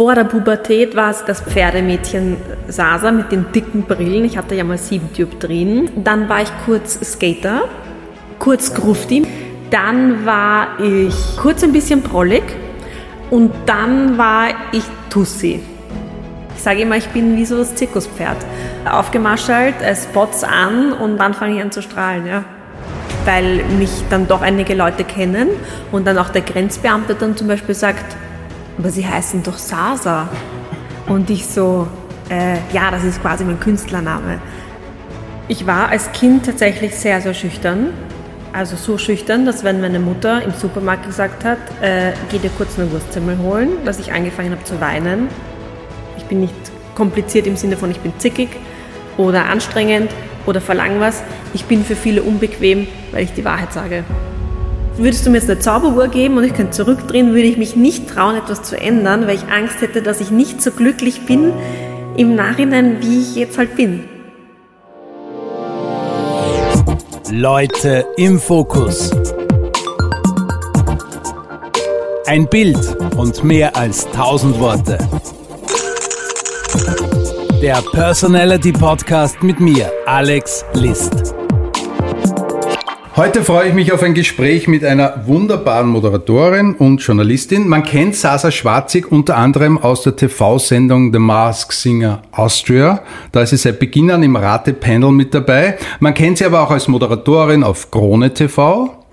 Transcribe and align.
Vor 0.00 0.14
der 0.14 0.24
Pubertät 0.24 0.96
war 0.96 1.10
es 1.10 1.26
das 1.26 1.42
Pferdemädchen 1.42 2.38
Sasa 2.68 3.12
mit 3.12 3.30
den 3.30 3.52
dicken 3.52 3.82
Brillen. 3.82 4.24
Ich 4.24 4.38
hatte 4.38 4.54
ja 4.54 4.64
mal 4.64 4.78
sieben 4.78 5.12
Dioptrien. 5.12 5.90
Dann 6.02 6.26
war 6.26 6.40
ich 6.40 6.48
kurz 6.64 6.98
Skater, 7.04 7.64
kurz 8.38 8.72
Grufti. 8.72 9.26
Dann 9.70 10.24
war 10.24 10.80
ich 10.80 11.14
kurz 11.36 11.62
ein 11.62 11.72
bisschen 11.74 12.00
prollig 12.00 12.42
und 13.28 13.52
dann 13.66 14.16
war 14.16 14.46
ich 14.72 14.84
Tussi. 15.10 15.60
Ich 16.56 16.62
sage 16.62 16.80
immer, 16.80 16.96
ich 16.96 17.08
bin 17.08 17.36
wie 17.36 17.44
so 17.44 17.58
das 17.58 17.74
Zirkuspferd. 17.74 18.38
Aufgemarschelt, 18.90 19.82
äh, 19.82 19.94
Spots 19.94 20.44
an 20.44 20.94
und 20.94 21.18
dann 21.18 21.34
fange 21.34 21.56
ich 21.56 21.62
an 21.62 21.72
zu 21.72 21.82
strahlen, 21.82 22.26
ja. 22.26 22.44
Weil 23.26 23.62
mich 23.78 23.90
dann 24.08 24.26
doch 24.26 24.40
einige 24.40 24.72
Leute 24.72 25.04
kennen 25.04 25.50
und 25.92 26.06
dann 26.06 26.16
auch 26.16 26.30
der 26.30 26.40
Grenzbeamte 26.40 27.16
dann 27.16 27.36
zum 27.36 27.48
Beispiel 27.48 27.74
sagt, 27.74 28.16
aber 28.80 28.90
sie 28.90 29.06
heißen 29.06 29.42
doch 29.42 29.58
Sasa. 29.58 30.26
Und 31.06 31.28
ich 31.28 31.46
so, 31.46 31.86
äh, 32.30 32.54
ja, 32.72 32.90
das 32.90 33.04
ist 33.04 33.20
quasi 33.20 33.44
mein 33.44 33.60
Künstlername. 33.60 34.40
Ich 35.48 35.66
war 35.66 35.90
als 35.90 36.10
Kind 36.12 36.46
tatsächlich 36.46 36.94
sehr, 36.94 37.20
sehr 37.20 37.34
schüchtern. 37.34 37.90
Also 38.54 38.76
so 38.76 38.96
schüchtern, 38.96 39.44
dass 39.44 39.64
wenn 39.64 39.82
meine 39.82 40.00
Mutter 40.00 40.42
im 40.42 40.52
Supermarkt 40.52 41.06
gesagt 41.06 41.44
hat, 41.44 41.58
äh, 41.82 42.12
geh 42.30 42.38
dir 42.38 42.50
kurz 42.56 42.78
eine 42.78 42.90
Wurstsemmel 42.90 43.38
holen, 43.38 43.68
dass 43.84 43.98
ich 43.98 44.12
angefangen 44.12 44.50
habe 44.50 44.64
zu 44.64 44.80
weinen. 44.80 45.28
Ich 46.16 46.24
bin 46.24 46.40
nicht 46.40 46.54
kompliziert 46.94 47.46
im 47.46 47.56
Sinne 47.56 47.76
von 47.76 47.90
ich 47.90 48.00
bin 48.00 48.14
zickig 48.18 48.48
oder 49.18 49.44
anstrengend 49.44 50.10
oder 50.46 50.62
verlang 50.62 51.00
was. 51.00 51.22
Ich 51.52 51.66
bin 51.66 51.84
für 51.84 51.96
viele 51.96 52.22
unbequem, 52.22 52.88
weil 53.12 53.24
ich 53.24 53.34
die 53.34 53.44
Wahrheit 53.44 53.74
sage. 53.74 54.04
Würdest 55.00 55.24
du 55.24 55.30
mir 55.30 55.38
jetzt 55.38 55.48
eine 55.48 55.58
Zauberuhr 55.58 56.08
geben 56.08 56.36
und 56.36 56.44
ich 56.44 56.52
könnte 56.52 56.72
zurückdrehen, 56.72 57.28
würde 57.28 57.48
ich 57.48 57.56
mich 57.56 57.74
nicht 57.74 58.10
trauen, 58.10 58.36
etwas 58.36 58.62
zu 58.62 58.78
ändern, 58.78 59.26
weil 59.26 59.36
ich 59.36 59.44
Angst 59.50 59.80
hätte, 59.80 60.02
dass 60.02 60.20
ich 60.20 60.30
nicht 60.30 60.60
so 60.60 60.72
glücklich 60.72 61.24
bin 61.24 61.54
im 62.18 62.34
Nachhinein, 62.34 62.98
wie 63.00 63.22
ich 63.22 63.34
jetzt 63.34 63.56
halt 63.56 63.76
bin. 63.76 64.04
Leute 67.30 68.04
im 68.18 68.38
Fokus. 68.38 69.10
Ein 72.26 72.46
Bild 72.50 72.94
und 73.16 73.42
mehr 73.42 73.74
als 73.74 74.06
tausend 74.10 74.60
Worte. 74.60 74.98
Der 77.62 77.80
Personality 77.92 78.72
Podcast 78.72 79.42
mit 79.42 79.60
mir, 79.60 79.90
Alex 80.04 80.62
List. 80.74 81.39
Heute 83.20 83.44
freue 83.44 83.68
ich 83.68 83.74
mich 83.74 83.92
auf 83.92 84.02
ein 84.02 84.14
Gespräch 84.14 84.66
mit 84.66 84.82
einer 84.82 85.26
wunderbaren 85.26 85.90
Moderatorin 85.90 86.74
und 86.74 87.02
Journalistin. 87.02 87.68
Man 87.68 87.82
kennt 87.82 88.16
Sasa 88.16 88.50
Schwarzig 88.50 89.12
unter 89.12 89.36
anderem 89.36 89.76
aus 89.76 90.04
der 90.04 90.16
TV-Sendung 90.16 91.12
The 91.12 91.18
Mask 91.18 91.70
Singer 91.70 92.22
Austria. 92.32 93.02
Da 93.30 93.42
ist 93.42 93.50
sie 93.50 93.58
seit 93.58 93.78
Beginn 93.78 94.10
an 94.10 94.22
im 94.22 94.36
Rate-Panel 94.36 95.12
mit 95.12 95.34
dabei. 95.34 95.76
Man 95.98 96.14
kennt 96.14 96.38
sie 96.38 96.46
aber 96.46 96.62
auch 96.62 96.70
als 96.70 96.88
Moderatorin 96.88 97.62
auf 97.62 97.90
Krone 97.90 98.32
TV. 98.32 99.04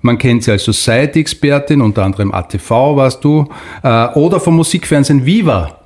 Man 0.00 0.16
kennt 0.16 0.44
sie 0.44 0.52
als 0.52 0.64
Society-Expertin, 0.64 1.82
unter 1.82 2.02
anderem 2.02 2.32
ATV 2.32 2.96
warst 2.96 3.22
du, 3.22 3.46
äh, 3.82 4.08
oder 4.14 4.40
vom 4.40 4.56
Musikfernsehen 4.56 5.26
Viva. 5.26 5.79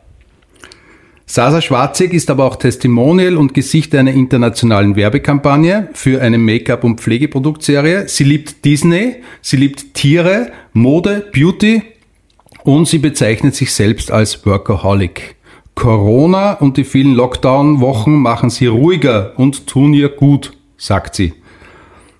Sasa 1.27 1.62
Schwarzig 1.62 2.12
ist 2.12 2.30
aber 2.30 2.44
auch 2.44 2.56
Testimonial 2.56 3.36
und 3.36 3.55
Gesicht 3.55 3.94
einer 3.94 4.12
internationalen 4.12 4.94
Werbekampagne 4.94 5.89
für 5.94 6.20
eine 6.20 6.36
Make-up- 6.36 6.84
und 6.84 7.00
Pflegeproduktserie. 7.00 8.08
Sie 8.08 8.25
liebt 8.25 8.64
Disney, 8.64 9.16
sie 9.41 9.56
liebt 9.56 9.94
Tiere, 9.94 10.53
Mode, 10.75 11.31
Beauty 11.33 11.83
und 12.62 12.89
sie 12.89 12.98
bezeichnet 12.98 13.55
sich 13.55 13.72
selbst 13.72 14.11
als 14.11 14.44
Workaholic. 14.44 15.36
Corona 15.75 16.53
und 16.53 16.77
die 16.77 16.84
vielen 16.84 17.14
Lockdown-Wochen 17.14 18.14
machen 18.14 18.50
sie 18.50 18.66
ruhiger 18.66 19.33
und 19.36 19.66
tun 19.66 19.94
ihr 19.94 20.11
gut, 20.11 20.53
sagt 20.77 21.14
sie. 21.14 21.33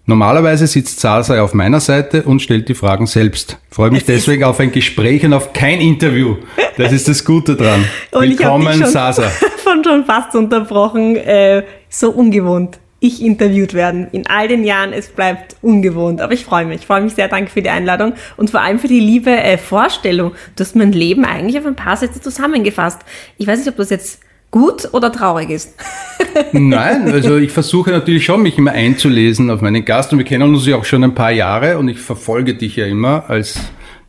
Normalerweise 0.07 0.67
sitzt 0.67 1.01
Sasa 1.01 1.41
auf 1.43 1.55
meiner 1.55 1.81
Seite 1.81 2.25
und 2.25 2.43
stellt 2.43 2.69
die 2.69 2.75
Fragen 2.75 3.07
selbst. 3.07 3.59
Freue 3.71 3.91
mich 3.91 4.05
deswegen 4.05 4.45
auf 4.45 4.61
ein 4.61 4.71
Gespräch 4.71 5.25
und 5.25 5.33
auf 5.33 5.55
kein 5.55 5.81
Interview. 5.81 6.37
Das 6.77 6.93
ist 6.93 7.09
das 7.09 7.25
Gute 7.25 7.57
dran. 7.57 7.87
Und 8.11 8.23
Willkommen, 8.23 8.81
ich 8.83 8.87
Sasa. 8.87 9.23
Von 9.65 9.83
schon 9.83 10.05
fast 10.05 10.35
unterbrochen. 10.35 11.17
Äh, 11.17 11.63
so 11.89 12.11
ungewohnt. 12.11 12.79
Ich 13.01 13.23
interviewt 13.23 13.73
werden. 13.73 14.09
In 14.13 14.27
all 14.27 14.47
den 14.47 14.65
Jahren, 14.65 14.93
es 14.93 15.09
bleibt 15.09 15.57
ungewohnt. 15.63 16.21
Aber 16.21 16.35
ich 16.35 16.45
freue 16.45 16.67
mich. 16.67 16.81
Ich 16.81 16.87
freue 16.87 17.01
mich 17.01 17.15
sehr. 17.15 17.29
Danke 17.29 17.51
für 17.51 17.63
die 17.63 17.71
Einladung 17.71 18.13
und 18.37 18.51
vor 18.51 18.61
allem 18.61 18.79
für 18.79 18.89
die 18.89 19.01
liebe 19.01 19.31
äh, 19.31 19.57
Vorstellung. 19.57 20.33
Du 20.57 20.65
hast 20.65 20.77
mein 20.77 20.93
Leben 20.93 21.25
eigentlich 21.25 21.59
auf 21.59 21.65
ein 21.65 21.77
paar 21.77 21.97
Sätze 21.97 22.21
zusammengefasst. 22.21 23.01
Ich 23.39 23.47
weiß 23.47 23.59
nicht, 23.59 23.69
ob 23.69 23.77
das 23.77 23.89
jetzt 23.89 24.21
gut 24.55 24.89
oder 24.93 25.11
traurig 25.11 25.51
ist? 25.51 25.75
Nein, 26.53 27.11
also 27.11 27.37
ich 27.37 27.51
versuche 27.51 27.91
natürlich 27.91 28.25
schon, 28.25 28.41
mich 28.41 28.57
immer 28.57 28.71
einzulesen 28.71 29.51
auf 29.51 29.63
meinen 29.63 29.85
Gast 29.85 30.13
und 30.13 30.19
wir 30.19 30.25
kennen 30.25 30.55
uns 30.55 30.65
ja 30.65 30.77
auch 30.77 30.85
schon 30.85 31.03
ein 31.03 31.13
paar 31.13 31.33
Jahre 31.33 31.77
und 31.77 31.89
ich 31.89 31.99
verfolge 31.99 32.55
dich 32.55 32.77
ja 32.77 32.87
immer 32.87 33.29
als 33.29 33.59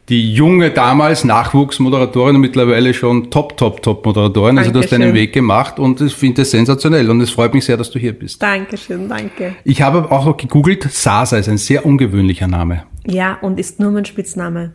die 0.08 0.34
junge 0.36 0.70
damals 0.70 1.24
Nachwuchsmoderatorin 1.24 2.36
und 2.36 2.42
mittlerweile 2.42 2.94
schon 2.94 3.32
Top, 3.32 3.58
Top, 3.58 3.82
Top 3.82 4.06
Moderatorin. 4.06 4.60
Also 4.60 4.70
du 4.70 4.82
hast 4.82 4.92
deinen 4.92 5.16
Weg 5.16 5.34
gemacht 5.34 5.80
und 5.80 6.00
ich 6.00 6.14
finde 6.14 6.44
es 6.44 6.52
sensationell 6.52 7.10
und 7.10 7.22
es 7.22 7.32
freut 7.32 7.56
mich 7.56 7.66
sehr, 7.66 7.76
dass 7.76 7.90
du 7.90 7.98
hier 7.98 8.14
bist. 8.14 8.40
Dankeschön, 8.44 9.10
danke. 9.10 9.56
Ich 9.64 9.82
habe 9.82 10.12
auch 10.12 10.28
noch 10.28 10.38
gegoogelt, 10.38 10.84
Sasa 10.84 11.38
ist 11.38 11.50
ein 11.50 11.58
sehr 11.58 11.88
ungewöhnlicher 11.88 12.48
Name. 12.48 12.84
Ja, 13.08 13.40
und 13.42 13.60
ist 13.60 13.80
nur 13.80 13.90
mein 13.90 14.06
Spitzname. 14.06 14.74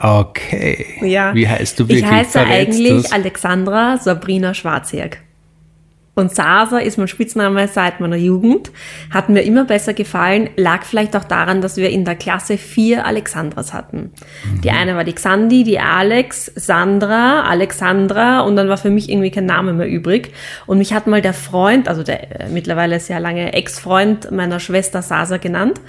Okay. 0.00 0.86
Ja. 1.02 1.34
Wie 1.34 1.48
heißt 1.48 1.80
du 1.80 1.88
wirklich? 1.88 2.04
Ich 2.04 2.10
heiße 2.10 2.38
Verrätst 2.38 2.78
eigentlich 2.78 3.02
das? 3.02 3.12
Alexandra 3.12 3.98
Sabrina 3.98 4.54
Schwarzjäg. 4.54 5.20
Und 6.18 6.34
Sasa 6.34 6.78
ist 6.78 6.98
mein 6.98 7.06
Spitzname 7.06 7.68
seit 7.68 8.00
meiner 8.00 8.16
Jugend. 8.16 8.72
Hat 9.12 9.28
mir 9.28 9.42
immer 9.42 9.64
besser 9.64 9.94
gefallen, 9.94 10.50
lag 10.56 10.82
vielleicht 10.82 11.14
auch 11.14 11.22
daran, 11.22 11.60
dass 11.60 11.76
wir 11.76 11.90
in 11.90 12.04
der 12.04 12.16
Klasse 12.16 12.58
vier 12.58 13.06
Alexandras 13.06 13.72
hatten. 13.72 14.10
Mhm. 14.44 14.60
Die 14.62 14.70
eine 14.72 14.96
war 14.96 15.04
die 15.04 15.12
Xandi, 15.12 15.62
die 15.62 15.78
Alex, 15.78 16.46
Sandra, 16.56 17.42
Alexandra 17.42 18.40
und 18.40 18.56
dann 18.56 18.68
war 18.68 18.78
für 18.78 18.90
mich 18.90 19.08
irgendwie 19.08 19.30
kein 19.30 19.46
Name 19.46 19.72
mehr 19.72 19.88
übrig. 19.88 20.32
Und 20.66 20.78
mich 20.78 20.92
hat 20.92 21.06
mal 21.06 21.22
der 21.22 21.34
Freund, 21.34 21.86
also 21.88 22.02
der 22.02 22.40
äh, 22.40 22.48
mittlerweile 22.48 22.98
sehr 22.98 23.20
lange 23.20 23.52
Ex-Freund 23.52 24.32
meiner 24.32 24.58
Schwester 24.58 25.02
Sasa 25.02 25.36
genannt. 25.36 25.80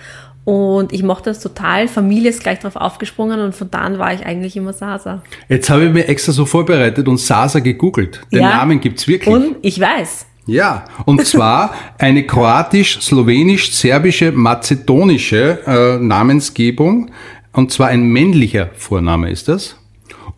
Und 0.46 0.94
ich 0.94 1.04
mochte 1.04 1.30
das 1.30 1.42
total. 1.42 1.88
Familie 1.88 2.30
ist 2.30 2.42
gleich 2.42 2.60
drauf 2.60 2.76
aufgesprungen 2.76 3.40
und 3.40 3.56
von 3.56 3.70
da 3.70 3.80
an 3.80 4.00
war 4.00 4.14
ich 4.14 4.26
eigentlich 4.26 4.58
immer 4.58 4.74
Sasa. 4.74 5.22
Jetzt 5.48 5.70
habe 5.70 5.86
ich 5.86 5.94
mir 5.94 6.08
extra 6.08 6.32
so 6.32 6.46
vorbereitet 6.46 7.08
und 7.08 7.18
Sasa 7.18 7.60
gegoogelt. 7.60 8.22
Den 8.32 8.42
ja. 8.42 8.50
Namen 8.50 8.80
gibt's 8.80 9.08
wirklich. 9.08 9.34
Und 9.34 9.58
ich 9.62 9.80
weiß. 9.80 10.26
Ja, 10.48 10.86
und 11.06 11.26
zwar 11.28 11.76
eine 12.00 12.26
kroatisch-slowenisch-serbische, 12.26 14.32
mazedonische 14.32 15.60
äh, 15.68 15.98
Namensgebung. 16.04 17.12
Und 17.54 17.72
zwar 17.72 17.90
ein 17.90 18.02
männlicher 18.04 18.72
Vorname 18.76 19.30
ist 19.30 19.48
das. 19.48 19.76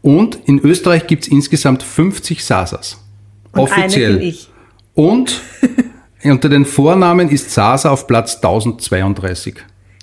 Und 0.01 0.39
in 0.45 0.59
Österreich 0.59 1.07
gibt's 1.07 1.29
insgesamt 1.29 1.83
50 1.83 2.43
Sasas. 2.43 2.97
Und 3.53 3.61
Offiziell. 3.61 4.09
Eine 4.09 4.19
bin 4.19 4.27
ich. 4.27 4.49
Und 4.93 5.41
unter 6.23 6.49
den 6.49 6.65
Vornamen 6.65 7.29
ist 7.29 7.51
Sasa 7.51 7.91
auf 7.91 8.07
Platz 8.07 8.35
1032. 8.35 9.55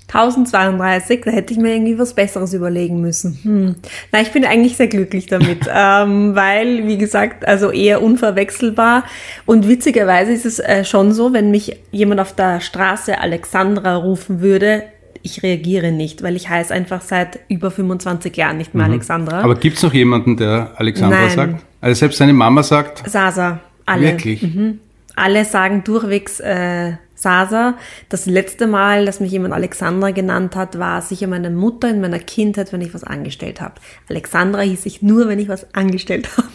1032, 0.09 1.21
da 1.27 1.31
hätte 1.31 1.53
ich 1.53 1.59
mir 1.59 1.75
irgendwie 1.75 1.99
was 1.99 2.15
Besseres 2.15 2.55
überlegen 2.55 3.01
müssen. 3.03 3.39
Hm. 3.43 3.77
Na, 4.11 4.23
ich 4.23 4.33
bin 4.33 4.45
eigentlich 4.47 4.77
sehr 4.79 4.89
glücklich 4.89 5.27
damit, 5.27 5.69
ähm, 5.73 6.35
weil, 6.35 6.87
wie 6.87 6.97
gesagt, 6.97 7.47
also 7.47 7.71
eher 7.71 8.03
unverwechselbar. 8.03 9.05
Und 9.45 9.69
witzigerweise 9.69 10.33
ist 10.33 10.47
es 10.47 10.61
äh, 10.61 10.85
schon 10.85 11.13
so, 11.13 11.35
wenn 11.35 11.51
mich 11.51 11.77
jemand 11.91 12.21
auf 12.21 12.35
der 12.35 12.61
Straße 12.61 13.21
Alexandra 13.21 13.97
rufen 13.97 14.41
würde, 14.41 14.85
ich 15.23 15.43
reagiere 15.43 15.93
nicht, 15.93 16.23
weil 16.23 16.37
ich 16.37 16.49
heiße 16.49 16.73
einfach 16.73 17.03
seit 17.03 17.41
über 17.49 17.71
25 17.71 18.35
Jahren 18.37 18.57
nicht 18.57 18.75
mehr 18.75 18.87
mhm. 18.87 18.93
Alexandra. 18.93 19.41
Aber 19.41 19.57
gibt's 19.57 19.83
noch 19.83 19.93
jemanden, 19.93 20.39
der 20.39 20.73
Alexandra 20.77 21.21
Nein. 21.21 21.31
sagt? 21.31 21.65
Also 21.81 21.99
selbst 21.99 22.19
seine 22.19 22.33
Mama 22.33 22.63
sagt? 22.63 23.09
Sasa, 23.09 23.61
alle. 23.84 24.03
Wirklich? 24.03 24.43
Mhm. 24.43 24.81
Alle 25.16 25.45
sagen 25.45 25.83
durchwegs 25.84 26.41
äh, 26.41 26.93
Sasa. 27.18 27.76
Das 28.09 28.26
letzte 28.26 28.66
Mal, 28.66 29.04
dass 29.04 29.20
mich 29.20 29.32
jemand 29.32 29.53
Alexandra 29.53 30.12
genannt 30.12 30.54
hat, 30.54 30.78
war 30.78 31.03
sicher 31.03 31.26
meine 31.26 31.50
Mutter 31.50 31.91
in 31.91 32.00
meiner 32.00 32.20
Kindheit, 32.20 32.72
wenn 32.72 32.80
ich 32.80 32.94
was 32.94 33.04
angestellt 33.04 33.60
habe. 33.60 33.74
Alexandra 34.09 34.60
hieß 34.60 34.86
ich 34.86 35.03
nur, 35.03 35.28
wenn 35.28 35.38
ich 35.38 35.48
was 35.48 35.74
angestellt 35.74 36.28
habe. 36.36 36.48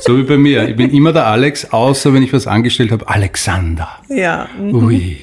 So 0.00 0.16
wie 0.18 0.24
bei 0.24 0.36
mir. 0.36 0.68
Ich 0.68 0.76
bin 0.76 0.90
immer 0.90 1.12
der 1.12 1.26
Alex, 1.26 1.72
außer 1.72 2.12
wenn 2.12 2.22
ich 2.22 2.32
was 2.32 2.46
angestellt 2.46 2.90
habe. 2.90 3.08
Alexander. 3.08 3.88
Ja. 4.08 4.48
Ui. 4.60 5.18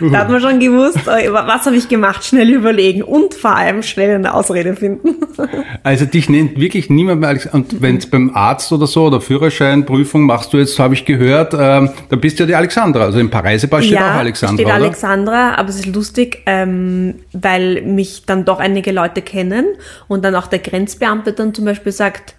Da 0.00 0.18
hat 0.18 0.30
man 0.30 0.40
schon 0.40 0.60
gewusst, 0.60 1.06
äh, 1.06 1.32
was 1.32 1.66
habe 1.66 1.76
ich 1.76 1.88
gemacht, 1.88 2.24
schnell 2.24 2.50
überlegen 2.50 3.02
und 3.02 3.34
vor 3.34 3.56
allem 3.56 3.82
schnell 3.82 4.14
eine 4.14 4.34
Ausrede 4.34 4.74
finden. 4.76 5.16
Also 5.84 6.04
dich 6.04 6.28
nennt 6.28 6.58
wirklich 6.58 6.90
niemand 6.90 7.20
mehr 7.20 7.30
Alex. 7.30 7.46
Und 7.46 7.80
wenn 7.80 7.96
es 7.96 8.10
beim 8.10 8.34
Arzt 8.34 8.72
oder 8.72 8.86
so 8.86 9.06
oder 9.06 9.20
Führerscheinprüfung 9.20 10.22
machst 10.22 10.52
du 10.52 10.58
jetzt, 10.58 10.78
habe 10.78 10.94
ich 10.94 11.04
gehört, 11.04 11.54
ähm, 11.54 11.90
da 12.08 12.16
bist 12.16 12.38
du 12.38 12.42
ja 12.42 12.46
die 12.46 12.54
Alexandra. 12.54 13.04
Also 13.04 13.18
im 13.20 13.28
Reisepass 13.28 13.84
steht 13.84 13.96
ja, 13.96 14.12
auch 14.12 14.18
Alexandra. 14.18 14.54
steht 14.56 14.66
oder? 14.66 14.74
Alexandra, 14.74 15.54
aber 15.54 15.68
es 15.68 15.76
ist 15.76 15.86
lustig, 15.86 16.42
ähm, 16.46 17.14
weil 17.32 17.82
mich 17.82 18.26
dann 18.26 18.44
doch 18.44 18.58
einige 18.58 18.92
Leute 18.92 19.22
kennen 19.22 19.66
und 20.08 20.24
dann 20.24 20.34
auch 20.34 20.48
der 20.48 20.58
Grenzbeamte 20.58 21.32
dann 21.32 21.54
zum 21.54 21.64
Beispiel 21.64 21.92
sagt, 21.92 22.34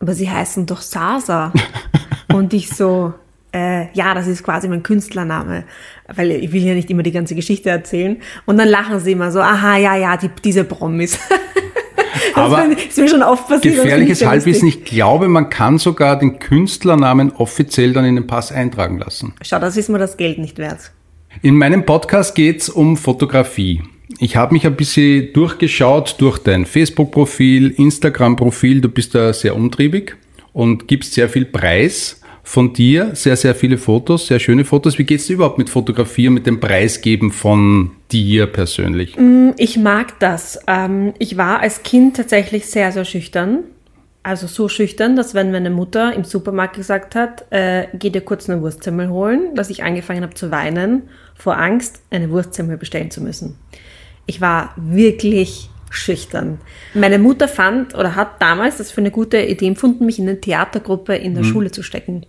aber 0.00 0.14
sie 0.14 0.30
heißen 0.30 0.66
doch 0.66 0.82
Sasa. 0.82 1.52
und 2.32 2.52
ich 2.52 2.68
so, 2.68 3.14
äh, 3.54 3.90
ja, 3.92 4.14
das 4.14 4.26
ist 4.26 4.42
quasi 4.42 4.68
mein 4.68 4.82
Künstlername, 4.82 5.64
weil 6.12 6.30
ich 6.32 6.52
will 6.52 6.62
ja 6.62 6.74
nicht 6.74 6.90
immer 6.90 7.02
die 7.02 7.12
ganze 7.12 7.34
Geschichte 7.34 7.70
erzählen. 7.70 8.18
Und 8.46 8.58
dann 8.58 8.68
lachen 8.68 9.00
sie 9.00 9.12
immer 9.12 9.30
so, 9.30 9.40
aha, 9.40 9.78
ja, 9.78 9.96
ja, 9.96 10.16
die, 10.16 10.30
diese 10.42 10.64
Promis. 10.64 11.18
das 12.34 12.36
Aber 12.36 12.66
ist 12.66 12.98
mir 12.98 13.08
schon 13.08 13.22
oft 13.22 13.48
passiert. 13.48 13.76
Gefährliches 13.76 14.24
Halbwissen. 14.24 14.68
Ich 14.68 14.84
glaube, 14.84 15.28
man 15.28 15.50
kann 15.50 15.78
sogar 15.78 16.18
den 16.18 16.38
Künstlernamen 16.38 17.32
offiziell 17.32 17.92
dann 17.92 18.04
in 18.04 18.16
den 18.16 18.26
Pass 18.26 18.52
eintragen 18.52 18.98
lassen. 18.98 19.34
Schau, 19.42 19.58
das 19.58 19.76
ist 19.76 19.88
mir 19.88 19.98
das 19.98 20.16
Geld 20.16 20.38
nicht 20.38 20.58
wert. 20.58 20.92
In 21.42 21.56
meinem 21.56 21.84
Podcast 21.84 22.34
geht's 22.34 22.68
um 22.68 22.96
Fotografie. 22.96 23.82
Ich 24.18 24.36
habe 24.36 24.52
mich 24.52 24.66
ein 24.66 24.76
bisschen 24.76 25.32
durchgeschaut 25.32 26.16
durch 26.18 26.38
dein 26.38 26.66
Facebook-Profil, 26.66 27.70
Instagram-Profil. 27.70 28.80
Du 28.80 28.88
bist 28.88 29.14
da 29.14 29.32
sehr 29.32 29.56
umtriebig 29.56 30.16
und 30.52 30.86
gibst 30.86 31.14
sehr 31.14 31.28
viel 31.28 31.46
Preis 31.46 32.20
von 32.46 32.74
dir, 32.74 33.12
sehr, 33.14 33.36
sehr 33.36 33.54
viele 33.54 33.78
Fotos, 33.78 34.26
sehr 34.26 34.38
schöne 34.38 34.66
Fotos. 34.66 34.98
Wie 34.98 35.04
geht's 35.04 35.26
dir 35.26 35.32
überhaupt 35.32 35.56
mit 35.56 35.70
Fotografie 35.70 36.28
und 36.28 36.34
mit 36.34 36.46
dem 36.46 36.60
Preisgeben 36.60 37.32
von 37.32 37.92
dir 38.12 38.46
persönlich? 38.46 39.16
Ich 39.56 39.78
mag 39.78 40.20
das. 40.20 40.60
Ähm, 40.66 41.14
Ich 41.18 41.38
war 41.38 41.60
als 41.60 41.82
Kind 41.82 42.16
tatsächlich 42.16 42.66
sehr, 42.66 42.92
sehr 42.92 43.06
schüchtern. 43.06 43.60
Also 44.22 44.46
so 44.46 44.68
schüchtern, 44.68 45.16
dass 45.16 45.34
wenn 45.34 45.52
meine 45.52 45.70
Mutter 45.70 46.14
im 46.14 46.24
Supermarkt 46.24 46.76
gesagt 46.76 47.14
hat, 47.14 47.46
äh, 47.50 47.88
geh 47.94 48.10
dir 48.10 48.20
kurz 48.20 48.48
eine 48.48 48.60
Wurstsemmel 48.60 49.08
holen, 49.08 49.54
dass 49.54 49.70
ich 49.70 49.82
angefangen 49.82 50.22
habe 50.22 50.34
zu 50.34 50.50
weinen 50.50 51.04
vor 51.34 51.58
Angst, 51.58 52.02
eine 52.10 52.30
Wurstsemmel 52.30 52.76
bestellen 52.76 53.10
zu 53.10 53.22
müssen. 53.22 53.58
Ich 54.26 54.40
war 54.40 54.74
wirklich 54.76 55.70
schüchtern. 55.96 56.58
Meine 56.94 57.18
Mutter 57.18 57.48
fand 57.48 57.94
oder 57.94 58.14
hat 58.14 58.40
damals 58.40 58.78
das 58.78 58.90
für 58.90 59.00
eine 59.00 59.10
gute 59.10 59.40
Idee 59.40 59.66
empfunden, 59.66 60.06
mich 60.06 60.18
in 60.18 60.28
eine 60.28 60.40
Theatergruppe 60.40 61.14
in 61.14 61.34
der 61.34 61.44
Schule 61.44 61.70
zu 61.70 61.82
stecken. 61.82 62.26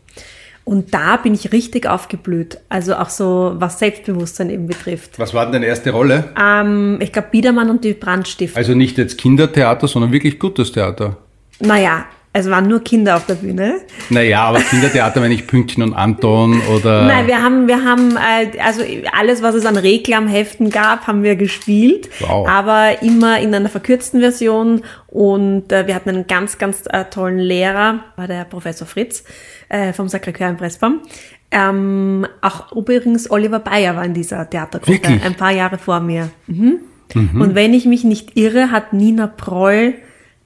Und 0.65 0.95
da 0.95 1.17
bin 1.17 1.35
ich 1.35 1.51
richtig 1.51 1.87
aufgeblüht. 1.87 2.57
Also 2.69 2.95
auch 2.95 3.09
so, 3.09 3.53
was 3.57 3.77
Selbstbewusstsein 3.77 4.49
eben 4.49 4.65
betrifft. 4.65 5.19
Was 5.19 5.35
war 5.35 5.45
denn 5.45 5.53
deine 5.53 5.67
erste 5.67 5.91
Rolle? 5.91 6.33
Ähm, 6.41 6.97
ich 6.99 7.13
glaube, 7.13 7.27
Biedermann 7.31 7.69
und 7.69 7.83
die 7.83 7.93
Brandstifter. 7.93 8.57
Also 8.57 8.73
nicht 8.73 8.97
jetzt 8.97 9.19
Kindertheater, 9.19 9.87
sondern 9.87 10.11
wirklich 10.11 10.39
gutes 10.39 10.71
Theater. 10.71 11.17
Naja, 11.59 12.05
es 12.37 12.49
waren 12.49 12.67
nur 12.67 12.83
Kinder 12.83 13.15
auf 13.15 13.25
der 13.25 13.35
Bühne. 13.35 13.79
Naja, 14.09 14.43
aber 14.43 14.59
Kindertheater, 14.59 15.21
wenn 15.21 15.31
ich 15.31 15.47
Pünktchen 15.47 15.81
und 15.81 15.93
Anton 15.93 16.61
oder. 16.67 17.05
Nein, 17.05 17.27
wir 17.27 17.41
haben, 17.41 17.69
wir 17.69 17.85
haben, 17.85 18.17
äh, 18.17 18.59
also 18.59 18.83
alles, 19.17 19.41
was 19.41 19.55
es 19.55 19.65
an 19.65 19.77
Reklamheften 19.77 20.69
gab, 20.69 21.07
haben 21.07 21.23
wir 21.23 21.37
gespielt. 21.37 22.09
Wow. 22.19 22.45
Aber 22.45 23.01
immer 23.01 23.39
in 23.39 23.55
einer 23.55 23.69
verkürzten 23.69 24.19
Version. 24.19 24.81
Und 25.07 25.71
äh, 25.71 25.87
wir 25.87 25.95
hatten 25.95 26.09
einen 26.09 26.27
ganz, 26.27 26.57
ganz 26.57 26.83
äh, 26.89 27.05
tollen 27.05 27.39
Lehrer, 27.39 28.01
war 28.17 28.27
der 28.27 28.43
Professor 28.43 28.85
Fritz 28.85 29.23
vom 29.93 30.07
Sacré-Cœur 30.07 30.49
in 30.51 30.57
Pressbaum. 30.57 31.01
Ähm, 31.49 32.27
auch 32.41 32.71
übrigens 32.71 33.31
Oliver 33.31 33.57
Bayer 33.57 33.95
war 33.95 34.05
in 34.05 34.13
dieser 34.13 34.47
Theatergruppe, 34.47 34.91
Wirklich? 34.91 35.25
ein 35.25 35.33
paar 35.33 35.51
Jahre 35.51 35.79
vor 35.79 36.01
mir. 36.01 36.29
Mhm. 36.45 36.81
Und 37.15 37.55
wenn 37.55 37.73
ich 37.73 37.85
mich 37.85 38.03
nicht 38.03 38.37
irre, 38.37 38.69
hat 38.69 38.93
Nina 38.93 39.25
Proll 39.25 39.95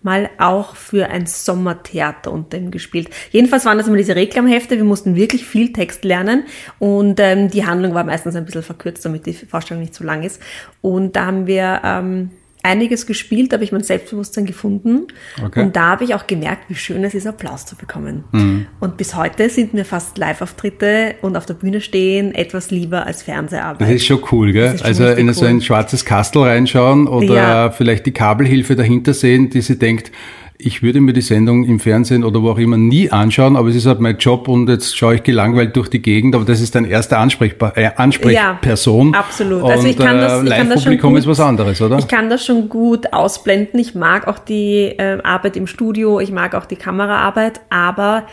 mal 0.01 0.29
auch 0.37 0.75
für 0.75 1.09
ein 1.09 1.25
Sommertheater 1.25 2.31
unter 2.31 2.57
ihm 2.57 2.71
gespielt. 2.71 3.09
Jedenfalls 3.31 3.65
waren 3.65 3.77
das 3.77 3.87
immer 3.87 3.97
diese 3.97 4.15
Reklamhefte, 4.15 4.77
wir 4.77 4.85
mussten 4.85 5.15
wirklich 5.15 5.45
viel 5.45 5.73
Text 5.73 6.05
lernen 6.05 6.45
und 6.79 7.19
ähm, 7.19 7.49
die 7.49 7.65
Handlung 7.65 7.93
war 7.93 8.03
meistens 8.03 8.35
ein 8.35 8.45
bisschen 8.45 8.63
verkürzt, 8.63 9.03
damit 9.03 9.25
die 9.25 9.33
Vorstellung 9.33 9.81
nicht 9.81 9.93
zu 9.93 10.03
lang 10.03 10.23
ist. 10.23 10.41
Und 10.81 11.15
da 11.15 11.25
haben 11.25 11.47
wir 11.47 11.81
ähm, 11.83 12.31
einiges 12.63 13.05
gespielt, 13.07 13.51
da 13.51 13.55
habe 13.55 13.63
ich 13.63 13.71
mein 13.71 13.83
Selbstbewusstsein 13.83 14.45
gefunden 14.45 15.07
Okay. 15.43 15.61
und 15.61 15.75
da 15.75 15.91
habe 15.91 16.03
ich 16.03 16.13
auch 16.13 16.27
gemerkt, 16.27 16.69
wie 16.69 16.75
schön 16.75 17.03
es 17.05 17.13
ist, 17.13 17.25
Applaus 17.25 17.65
zu 17.65 17.75
bekommen. 17.77 18.65
Und 18.79 18.97
bis 18.97 19.15
heute 19.15 19.49
sind 19.49 19.73
mir 19.73 19.85
fast 19.85 20.17
Live-Auftritte 20.17 21.15
und 21.21 21.37
auf 21.37 21.45
der 21.45 21.53
Bühne 21.53 21.79
stehen 21.81 22.35
etwas 22.35 22.69
lieber 22.71 23.05
als 23.05 23.23
Fernseharbeit. 23.23 23.81
Das 23.81 23.89
ist 23.89 24.05
schon 24.05 24.21
cool, 24.31 24.51
gell? 24.51 24.77
Schon 24.77 24.85
Also 24.85 25.07
in 25.07 25.31
so 25.33 25.43
cool. 25.43 25.51
ein 25.51 25.61
schwarzes 25.61 26.03
Kastel 26.05 26.43
reinschauen 26.43 27.07
oder 27.07 27.33
Ja. 27.33 27.71
vielleicht 27.71 28.05
die 28.05 28.11
Kabelhilfe 28.11 28.75
dahinter 28.75 29.13
sehen, 29.13 29.49
die 29.49 29.61
sie 29.61 29.79
denkt, 29.79 30.11
ich 30.61 30.83
würde 30.83 30.99
mir 30.99 31.13
die 31.13 31.21
Sendung 31.21 31.63
im 31.63 31.79
Fernsehen 31.79 32.25
oder 32.25 32.41
wo 32.43 32.49
auch 32.51 32.57
immer 32.57 32.75
nie 32.75 33.09
anschauen, 33.09 33.55
aber 33.55 33.69
es 33.69 33.75
ist 33.77 33.85
halt 33.85 34.01
mein 34.01 34.17
Job 34.17 34.49
und 34.49 34.67
jetzt 34.67 34.97
schaue 34.97 35.15
ich 35.15 35.23
gelangweilt 35.23 35.73
durch 35.77 35.87
die 35.87 36.01
Gegend, 36.01 36.35
aber 36.35 36.43
das 36.43 36.59
ist 36.59 36.75
dein 36.75 36.83
erster 36.83 37.17
Ansprechpa 37.17 37.71
äh, 37.77 37.91
Ansprechperson. 37.95 39.13
Ja, 39.13 39.19
absolut. 39.19 39.63
Und 39.63 39.71
Also 39.71 39.87
ich 39.87 39.97
kann 39.97 40.17
das- 40.17 40.43
ich 40.43 40.49
kann 40.49 40.69
das 40.69 40.83
schon 40.83 40.97
gut. 40.97 41.17
ist 41.17 41.27
was 41.27 41.39
anderes, 41.39 41.81
oder? 41.81 41.97
Ich 41.97 42.09
kann 42.09 42.29
das 42.29 42.45
schon 42.45 42.67
gut 42.67 43.13
ausblenden. 43.13 43.79
Ich 43.79 43.95
mag 43.95 44.27
auch 44.27 44.37
die 44.37 44.87
äh, 44.97 45.19
Arbeit 45.23 45.55
im 45.55 45.65
Studio, 45.65 46.19
ich 46.19 46.31
mag 46.33 46.53
auch 46.55 46.65
die 46.65 46.75
Kameraarbeit, 46.75 47.61
aber 47.69 48.27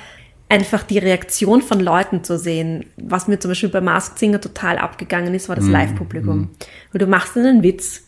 einfach 0.49 0.83
die 0.83 0.99
Reaktion 0.99 1.63
von 1.63 1.79
Leuten 1.79 2.25
zu 2.25 2.39
sehen, 2.39 2.87
was 2.97 3.29
mir 3.29 3.39
zum 3.39 3.53
Beispiel 3.53 3.69
bei 3.69 3.81
Masked 3.81 4.19
Singer 4.19 4.41
total 4.41 4.79
abgegangen 4.79 5.33
ist, 5.33 5.45
Mhm. 5.45 5.49
war 5.51 5.57
das 5.57 5.69
Live-Publikum. 5.69 6.51
Weil 6.93 6.99
du 6.99 7.07
machst 7.07 7.37
einen 7.37 7.63
Witz 7.63 8.05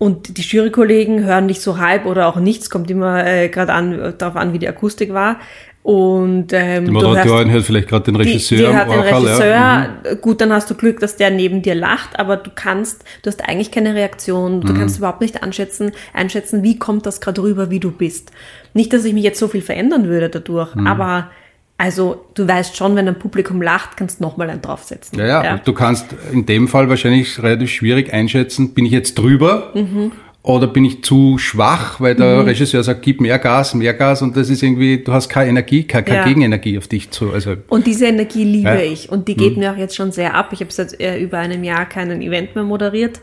und 0.00 0.38
die 0.38 0.42
Jurykollegen 0.42 1.24
hören 1.24 1.46
dich 1.46 1.60
so 1.60 1.78
halb 1.78 2.06
oder 2.06 2.26
auch 2.26 2.36
nichts, 2.36 2.70
kommt 2.70 2.90
immer 2.90 3.24
äh, 3.26 3.48
gerade 3.50 3.72
an, 3.74 4.14
darauf 4.16 4.34
an, 4.34 4.54
wie 4.54 4.58
die 4.58 4.66
Akustik 4.66 5.12
war. 5.12 5.36
Und 5.82 6.48
ähm, 6.52 6.86
die 6.86 6.90
Moderatorin 6.90 7.50
hört 7.50 7.64
vielleicht 7.64 7.88
gerade 7.88 8.04
den 8.04 8.14
die, 8.14 8.20
Regisseur. 8.22 8.58
die 8.58 8.66
am 8.66 8.76
hat 8.76 8.90
den 8.90 9.00
Regisseur, 9.00 9.46
Ja. 9.46 9.88
Mhm. 10.10 10.20
gut, 10.22 10.40
dann 10.40 10.52
hast 10.52 10.70
du 10.70 10.74
Glück, 10.74 11.00
dass 11.00 11.16
der 11.16 11.30
neben 11.30 11.60
dir 11.62 11.74
lacht, 11.74 12.18
aber 12.18 12.36
du 12.38 12.50
kannst, 12.54 13.04
du 13.22 13.28
hast 13.28 13.46
eigentlich 13.46 13.70
keine 13.70 13.94
Reaktion, 13.94 14.58
Mhm. 14.58 14.64
du 14.66 14.74
kannst 14.74 14.96
überhaupt 14.98 15.20
nicht 15.20 15.42
einschätzen, 15.42 15.92
einschätzen, 16.14 16.62
wie 16.62 16.78
kommt 16.78 17.04
das 17.06 17.20
gerade 17.20 17.42
rüber, 17.42 17.70
wie 17.70 17.80
du 17.80 17.90
bist. 17.90 18.30
Nicht, 18.72 18.92
dass 18.94 19.04
ich 19.04 19.12
mich 19.12 19.24
jetzt 19.24 19.38
so 19.38 19.48
viel 19.48 19.62
verändern 19.62 20.06
würde 20.08 20.28
dadurch, 20.30 20.74
Mhm. 20.74 20.86
aber 20.86 21.30
also 21.82 22.26
du 22.34 22.46
weißt 22.46 22.76
schon, 22.76 22.94
wenn 22.94 23.08
ein 23.08 23.18
Publikum 23.18 23.62
lacht, 23.62 23.96
kannst 23.96 24.20
du 24.20 24.24
nochmal 24.24 24.50
einen 24.50 24.60
draufsetzen. 24.60 25.18
Ja, 25.18 25.42
ja, 25.42 25.56
du 25.56 25.72
kannst 25.72 26.14
in 26.30 26.44
dem 26.44 26.68
Fall 26.68 26.90
wahrscheinlich 26.90 27.42
relativ 27.42 27.70
schwierig 27.70 28.12
einschätzen, 28.12 28.74
bin 28.74 28.84
ich 28.84 28.92
jetzt 28.92 29.16
drüber 29.18 29.70
Mhm. 29.74 30.12
oder 30.42 30.66
bin 30.66 30.84
ich 30.84 31.02
zu 31.02 31.38
schwach, 31.38 31.98
weil 31.98 32.14
der 32.16 32.44
Regisseur 32.44 32.82
sagt, 32.82 33.00
gib 33.00 33.22
mehr 33.22 33.38
Gas, 33.38 33.72
mehr 33.72 33.94
Gas 33.94 34.20
und 34.20 34.36
das 34.36 34.50
ist 34.50 34.62
irgendwie, 34.62 34.98
du 35.02 35.10
hast 35.14 35.30
keine 35.30 35.48
Energie, 35.48 35.84
keine, 35.84 36.04
keine 36.04 36.18
Ja. 36.18 36.24
Gegenenergie 36.24 36.76
auf 36.76 36.86
dich 36.86 37.10
zu. 37.12 37.32
Also 37.32 37.56
Und 37.70 37.86
diese 37.86 38.06
Energie 38.08 38.44
liebe 38.44 38.82
ich. 38.82 39.08
Und 39.08 39.26
die 39.28 39.34
geht 39.34 39.56
mir 39.56 39.72
auch 39.72 39.78
jetzt 39.78 39.96
schon 39.96 40.12
sehr 40.12 40.34
ab. 40.34 40.50
Ich 40.52 40.60
habe 40.60 40.70
seit 40.70 41.00
äh, 41.00 41.18
über 41.18 41.38
einem 41.38 41.64
Jahr 41.64 41.86
keinen 41.86 42.20
Event 42.20 42.54
mehr 42.56 42.64
moderiert. 42.64 43.20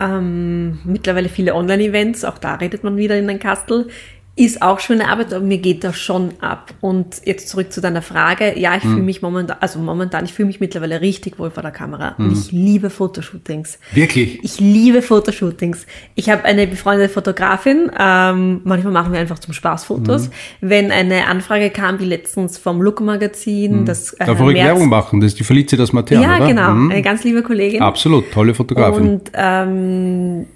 Ähm, 0.00 0.80
mittlerweile 0.84 1.28
viele 1.28 1.54
Online-Events, 1.54 2.24
auch 2.24 2.38
da 2.38 2.56
redet 2.56 2.82
man 2.82 2.96
wieder 2.96 3.16
in 3.16 3.28
den 3.28 3.38
Kastel. 3.38 3.86
Ist 4.36 4.62
auch 4.62 4.80
schöne 4.80 5.08
Arbeit, 5.08 5.32
aber 5.32 5.44
mir 5.44 5.58
geht 5.58 5.84
das 5.84 5.96
schon 5.96 6.30
ab. 6.40 6.74
Und 6.80 7.20
jetzt 7.24 7.48
zurück 7.48 7.72
zu 7.72 7.80
deiner 7.80 8.02
Frage. 8.02 8.58
Ja, 8.58 8.74
ich 8.76 8.82
fühle 8.82 9.00
mich 9.02 9.22
momentan, 9.22 9.58
also 9.60 9.78
momentan, 9.78 10.24
ich 10.24 10.32
fühle 10.32 10.48
mich 10.48 10.58
mittlerweile 10.58 11.00
richtig 11.00 11.38
wohl 11.38 11.52
vor 11.52 11.62
der 11.62 11.70
Kamera. 11.70 12.16
Und 12.18 12.32
ich 12.32 12.50
liebe 12.50 12.90
Fotoshootings. 12.90 13.78
wirklich. 13.92 14.42
Ich 14.42 14.58
liebe 14.58 15.02
Fotoshootings. 15.02 15.86
Ich 16.16 16.30
habe 16.30 16.42
eine 16.44 16.66
befreundete 16.66 17.12
Fotografin. 17.12 17.92
Ähm, 17.96 18.60
manchmal 18.64 18.92
machen 18.92 19.12
wir 19.12 19.20
einfach 19.20 19.38
zum 19.38 19.54
Spaß 19.54 19.84
Fotos. 19.84 20.30
Wenn 20.60 20.90
eine 20.90 21.28
Anfrage 21.28 21.70
kam, 21.70 22.00
wie 22.00 22.06
letztens 22.06 22.58
vom 22.58 22.82
Look 22.82 23.00
Magazin, 23.02 23.84
das 23.84 24.14
äh, 24.14 24.26
Darf 24.26 24.40
März- 24.40 24.54
Werbung 24.56 24.88
machen, 24.88 25.20
das 25.20 25.28
ist 25.32 25.38
die 25.38 25.44
Felicitas 25.44 25.92
Matern, 25.92 26.20
Ja, 26.22 26.38
oder? 26.38 26.48
genau. 26.48 26.70
Mhm. 26.72 26.90
Eine 26.90 27.02
ganz 27.02 27.22
liebe 27.22 27.42
Kollegin. 27.42 27.82
Absolut, 27.82 28.32
tolle 28.32 28.52
Fotografin. 28.52 29.08
Und 29.10 29.30
ähm, 29.32 30.46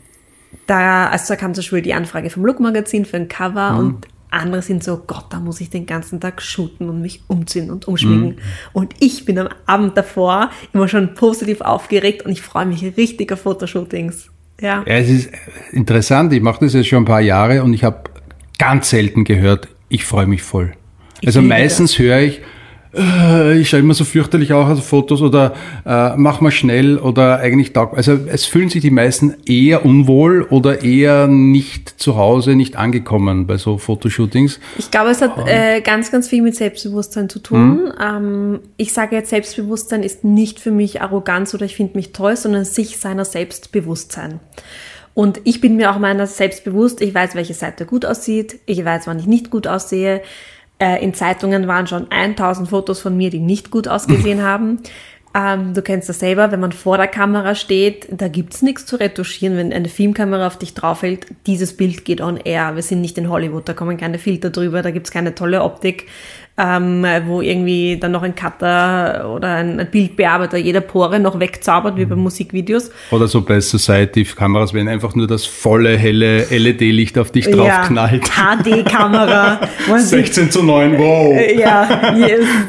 da, 0.68 1.08
also 1.08 1.34
da 1.34 1.37
kam 1.37 1.54
zum 1.54 1.62
Beispiel 1.62 1.82
die 1.82 1.94
Anfrage 1.94 2.30
vom 2.30 2.44
Look 2.44 2.60
Magazin 2.60 3.04
für 3.04 3.16
ein 3.16 3.26
Cover 3.28 3.72
Mhm. 3.72 3.78
und 3.78 4.08
andere 4.30 4.60
sind 4.60 4.84
so, 4.84 4.98
Gott, 5.06 5.25
da 5.30 5.40
muss 5.40 5.58
ich 5.60 5.70
den 5.70 5.87
ganzen 5.87 6.20
Tag 6.20 6.42
shooten 6.42 6.88
und 6.90 7.00
mich 7.00 7.22
umziehen 7.28 7.70
und 7.70 7.88
umschminken. 7.88 8.37
Mhm. 8.37 8.40
Und 8.75 8.94
ich 9.00 9.25
bin 9.25 9.38
am 9.38 9.48
Abend 9.64 9.96
davor 9.96 10.50
immer 10.75 10.87
schon 10.87 11.14
positiv 11.14 11.62
aufgeregt 11.62 12.22
und 12.26 12.30
ich 12.32 12.42
freue 12.42 12.66
mich 12.66 12.84
richtig 12.98 13.32
auf 13.32 13.40
Fotoshootings. 13.40 14.28
Ja. 14.60 14.82
Ja, 14.87 14.94
es 14.96 15.08
ist 15.08 15.30
interessant, 15.72 16.32
ich 16.32 16.42
mache 16.42 16.64
das 16.64 16.75
jetzt 16.75 16.88
schon 16.88 17.02
ein 17.02 17.06
paar 17.06 17.20
Jahre 17.22 17.62
und 17.62 17.72
ich 17.72 17.84
habe 17.84 18.02
ganz 18.58 18.90
selten 18.90 19.25
gehört, 19.25 19.68
ich 19.88 20.04
freue 20.04 20.26
mich 20.26 20.42
voll. 20.42 20.72
also 21.25 21.40
liebe 21.40 21.48
meistens 21.54 21.98
höre 21.98 22.20
ich, 22.20 22.42
ich 22.92 23.68
schaue 23.68 23.80
immer 23.80 23.95
so 23.95 24.04
fürchterlich 24.04 24.52
auch 24.52 24.68
auf 24.68 24.87
Fotos 24.87 25.21
oder 25.21 25.54
äh, 25.85 26.16
mach 26.16 26.40
mal 26.40 26.50
schnell 26.50 26.99
oder 26.99 27.38
eigentlich 27.38 27.73
taug. 27.73 27.97
Also 27.97 28.18
es 28.26 28.47
fühlen 28.47 28.71
sich 28.71 28.80
die 28.80 28.90
meisten 28.90 29.35
eher 29.47 29.85
unwohl 29.85 30.42
oder 30.42 30.83
eher 30.83 31.26
nicht 31.26 32.00
zu 32.00 32.16
Hause, 32.16 32.57
nicht 32.57 32.76
angekommen 32.76 33.47
bei 33.47 33.59
so 33.59 33.76
Fotoshootings. 33.76 34.59
Ich 34.78 34.90
glaube, 34.90 35.11
es 35.11 35.21
hat 35.21 35.33
äh, 35.47 35.80
ganz, 35.83 36.11
ganz 36.11 36.28
viel 36.28 36.42
mit 36.42 36.57
Selbstbewusstsein 36.57 37.28
zu 37.28 37.40
tun. 37.40 37.92
Ähm, 38.02 38.61
ich 38.78 38.92
sage 38.92 39.16
jetzt, 39.16 39.30
Selbstbewusstsein 39.30 40.02
ist 40.02 40.25
nicht 40.25 40.59
für 40.59 40.71
mich 40.71 41.02
Arroganz 41.02 41.52
oder 41.54 41.66
ich 41.66 41.76
finde 41.76 41.97
mich 41.97 42.12
toll, 42.12 42.37
sondern 42.37 42.64
sich 42.64 42.99
seiner 42.99 43.25
Selbstbewusstsein. 43.26 44.40
Und 45.18 45.40
ich 45.42 45.61
bin 45.61 45.76
mir 45.76 45.90
auch 45.90 45.99
meiner 45.99 46.28
selbst 46.28 46.62
bewusst. 46.62 47.00
Ich 47.00 47.12
weiß, 47.12 47.35
welche 47.35 47.52
Seite 47.52 47.87
gut 47.87 48.07
aussieht. 48.07 48.61
Ich 48.66 48.85
weiß, 48.85 49.09
wann 49.09 49.18
ich 49.18 49.26
nicht 49.26 49.50
gut 49.50 49.66
aussehe. 49.66 50.23
Äh, 50.80 51.02
in 51.02 51.14
Zeitungen 51.14 51.66
waren 51.66 51.87
schon 51.87 52.11
1000 52.11 52.68
Fotos 52.68 53.00
von 53.00 53.16
mir, 53.16 53.30
die 53.30 53.40
nicht 53.40 53.70
gut 53.70 53.88
ausgesehen 53.88 54.42
haben. 54.44 54.80
Ähm, 55.35 55.75
du 55.75 55.82
kennst 55.82 56.08
das 56.08 56.20
selber, 56.20 56.50
wenn 56.52 56.61
man 56.61 56.73
vor 56.73 56.97
der 56.97 57.06
Kamera 57.06 57.54
steht, 57.54 58.08
da 58.11 58.28
gibt's 58.28 58.62
nichts 58.62 58.87
zu 58.87 58.97
retuschieren. 58.97 59.56
Wenn 59.56 59.73
eine 59.73 59.88
Filmkamera 59.88 60.47
auf 60.47 60.56
dich 60.56 60.75
draufhält, 60.75 61.26
dieses 61.47 61.76
Bild 61.76 62.04
geht 62.04 62.20
on 62.20 62.38
air. 62.38 62.75
Wir 62.75 62.82
sind 62.82 63.02
nicht 63.02 63.18
in 63.18 63.28
Hollywood, 63.28 63.68
da 63.68 63.75
kommen 63.75 63.97
keine 63.99 64.18
Filter 64.18 64.50
drüber, 64.50 64.82
da 64.82 64.90
gibt's 64.90 65.11
keine 65.11 65.35
tolle 65.35 65.62
Optik 65.62 66.06
ähm, 66.58 67.06
wo 67.26 67.40
irgendwie 67.40 67.98
dann 67.98 68.10
noch 68.10 68.24
ein 68.24 68.34
Cutter 68.34 69.32
oder 69.32 69.54
ein, 69.54 69.78
ein 69.78 69.88
Bildbearbeiter 69.88 70.58
jede 70.58 70.80
Pore 70.80 71.20
noch 71.20 71.38
wegzaubert, 71.38 71.96
wie 71.96 72.04
bei 72.04 72.16
mhm. 72.16 72.22
Musikvideos. 72.22 72.90
Oder 73.12 73.28
so 73.28 73.42
bei 73.42 73.60
Society-Kameras, 73.60 74.74
wenn 74.74 74.88
einfach 74.88 75.14
nur 75.14 75.28
das 75.28 75.46
volle, 75.46 75.96
helle 75.96 76.46
LED-Licht 76.50 77.16
auf 77.16 77.30
dich 77.30 77.48
draufknallt. 77.48 78.28
Ja, 78.36 78.56
HD-Kamera. 78.56 79.60
16 79.96 80.50
zu 80.50 80.64
9, 80.64 80.98
wow. 80.98 81.32
Äh, 81.36 81.60
ja, 81.60 81.88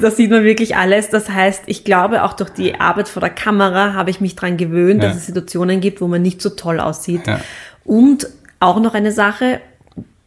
da 0.02 0.12
sieht 0.12 0.30
man 0.30 0.44
wirklich 0.44 0.76
alles. 0.76 1.10
Das 1.10 1.28
heißt, 1.28 1.64
ich 1.66 1.84
glaube, 1.84 2.24
auch 2.24 2.34
durch 2.34 2.52
die 2.52 2.80
Arbeit 2.80 3.10
vor 3.10 3.22
der 3.22 3.32
Kamera 3.32 3.94
habe 3.94 4.12
ich 4.12 4.22
mich 4.22 4.36
daran 4.36 4.58
gewöhnt, 4.58 5.02
ja. 5.02 5.10
dass 5.10 5.18
es 5.18 5.26
Situationen 5.26 5.82
gibt, 5.82 6.00
wo 6.00 6.08
man 6.08 6.22
nicht 6.22 6.44
so 6.44 6.50
toll 6.52 6.80
aussieht. 6.80 7.26
Ja. 7.26 7.40
Und 7.86 8.28
auch 8.60 8.80
noch 8.80 8.94
eine 8.94 9.12
Sache, 9.12 9.62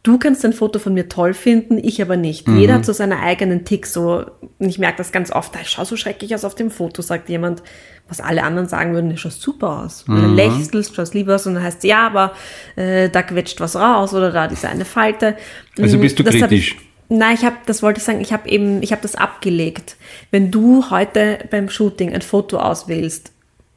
Du 0.03 0.19
kannst 0.19 0.45
ein 0.45 0.53
Foto 0.53 0.81
von 0.81 0.95
mir 0.95 1.09
toll 1.09 1.33
finden, 1.33 1.79
ich 1.79 2.03
aber 2.03 2.17
nicht. 2.17 2.49
Mhm. 2.49 2.59
Jeder 2.59 2.75
hat 2.75 2.85
so 2.85 2.93
seine 2.93 3.21
eigenen 3.21 3.65
Ticks. 3.65 3.93
So, 3.93 4.25
und 4.59 4.69
ich 4.69 4.81
merke 4.81 4.99
das 4.99 5.13
ganz 5.13 5.31
oft. 5.31 5.57
Ich 5.63 5.69
schaue 5.69 5.85
so 5.85 5.97
schrecklich 5.97 6.35
aus 6.35 6.45
auf 6.45 6.57
dem 6.57 6.73
Foto, 6.73 7.03
sagt 7.03 7.29
jemand, 7.29 7.63
was 8.09 8.21
alle 8.21 8.43
anderen 8.43 8.69
sagen 8.69 8.95
würden, 8.95 9.11
du 9.11 9.17
schaust 9.17 9.41
super 9.41 9.85
aus. 9.85 10.05
Mhm. 10.09 10.23
du 10.23 10.27
lächelst, 10.35 10.97
schaust 10.97 11.15
lieber 11.15 11.37
aus 11.37 11.47
und 11.47 11.55
dann 11.55 11.63
heißt 11.63 11.85
ja, 11.85 12.05
aber 12.05 12.33
äh, 12.75 13.11
da 13.11 13.23
quetscht 13.23 13.61
was 13.61 13.77
raus 13.77 14.13
oder 14.13 14.33
da 14.33 14.47
ist 14.47 14.65
eine 14.65 14.85
Falte. 14.85 15.37
Also 15.79 15.99
bist 15.99 16.19
du 16.19 16.25
das 16.25 16.35
kritisch? 16.35 16.77
Nein, 17.09 17.37
ich 17.39 17.45
habe, 17.45 17.57
das 17.67 17.83
wollte 17.83 17.99
ich 17.99 18.05
sagen, 18.05 18.21
ich 18.23 18.33
habe 18.33 18.49
eben, 18.49 18.83
ich 18.83 18.91
habe 18.91 19.03
das 19.03 19.15
abgelegt. 19.15 19.97
Wenn 20.31 20.51
du 20.51 20.91
heute 20.91 21.47
beim 21.51 21.69
Shooting 21.69 22.13
ein 22.13 22.23
Foto 22.23 22.59
auswählst, 22.59 23.33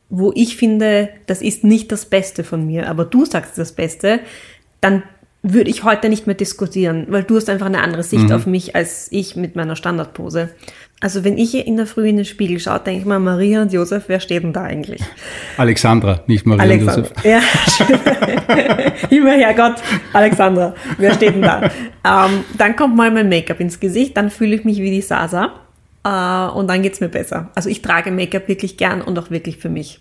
wo 0.09 0.31
ich 0.33 0.57
finde, 0.57 1.09
das 1.27 1.41
ist 1.41 1.63
nicht 1.63 1.91
das 1.91 2.05
Beste 2.05 2.43
von 2.43 2.65
mir, 2.65 2.89
aber 2.89 3.05
du 3.05 3.25
sagst 3.25 3.57
das 3.57 3.73
Beste, 3.73 4.21
dann 4.81 5.03
würde 5.47 5.69
ich 5.69 5.83
heute 5.83 6.09
nicht 6.09 6.25
mehr 6.25 6.35
diskutieren, 6.35 7.05
weil 7.09 7.23
du 7.23 7.35
hast 7.35 7.49
einfach 7.49 7.67
eine 7.67 7.81
andere 7.81 8.03
Sicht 8.03 8.25
mhm. 8.25 8.31
auf 8.31 8.47
mich 8.47 8.75
als 8.75 9.07
ich 9.11 9.35
mit 9.35 9.55
meiner 9.55 9.75
Standardpose. 9.75 10.49
Also 11.01 11.23
wenn 11.23 11.37
ich 11.37 11.53
in 11.55 11.77
der 11.77 11.85
Früh 11.85 12.07
in 12.07 12.15
den 12.15 12.25
Spiegel 12.25 12.59
schaue, 12.59 12.79
denke 12.79 13.01
ich 13.01 13.05
mal, 13.05 13.19
Maria 13.19 13.61
und 13.61 13.71
Josef, 13.71 14.05
wer 14.07 14.19
steht 14.19 14.43
denn 14.43 14.53
da 14.53 14.63
eigentlich? 14.63 15.01
Alexandra, 15.57 16.21
nicht 16.25 16.47
Maria 16.47 16.63
Alexandra. 16.63 17.11
und 17.11 17.25
Josef. 17.25 17.89
Ja, 17.89 19.09
immer 19.09 19.33
Herrgott, 19.33 19.75
Alexandra, 20.13 20.73
wer 20.97 21.13
steht 21.13 21.35
denn 21.35 21.41
da? 21.41 21.69
Ähm, 22.03 22.45
dann 22.57 22.75
kommt 22.75 22.95
mal 22.95 23.11
mein 23.11 23.29
Make-up 23.29 23.59
ins 23.59 23.79
Gesicht, 23.79 24.17
dann 24.17 24.31
fühle 24.31 24.55
ich 24.55 24.63
mich 24.63 24.79
wie 24.79 24.89
die 24.89 25.01
Sasa 25.01 25.51
äh, 26.03 26.57
und 26.57 26.67
dann 26.67 26.81
geht's 26.81 27.01
mir 27.01 27.09
besser. 27.09 27.49
Also 27.53 27.69
ich 27.69 27.81
trage 27.81 28.11
Make-up 28.11 28.47
wirklich 28.47 28.77
gern 28.77 29.01
und 29.01 29.19
auch 29.19 29.29
wirklich 29.29 29.57
für 29.57 29.69
mich. 29.69 29.99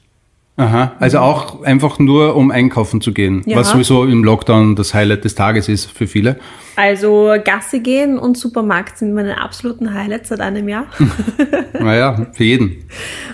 Aha, 0.57 0.93
also 1.01 1.19
auch 1.19 1.63
einfach 1.63 1.99
nur 1.99 2.37
um 2.37 2.53
einkaufen 2.53 3.01
zu 3.01 3.13
gehen, 3.13 3.43
ja. 3.45 3.57
was 3.57 3.71
sowieso 3.71 4.05
im 4.05 4.23
Lockdown 4.23 4.77
das 4.77 4.95
Highlight 4.95 5.25
des 5.25 5.35
Tages 5.35 5.69
ist 5.69 5.91
für 5.91 6.07
viele. 6.07 6.39
Also 6.77 7.35
Gasse 7.45 7.81
gehen 7.81 8.19
und 8.19 8.39
Supermarkt 8.39 8.99
sind 8.99 9.15
meine 9.15 9.41
absoluten 9.41 9.93
Highlights 9.93 10.29
seit 10.29 10.41
einem 10.41 10.69
Jahr. 10.69 10.87
naja, 11.81 12.29
für 12.33 12.45
jeden. 12.45 12.85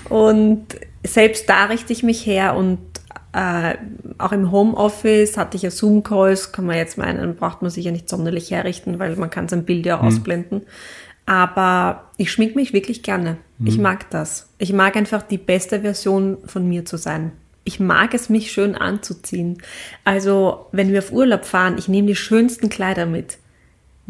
Und 0.08 0.64
selbst 1.04 1.46
da 1.48 1.66
richte 1.66 1.92
ich 1.92 2.02
mich 2.02 2.24
her 2.24 2.56
und 2.56 2.78
äh, 3.32 3.74
auch 4.16 4.32
im 4.32 4.50
Homeoffice 4.50 5.36
hatte 5.36 5.58
ich 5.58 5.62
ja 5.62 5.70
Zoom-Calls, 5.70 6.52
kann 6.52 6.64
man 6.64 6.76
jetzt 6.76 6.96
meinen, 6.96 7.36
braucht 7.36 7.60
man 7.60 7.70
sich 7.70 7.84
ja 7.84 7.92
nicht 7.92 8.08
sonderlich 8.08 8.50
herrichten, 8.50 8.98
weil 8.98 9.14
man 9.16 9.28
kann 9.28 9.46
sein 9.46 9.64
Bild 9.64 9.84
ja 9.84 10.00
hm. 10.00 10.08
ausblenden. 10.08 10.62
Aber 11.26 12.10
ich 12.16 12.32
schmink 12.32 12.56
mich 12.56 12.72
wirklich 12.72 13.02
gerne. 13.02 13.36
Mhm. 13.60 13.66
Ich 13.66 13.78
mag 13.78 14.10
das. 14.10 14.48
Ich 14.58 14.72
mag 14.72 14.96
einfach 14.96 15.22
die 15.22 15.38
beste 15.38 15.82
Version 15.82 16.38
von 16.46 16.68
mir 16.68 16.84
zu 16.84 16.96
sein. 16.96 17.32
Ich 17.62 17.78
mag 17.78 18.14
es, 18.14 18.28
mich 18.30 18.50
schön 18.50 18.74
anzuziehen. 18.74 19.58
Also, 20.04 20.66
wenn 20.72 20.90
wir 20.90 21.00
auf 21.00 21.12
Urlaub 21.12 21.44
fahren, 21.44 21.76
ich 21.78 21.88
nehme 21.88 22.08
die 22.08 22.16
schönsten 22.16 22.70
Kleider 22.70 23.06
mit 23.06 23.38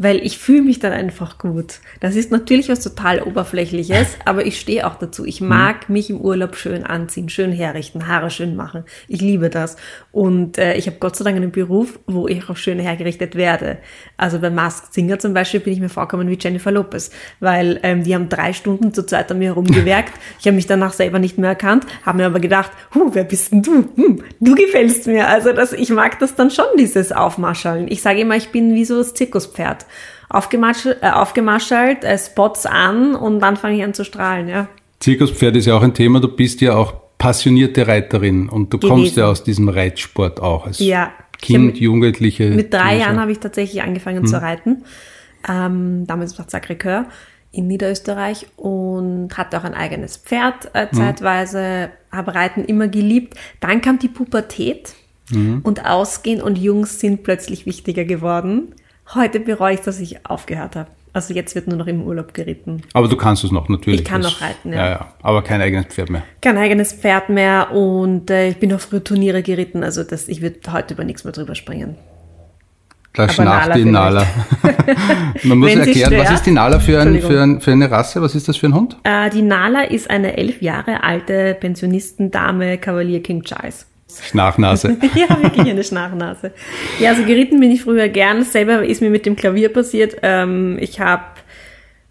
weil 0.01 0.25
ich 0.25 0.39
fühle 0.39 0.63
mich 0.63 0.79
dann 0.79 0.93
einfach 0.93 1.37
gut. 1.37 1.75
Das 1.99 2.15
ist 2.15 2.31
natürlich 2.31 2.69
was 2.69 2.79
total 2.79 3.21
Oberflächliches, 3.21 4.17
aber 4.25 4.45
ich 4.45 4.59
stehe 4.59 4.87
auch 4.87 4.95
dazu. 4.95 5.25
Ich 5.25 5.41
mag 5.41 5.87
mhm. 5.87 5.93
mich 5.93 6.09
im 6.09 6.19
Urlaub 6.19 6.55
schön 6.55 6.83
anziehen, 6.83 7.29
schön 7.29 7.51
herrichten, 7.51 8.07
Haare 8.07 8.31
schön 8.31 8.55
machen. 8.55 8.83
Ich 9.07 9.21
liebe 9.21 9.51
das. 9.51 9.77
Und 10.11 10.57
äh, 10.57 10.75
ich 10.75 10.87
habe 10.87 10.97
Gott 10.99 11.15
sei 11.15 11.23
Dank 11.23 11.37
einen 11.37 11.51
Beruf, 11.51 11.99
wo 12.07 12.27
ich 12.27 12.49
auch 12.49 12.57
schön 12.57 12.79
hergerichtet 12.79 13.35
werde. 13.35 13.77
Also 14.17 14.39
bei 14.39 14.49
Masked 14.49 14.91
Singer 14.91 15.19
zum 15.19 15.35
Beispiel 15.35 15.59
bin 15.59 15.73
ich 15.73 15.79
mir 15.79 15.89
vorgekommen 15.89 16.27
wie 16.29 16.37
Jennifer 16.39 16.71
Lopez, 16.71 17.11
weil 17.39 17.79
ähm, 17.83 18.03
die 18.03 18.15
haben 18.15 18.27
drei 18.27 18.53
Stunden 18.53 18.95
zur 18.95 19.05
Zeit 19.05 19.31
an 19.31 19.37
mir 19.37 19.49
herumgewerkt. 19.49 20.13
Ich 20.39 20.47
habe 20.47 20.55
mich 20.55 20.65
danach 20.65 20.93
selber 20.93 21.19
nicht 21.19 21.37
mehr 21.37 21.51
erkannt, 21.51 21.85
habe 22.03 22.19
mir 22.19 22.25
aber 22.25 22.39
gedacht, 22.39 22.71
huh, 22.95 23.11
wer 23.13 23.23
bist 23.23 23.51
denn 23.51 23.61
du? 23.61 23.89
Hm, 23.95 24.23
du 24.39 24.55
gefällst 24.55 25.05
mir. 25.05 25.27
Also 25.27 25.51
das, 25.53 25.73
ich 25.73 25.89
mag 25.91 26.17
das 26.19 26.35
dann 26.35 26.49
schon, 26.49 26.65
dieses 26.79 27.11
Aufmarschaln. 27.11 27.87
Ich 27.87 28.01
sage 28.01 28.21
immer, 28.21 28.35
ich 28.35 28.49
bin 28.49 28.73
wie 28.73 28.85
so 28.85 28.97
das 28.97 29.13
Zirkuspferd 29.13 29.85
aufgemarschelt, 30.29 30.97
äh, 31.01 31.09
aufgemarschelt 31.09 32.03
äh, 32.03 32.17
Spots 32.17 32.65
an 32.65 33.15
und 33.15 33.39
dann 33.39 33.57
fange 33.57 33.77
ich 33.77 33.83
an 33.83 33.93
zu 33.93 34.05
strahlen, 34.05 34.47
ja. 34.47 34.67
Zirkuspferd 34.99 35.55
ist 35.55 35.65
ja 35.65 35.75
auch 35.75 35.81
ein 35.81 35.93
Thema, 35.93 36.19
du 36.19 36.27
bist 36.27 36.61
ja 36.61 36.75
auch 36.75 36.93
passionierte 37.17 37.87
Reiterin 37.87 38.49
und 38.49 38.73
du 38.73 38.77
Gewesen. 38.77 38.95
kommst 38.95 39.17
ja 39.17 39.27
aus 39.27 39.43
diesem 39.43 39.69
Reitsport 39.69 40.39
auch 40.39 40.65
als 40.65 40.79
ja. 40.79 41.11
Kind, 41.39 41.79
Jugendliche. 41.79 42.49
Mit 42.51 42.73
drei 42.73 42.97
Jahren 42.97 43.19
habe 43.19 43.31
ich 43.31 43.39
tatsächlich 43.39 43.81
angefangen 43.81 44.23
hm. 44.23 44.27
zu 44.27 44.41
reiten. 44.41 44.83
Ähm, 45.47 46.05
damals 46.05 46.37
war 46.37 46.45
Sacré-Cœur 46.45 47.05
in 47.51 47.67
Niederösterreich 47.67 48.47
und 48.57 49.37
hatte 49.37 49.59
auch 49.59 49.63
ein 49.63 49.73
eigenes 49.73 50.17
Pferd 50.17 50.73
äh, 50.73 50.87
hm. 50.87 50.97
zeitweise, 50.97 51.89
mhm. 52.11 52.17
habe 52.17 52.35
Reiten 52.35 52.63
immer 52.63 52.87
geliebt. 52.87 53.35
Dann 53.59 53.81
kam 53.81 53.99
die 53.99 54.07
Pubertät 54.07 54.93
mhm. 55.31 55.59
und 55.63 55.85
Ausgehen 55.85 56.41
und 56.41 56.57
Jungs 56.57 56.99
sind 56.99 57.23
plötzlich 57.23 57.65
wichtiger 57.65 58.05
geworden. 58.05 58.73
Heute 59.13 59.39
bereue 59.39 59.73
ich, 59.73 59.81
dass 59.81 59.99
ich 59.99 60.25
aufgehört 60.25 60.75
habe. 60.75 60.89
Also 61.13 61.33
jetzt 61.33 61.55
wird 61.55 61.67
nur 61.67 61.77
noch 61.77 61.87
im 61.87 62.03
Urlaub 62.03 62.33
geritten. 62.33 62.83
Aber 62.93 63.09
du 63.09 63.17
kannst 63.17 63.43
es 63.43 63.51
noch, 63.51 63.67
natürlich. 63.67 64.01
Ich 64.01 64.05
kann 64.05 64.21
noch 64.21 64.41
reiten, 64.41 64.71
ja. 64.71 64.77
ja. 64.77 64.89
ja. 64.91 65.13
Aber 65.21 65.41
kein 65.41 65.61
eigenes 65.61 65.87
Pferd 65.87 66.09
mehr. 66.09 66.23
Kein 66.41 66.57
eigenes 66.57 66.93
Pferd 66.93 67.27
mehr 67.27 67.71
und 67.71 68.29
äh, 68.29 68.49
ich 68.49 68.57
bin 68.57 68.73
auch 68.73 68.79
früher 68.79 69.03
Turniere 69.03 69.43
geritten, 69.43 69.83
also 69.83 70.03
das, 70.03 70.29
ich 70.29 70.41
würde 70.41 70.59
heute 70.71 70.93
über 70.93 71.03
nichts 71.03 71.25
mehr 71.25 71.33
drüber 71.33 71.55
springen. 71.55 71.97
Da 73.13 73.27
schnarcht 73.27 73.75
die 73.75 73.83
Nala. 73.83 74.25
Man 75.43 75.57
muss 75.57 75.75
erklären, 75.75 76.17
was 76.17 76.31
ist 76.31 76.45
die 76.45 76.51
Nala 76.51 76.79
für, 76.79 77.01
ein, 77.01 77.19
für, 77.19 77.41
ein, 77.41 77.59
für, 77.59 77.71
eine 77.71 77.91
Rasse? 77.91 78.21
Was 78.21 78.35
ist 78.35 78.47
das 78.47 78.55
für 78.55 78.67
ein 78.67 78.73
Hund? 78.73 78.95
Äh, 79.03 79.29
die 79.31 79.41
Nala 79.41 79.83
ist 79.83 80.09
eine 80.09 80.37
elf 80.37 80.61
Jahre 80.61 81.03
alte 81.03 81.57
Pensionistendame 81.59 82.77
Kavalier 82.77 83.21
King 83.21 83.43
Charles. 83.43 83.85
Schnachnase. 84.23 84.97
ja, 85.15 85.41
wirklich 85.41 85.69
eine 85.69 85.83
Schnachnase. 85.83 86.51
Ja, 86.99 87.11
also 87.11 87.23
geritten 87.23 87.59
bin 87.59 87.71
ich 87.71 87.83
früher 87.83 88.07
gern. 88.07 88.43
Selber 88.43 88.83
ist 88.85 89.01
mir 89.01 89.09
mit 89.09 89.25
dem 89.25 89.35
Klavier 89.35 89.69
passiert. 89.69 90.17
Ähm, 90.21 90.77
ich 90.79 90.99
habe 90.99 91.23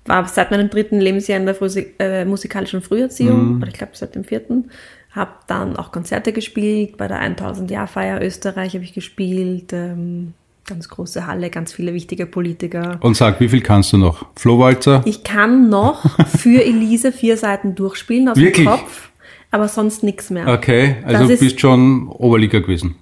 war 0.07 0.27
seit 0.29 0.51
meinem 0.51 0.71
dritten 0.71 1.01
Lebensjahr 1.01 1.39
in 1.39 1.47
der 1.47 1.55
Früh 1.55 1.85
äh, 1.99 2.25
musikalischen 2.25 2.83
Früherziehung, 2.83 3.57
mhm. 3.57 3.57
oder 3.59 3.69
ich 3.69 3.75
glaube 3.75 3.93
seit 3.95 4.15
dem 4.15 4.25
vierten. 4.25 4.71
Habe 5.13 5.33
dann 5.47 5.77
auch 5.77 5.93
Konzerte 5.93 6.33
gespielt. 6.33 6.97
Bei 6.97 7.09
der 7.09 7.19
1000 7.19 7.71
Jahr 7.71 7.87
Feier 7.87 8.23
Österreich 8.23 8.75
habe 8.75 8.85
ich 8.85 8.93
gespielt. 8.93 9.73
Ähm, 9.73 10.35
ganz 10.67 10.89
große 10.89 11.27
Halle, 11.27 11.51
ganz 11.51 11.73
viele 11.73 11.95
wichtige 11.95 12.27
Politiker. 12.27 12.99
Und 13.01 13.17
sag, 13.17 13.41
wie 13.41 13.49
viel 13.49 13.61
kannst 13.61 13.93
du 13.93 13.99
noch? 13.99 14.27
Flohwalzer? 14.37 15.03
Ich 15.05 15.25
kann 15.25 15.69
noch 15.69 16.05
für 16.29 16.65
Elise 16.65 17.11
vier 17.11 17.37
Seiten 17.37 17.75
durchspielen 17.75 18.29
aus 18.29 18.37
Wirklich? 18.37 18.67
dem 18.67 18.77
Kopf 18.77 19.10
aber 19.51 19.69
sonst 19.69 20.03
nichts 20.03 20.31
mehr. 20.31 20.47
Okay, 20.49 20.97
also 21.05 21.27
du 21.27 21.37
bist 21.39 21.61
schon 21.61 22.09
Oberliga 22.09 22.61
gewesen. 22.61 22.97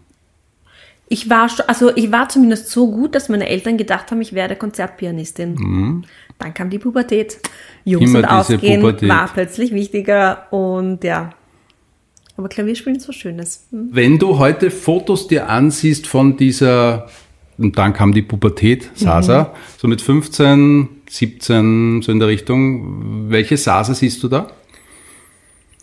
Ich 1.10 1.30
war 1.30 1.50
also 1.66 1.94
ich 1.96 2.12
war 2.12 2.28
zumindest 2.28 2.68
so 2.70 2.90
gut, 2.90 3.14
dass 3.14 3.28
meine 3.28 3.48
Eltern 3.48 3.78
gedacht 3.78 4.10
haben, 4.10 4.20
ich 4.20 4.34
werde 4.34 4.56
Konzertpianistin. 4.56 5.54
Mhm. 5.54 6.04
Dann 6.38 6.54
kam 6.54 6.70
die 6.70 6.78
Pubertät. 6.78 7.38
Jungs 7.84 8.10
Immer 8.10 8.20
und 8.20 8.24
Ausgehen 8.26 8.80
Pubertät. 8.80 9.08
war 9.08 9.28
plötzlich 9.32 9.72
wichtiger 9.72 10.46
und 10.52 11.02
ja. 11.04 11.30
Aber 12.36 12.48
Klavierspielen 12.48 12.98
ist 12.98 13.04
so 13.04 13.12
Schönes. 13.12 13.66
Mhm. 13.70 13.88
Wenn 13.90 14.18
du 14.18 14.38
heute 14.38 14.70
Fotos 14.70 15.26
dir 15.26 15.48
ansiehst 15.48 16.06
von 16.06 16.36
dieser, 16.36 17.08
und 17.56 17.76
dann 17.76 17.92
kam 17.92 18.12
die 18.12 18.22
Pubertät, 18.22 18.90
Sasa, 18.94 19.42
mhm. 19.42 19.46
so 19.78 19.88
mit 19.88 20.00
15, 20.00 20.88
17, 21.08 22.02
so 22.02 22.12
in 22.12 22.20
der 22.20 22.28
Richtung, 22.28 23.30
welche 23.30 23.56
Sasa 23.56 23.92
siehst 23.94 24.22
du 24.22 24.28
da? 24.28 24.52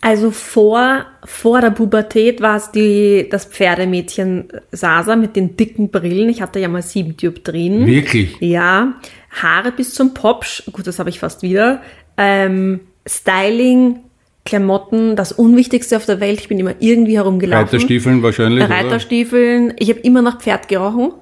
Also 0.00 0.30
vor, 0.30 1.06
vor 1.24 1.60
der 1.60 1.70
Pubertät 1.70 2.40
war 2.40 2.56
es 2.56 2.70
die, 2.70 3.28
das 3.30 3.46
Pferdemädchen 3.46 4.48
Sasa 4.70 5.16
mit 5.16 5.36
den 5.36 5.56
dicken 5.56 5.90
Brillen. 5.90 6.28
Ich 6.28 6.42
hatte 6.42 6.60
ja 6.60 6.68
mal 6.68 6.82
sieben 6.82 7.16
Dioptrien. 7.16 7.86
Wirklich? 7.86 8.36
Ja. 8.40 8.94
Haare 9.30 9.72
bis 9.72 9.94
zum 9.94 10.14
Popsch. 10.14 10.62
Gut, 10.70 10.86
das 10.86 10.98
habe 10.98 11.10
ich 11.10 11.18
fast 11.18 11.42
wieder. 11.42 11.82
Ähm, 12.16 12.80
Styling, 13.06 14.00
Klamotten, 14.44 15.16
das 15.16 15.32
Unwichtigste 15.32 15.96
auf 15.96 16.06
der 16.06 16.20
Welt. 16.20 16.40
Ich 16.40 16.48
bin 16.48 16.58
immer 16.58 16.74
irgendwie 16.78 17.16
herumgelaufen. 17.16 17.66
Reiterstiefeln 17.66 18.22
wahrscheinlich. 18.22 18.68
Reiterstiefeln. 18.68 19.66
Oder? 19.66 19.74
Ich 19.78 19.88
habe 19.90 20.00
immer 20.00 20.22
nach 20.22 20.40
Pferd 20.40 20.68
gerochen. 20.68 21.12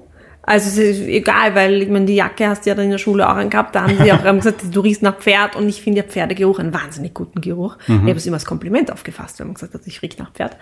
Also 0.47 0.69
es 0.69 0.77
ist 0.77 1.07
egal, 1.07 1.55
weil 1.55 1.81
ich 1.81 1.89
meine, 1.89 2.05
die 2.05 2.15
Jacke 2.15 2.47
hast 2.47 2.65
du 2.65 2.69
ja 2.69 2.75
dann 2.75 2.85
in 2.85 2.91
der 2.91 2.97
Schule 2.99 3.27
auch 3.27 3.35
angehabt. 3.35 3.73
Da 3.73 3.83
haben 3.83 3.97
sie 3.97 4.11
auch 4.11 4.23
haben 4.23 4.37
gesagt, 4.37 4.61
du 4.71 4.79
riechst 4.79 5.01
nach 5.01 5.17
Pferd 5.17 5.55
und 5.55 5.67
ich 5.67 5.81
finde 5.81 6.01
ja 6.01 6.03
Pferdegeruch 6.03 6.59
einen 6.59 6.73
wahnsinnig 6.73 7.13
guten 7.15 7.41
Geruch. 7.41 7.77
Ich 7.87 7.93
habe 7.93 8.11
es 8.11 8.25
immer 8.25 8.35
als 8.35 8.45
Kompliment 8.45 8.91
aufgefasst, 8.91 9.39
wenn 9.39 9.47
man 9.47 9.55
gesagt 9.55 9.73
hat, 9.73 9.81
ich 9.85 10.01
rieche 10.01 10.19
nach 10.19 10.31
Pferd. 10.31 10.57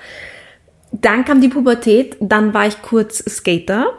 Dann 0.94 1.26
kam 1.26 1.42
die 1.42 1.50
Pubertät, 1.50 2.16
dann 2.22 2.54
war 2.54 2.68
ich 2.68 2.82
kurz 2.82 3.18
Skater, 3.28 3.94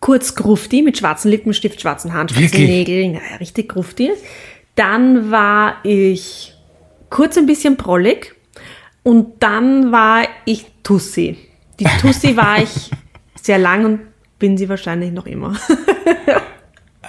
kurz 0.00 0.34
Grufti 0.34 0.80
mit 0.82 0.96
schwarzen 0.96 1.30
Lippenstift, 1.30 1.80
schwarzen 1.80 2.14
Haaren, 2.14 2.28
schwarzen 2.28 2.44
Wirklich? 2.44 2.68
Nägeln, 2.68 3.14
ja, 3.14 3.36
richtig 3.40 3.70
Grufti. 3.70 4.12
Dann 4.74 5.30
war 5.30 5.76
ich 5.82 6.54
kurz 7.10 7.36
ein 7.36 7.46
bisschen 7.46 7.76
prollig 7.76 8.34
und 9.02 9.42
dann 9.42 9.92
war 9.92 10.22
ich 10.46 10.66
Tussi. 10.82 11.36
Die 11.78 11.84
Tussi 12.00 12.36
war 12.36 12.62
ich 12.62 12.90
sehr 13.42 13.58
lang 13.58 13.84
und 13.84 14.00
bin 14.40 14.56
sie 14.58 14.68
wahrscheinlich 14.68 15.12
noch 15.12 15.26
immer. 15.26 15.54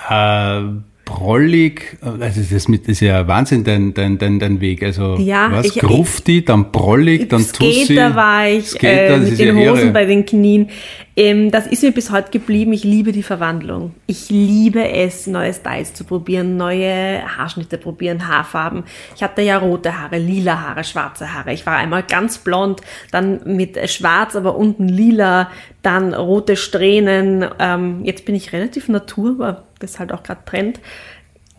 Äh, 0.10 0.62
prollig, 1.06 1.98
also 2.02 2.42
das, 2.52 2.68
mit, 2.68 2.84
das 2.84 2.90
ist 2.94 3.02
ja 3.02 3.28
Wahnsinn, 3.28 3.64
dein, 3.64 3.94
dein, 3.94 4.18
dein, 4.18 4.40
dein 4.40 4.60
Weg. 4.62 4.82
Also 4.84 5.16
Ja, 5.18 5.50
was? 5.52 5.68
ich- 5.68 5.76
Grufti, 5.80 6.44
dann 6.44 6.72
prollig, 6.72 7.30
dann 7.30 7.46
Tussi. 7.46 7.86
Skater 7.86 8.16
war 8.16 8.48
ich 8.48 8.68
Skater, 8.68 9.16
äh, 9.16 9.18
mit 9.20 9.38
den 9.40 9.58
ja 9.58 9.70
Hosen 9.70 9.84
irre. 9.86 9.92
bei 9.94 10.06
den 10.06 10.26
Knien. 10.26 10.70
Ähm, 11.18 11.52
das 11.52 11.68
ist 11.68 11.84
mir 11.84 11.92
bis 11.92 12.10
heute 12.10 12.32
geblieben. 12.32 12.72
Ich 12.72 12.84
liebe 12.84 13.12
die 13.12 13.24
Verwandlung. 13.24 13.94
Ich 14.08 14.30
liebe 14.30 14.90
es, 14.90 15.28
neue 15.28 15.54
Styles 15.54 15.94
zu 15.94 16.06
probieren, 16.06 16.56
neue 16.56 17.22
Haarschnitte 17.38 17.78
probieren, 17.78 18.28
Haarfarben. 18.28 18.86
Ich 19.16 19.22
hatte 19.22 19.42
ja 19.42 19.58
rote 19.58 20.00
Haare, 20.00 20.18
lila 20.18 20.62
Haare, 20.62 20.84
schwarze 20.86 21.34
Haare. 21.34 21.52
Ich 21.52 21.66
war 21.66 21.76
einmal 21.76 22.04
ganz 22.04 22.38
blond, 22.38 22.82
dann 23.12 23.42
mit 23.44 23.78
schwarz, 23.90 24.38
aber 24.38 24.56
unten 24.56 24.88
lila, 24.88 25.52
dann 25.82 26.14
rote 26.14 26.56
Strähnen. 26.56 27.46
Ähm, 27.60 28.06
jetzt 28.06 28.24
bin 28.26 28.36
ich 28.36 28.54
relativ 28.54 28.88
natur, 28.88 29.32
aber 29.32 29.64
das 29.80 29.92
ist 29.92 30.00
halt 30.00 30.14
auch 30.14 30.24
gerade 30.24 30.46
Trend. 30.46 30.80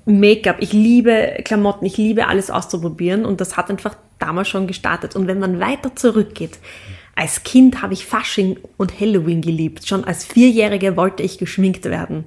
Make-up, 0.05 0.57
ich 0.61 0.73
liebe 0.73 1.41
Klamotten, 1.45 1.85
ich 1.85 1.97
liebe 1.97 2.27
alles 2.27 2.51
auszuprobieren 2.51 3.25
und 3.25 3.41
das 3.41 3.57
hat 3.57 3.71
einfach 3.71 3.95
damals 4.19 4.49
schon 4.49 4.67
gestartet. 4.67 5.15
Und 5.15 5.27
wenn 5.27 5.39
man 5.39 5.61
weiter 5.61 5.95
zurückgeht, 5.95 6.59
als 7.15 7.43
Kind 7.45 7.83
habe 7.83 7.93
ich 7.95 8.07
Fasching 8.07 8.57
und 8.77 8.99
Halloween 9.01 9.41
geliebt. 9.43 9.87
Schon 9.87 10.05
als 10.05 10.25
Vierjährige 10.25 10.97
wollte 10.97 11.23
ich 11.23 11.39
geschminkt 11.39 11.85
werden. 11.85 12.25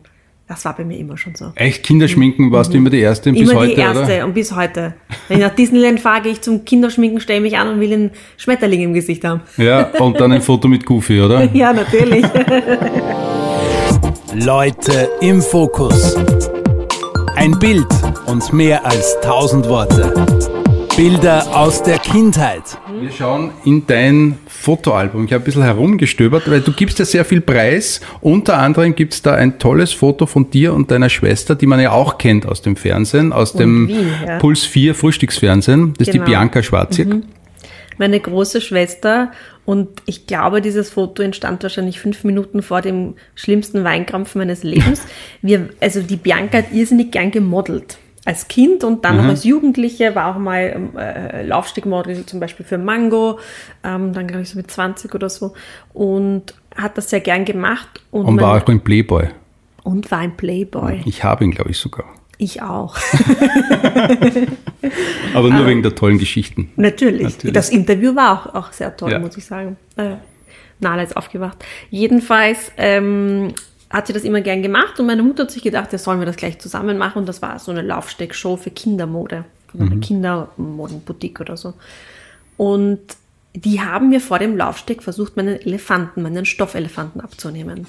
Das 0.48 0.64
war 0.64 0.76
bei 0.76 0.86
mir 0.86 1.00
immer 1.00 1.18
schon 1.18 1.34
so. 1.34 1.52
Echt 1.56 1.82
Kinderschminken 1.84 2.52
warst 2.52 2.72
du 2.72 2.78
immer 2.78 2.92
die 2.92 3.00
Erste 3.00 3.32
bis 3.32 3.42
Mhm. 3.42 3.50
immer 3.50 3.60
heute, 3.62 3.74
die 3.74 3.82
erste 3.82 4.04
oder? 4.04 4.26
und 4.26 4.34
bis 4.36 4.56
heute. 4.56 4.94
Wenn 5.28 5.40
ich 5.40 5.44
nach 5.44 5.56
Disneyland 5.56 6.00
fahre, 6.00 6.22
gehe 6.22 6.34
ich 6.34 6.42
zum 6.42 6.64
Kinderschminken, 6.64 7.20
stelle 7.20 7.42
mich 7.42 7.58
an 7.58 7.68
und 7.68 7.80
will 7.80 7.92
einen 7.92 8.12
Schmetterling 8.38 8.82
im 8.84 8.94
Gesicht 8.94 9.24
haben. 9.24 9.42
Ja, 9.58 9.86
und 10.00 10.20
dann 10.20 10.32
ein 10.32 10.44
Foto 10.44 10.68
mit 10.68 10.86
Goofy, 10.86 11.20
oder? 11.20 11.46
Ja, 11.54 11.74
natürlich. 11.74 12.26
Leute 14.36 15.10
im 15.22 15.42
Fokus. 15.42 16.16
Ein 17.36 17.58
Bild 17.58 17.88
und 18.28 18.54
mehr 18.54 18.86
als 18.86 19.20
tausend 19.22 19.68
Worte. 19.68 20.14
Bilder 20.96 21.58
aus 21.58 21.84
der 21.84 22.00
Kindheit. 22.00 22.78
Wir 23.02 23.12
schauen 23.12 23.52
in 23.66 23.86
dein 23.86 24.38
Fotoalbum. 24.48 25.26
Ich 25.26 25.34
habe 25.34 25.44
ein 25.44 25.46
bisschen 25.46 25.64
herumgestöbert, 25.64 26.50
weil 26.50 26.62
du 26.62 26.72
gibst 26.72 27.00
ja 27.00 27.06
sehr 27.06 27.26
viel 27.26 27.42
Preis. 27.42 28.00
Unter 28.22 28.60
anderem 28.60 28.96
gibt 28.96 29.14
es 29.14 29.22
da 29.22 29.34
ein 29.36 29.60
tolles 29.60 29.92
Foto 29.92 30.26
von 30.26 30.50
dir 30.50 30.74
und 30.74 30.92
deiner 30.92 31.10
Schwester, 31.10 31.56
die 31.56 31.66
man 31.66 31.82
ja 31.82 31.92
auch 31.92 32.18
kennt 32.18 32.46
aus 32.46 32.62
dem 32.62 32.78
Fernsehen, 32.78 33.34
aus 33.34 33.52
dem 33.54 33.90
Wien, 33.90 34.08
ja. 34.26 34.38
Puls 34.40 34.64
4 34.64 34.96
Frühstücksfernsehen. 34.96 35.94
Das 35.98 36.08
ist 36.08 36.14
Genau. 36.14 36.26
die 36.26 36.32
Bianca 36.32 36.64
Schwarzig. 36.64 37.08
meine 37.98 38.20
große 38.20 38.62
Schwester 38.62 39.32
und 39.66 39.90
ich 40.06 40.28
glaube, 40.28 40.62
dieses 40.62 40.92
Foto 40.92 41.24
entstand 41.24 41.62
wahrscheinlich 41.64 42.00
fünf 42.00 42.24
Minuten 42.24 42.62
vor 42.62 42.82
dem 42.82 43.16
schlimmsten 43.36 43.84
Weinkrampf 43.84 44.36
meines 44.36 44.64
Lebens. 44.64 45.02
Wir, 45.42 45.70
also 45.82 46.02
die 46.02 46.16
Bianca 46.18 46.60
hat 46.60 46.72
irrsinnig 46.72 47.12
gern 47.12 47.32
gemodelt. 47.32 47.98
Als 48.26 48.48
Kind 48.48 48.84
und 48.84 49.06
dann 49.06 49.18
noch 49.18 49.26
als 49.26 49.44
Jugendliche 49.44 50.16
war 50.16 50.36
auch 50.36 50.40
mal 50.40 50.74
ähm, 50.76 50.98
äh, 50.98 51.44
Laufstegmodel 51.46 52.26
zum 52.26 52.40
Beispiel 52.40 52.66
für 52.66 52.80
Mango, 52.80 53.40
ähm, 53.84 54.14
dann 54.14 54.26
glaube 54.28 54.42
ich 54.42 54.50
so 54.50 54.58
mit 54.58 54.70
20 54.72 55.14
oder 55.14 55.30
so 55.30 55.54
und 55.94 56.56
hat 56.76 56.98
das 56.98 57.12
sehr 57.12 57.20
gern 57.22 57.46
gemacht 57.46 57.88
und, 58.12 58.26
Und 58.26 58.42
war 58.42 58.62
auch 58.62 58.68
ein 58.68 58.82
Playboy. 58.82 59.28
und 59.84 60.10
war 60.10 60.20
ein 60.20 60.36
Playboy. 60.36 61.02
Ich 61.06 61.24
habe 61.24 61.44
ihn, 61.44 61.52
glaube 61.52 61.70
ich, 61.70 61.78
sogar. 61.78 62.06
Ich 62.38 62.62
auch. 62.64 62.98
Aber 65.34 65.50
nur 65.50 65.66
wegen 65.68 65.84
der 65.84 65.96
tollen 65.96 66.18
Geschichten. 66.18 66.72
Natürlich. 66.76 67.22
Natürlich. 67.24 67.54
Das 67.54 67.70
Interview 67.70 68.16
war 68.16 68.34
auch, 68.50 68.56
auch 68.56 68.74
sehr 68.74 68.96
toll, 68.96 69.12
Ja. 69.12 69.20
muss 69.20 69.38
ich 69.38 69.46
sagen. 69.46 69.78
Äh, 69.96 70.16
Nala 70.80 71.04
ist 71.04 71.16
aufgewacht. 71.16 71.64
Jedenfalls 71.90 72.72
ähm, 72.78 73.54
hat 73.90 74.08
sie 74.08 74.14
das 74.14 74.24
immer 74.24 74.42
gern 74.42 74.62
gemacht 74.62 75.00
und 75.00 75.06
meine 75.06 75.24
Mutter 75.24 75.44
hat 75.44 75.52
sich 75.52 75.64
gedacht, 75.64 75.92
ja, 75.94 75.98
sollen 75.98 76.20
wir 76.20 76.26
das 76.26 76.38
gleich 76.38 76.60
zusammen 76.60 76.98
machen 76.98 77.20
und 77.20 77.30
das 77.30 77.42
war 77.42 77.60
so 77.60 77.72
eine 77.72 77.82
Laufsteckshow 77.82 78.58
für 78.58 78.72
Kindermode, 78.72 79.46
von 79.72 79.82
einer 79.82 80.00
Kindermodenboutique 80.00 81.40
oder 81.42 81.58
so. 81.58 81.74
Und 82.58 83.00
die 83.54 83.82
haben 83.82 84.10
mir 84.10 84.20
vor 84.20 84.40
dem 84.40 84.58
Laufsteg 84.58 85.04
versucht, 85.04 85.38
meinen 85.38 85.60
Elefanten, 85.60 86.22
meinen 86.22 86.46
Stoffelefanten 86.46 87.22
abzunehmen. 87.22 87.88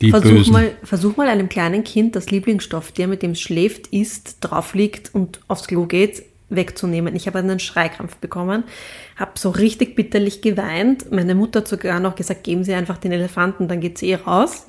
Die 0.00 0.10
versuch 0.10 0.30
Bösen. 0.30 0.52
mal, 0.52 0.72
versuch 0.82 1.16
mal 1.16 1.28
einem 1.28 1.48
kleinen 1.48 1.84
Kind 1.84 2.16
das 2.16 2.30
Lieblingsstoff, 2.30 2.92
der 2.92 3.06
mit 3.06 3.22
dem 3.22 3.30
es 3.32 3.40
schläft, 3.40 3.88
isst, 3.88 4.38
drauf 4.40 4.74
liegt 4.74 5.14
und 5.14 5.40
aufs 5.48 5.68
Klo 5.68 5.86
geht, 5.86 6.22
wegzunehmen. 6.48 7.16
Ich 7.16 7.26
habe 7.26 7.38
einen 7.38 7.58
Schreikrampf 7.58 8.16
bekommen, 8.16 8.64
habe 9.16 9.32
so 9.36 9.50
richtig 9.50 9.96
bitterlich 9.96 10.42
geweint. 10.42 11.10
Meine 11.10 11.34
Mutter 11.34 11.60
hat 11.60 11.68
sogar 11.68 11.98
noch 11.98 12.14
gesagt, 12.14 12.44
geben 12.44 12.62
Sie 12.62 12.74
einfach 12.74 12.98
den 12.98 13.12
Elefanten, 13.12 13.68
dann 13.68 13.80
geht 13.80 13.98
sie 13.98 14.10
eh 14.10 14.16
raus. 14.16 14.66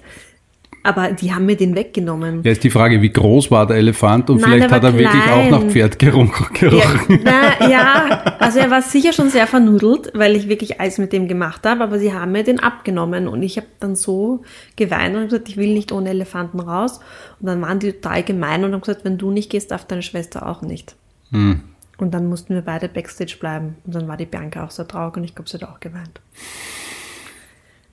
Aber 0.83 1.11
die 1.11 1.33
haben 1.33 1.45
mir 1.45 1.57
den 1.57 1.75
weggenommen. 1.75 2.43
Ja, 2.43 2.51
ist 2.51 2.63
die 2.63 2.69
Frage, 2.69 3.01
wie 3.01 3.11
groß 3.11 3.51
war 3.51 3.67
der 3.67 3.77
Elefant 3.77 4.29
und 4.29 4.41
Nein, 4.41 4.51
vielleicht 4.51 4.71
hat 4.71 4.83
er 4.83 4.93
war 4.93 4.99
wirklich 4.99 5.23
auch 5.23 5.47
klein. 5.47 5.51
nach 5.51 5.63
Pferd 5.63 5.99
gerochen. 5.99 6.47
Ja, 6.61 7.49
na, 7.59 7.69
ja, 7.69 8.35
also 8.39 8.59
er 8.59 8.71
war 8.71 8.81
sicher 8.81 9.11
schon 9.11 9.29
sehr 9.29 9.47
vernudelt, 9.47 10.11
weil 10.13 10.35
ich 10.35 10.47
wirklich 10.47 10.79
alles 10.79 10.97
mit 10.97 11.11
dem 11.11 11.27
gemacht 11.27 11.65
habe, 11.65 11.83
aber 11.83 11.99
sie 11.99 12.13
haben 12.13 12.31
mir 12.31 12.43
den 12.43 12.59
abgenommen 12.59 13.27
und 13.27 13.43
ich 13.43 13.57
habe 13.57 13.67
dann 13.79 13.95
so 13.95 14.43
geweint 14.75 15.15
und 15.15 15.25
gesagt, 15.25 15.49
ich 15.49 15.57
will 15.57 15.73
nicht 15.73 15.91
ohne 15.91 16.09
Elefanten 16.09 16.59
raus. 16.59 16.99
Und 17.39 17.47
dann 17.47 17.61
waren 17.61 17.79
die 17.79 17.91
total 17.91 18.23
gemein 18.23 18.63
und 18.63 18.73
haben 18.73 18.81
gesagt, 18.81 19.03
wenn 19.03 19.17
du 19.17 19.31
nicht 19.31 19.49
gehst, 19.49 19.71
darf 19.71 19.85
deine 19.85 20.01
Schwester 20.01 20.47
auch 20.47 20.61
nicht. 20.61 20.95
Hm. 21.31 21.61
Und 21.97 22.13
dann 22.13 22.27
mussten 22.27 22.53
wir 22.53 22.61
beide 22.61 22.87
Backstage 22.87 23.37
bleiben. 23.39 23.75
Und 23.85 23.95
dann 23.95 24.07
war 24.07 24.17
die 24.17 24.25
Bianca 24.25 24.63
auch 24.63 24.71
sehr 24.71 24.87
traurig 24.87 25.17
und 25.17 25.23
ich 25.23 25.35
glaube, 25.35 25.49
sie 25.49 25.57
hat 25.57 25.63
auch 25.63 25.79
geweint. 25.79 26.21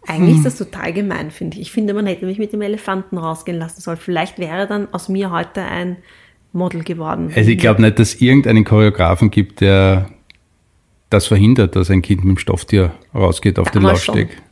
Eigentlich 0.07 0.37
Hm. 0.37 0.47
ist 0.47 0.61
das 0.61 0.69
total 0.69 0.93
gemein, 0.93 1.31
finde 1.31 1.57
ich. 1.57 1.63
Ich 1.63 1.73
finde, 1.73 1.95
man 1.95 2.07
hätte 2.07 2.27
mich 2.27 2.39
mit 2.39 2.53
dem 2.53 2.63
Elefanten 2.63 3.19
rausgehen 3.19 3.59
lassen 3.59 3.81
sollen. 3.81 3.97
Vielleicht 3.97 4.39
wäre 4.39 4.67
dann 4.67 4.89
aus 4.93 5.09
mir 5.09 5.31
heute 5.31 5.63
ein 5.63 5.97
Model 6.53 6.85
geworden. 6.85 7.33
Also 7.35 7.51
ich 7.51 7.59
glaube 7.59 7.83
nicht, 7.83 7.99
dass 7.99 8.15
es 8.15 8.21
irgendeinen 8.21 8.65
Choreografen 8.65 9.31
gibt, 9.31 9.61
der 9.61 10.11
das 11.11 11.27
verhindert, 11.27 11.77
dass 11.77 11.91
ein 11.91 12.03
Kind 12.03 12.25
mit 12.25 12.37
dem 12.37 12.39
Stofftier 12.39 12.93
rausgeht 13.15 13.59
auf 13.59 13.71
den 13.71 13.83
Damals 13.83 14.07
Laufsteg. 14.07 14.43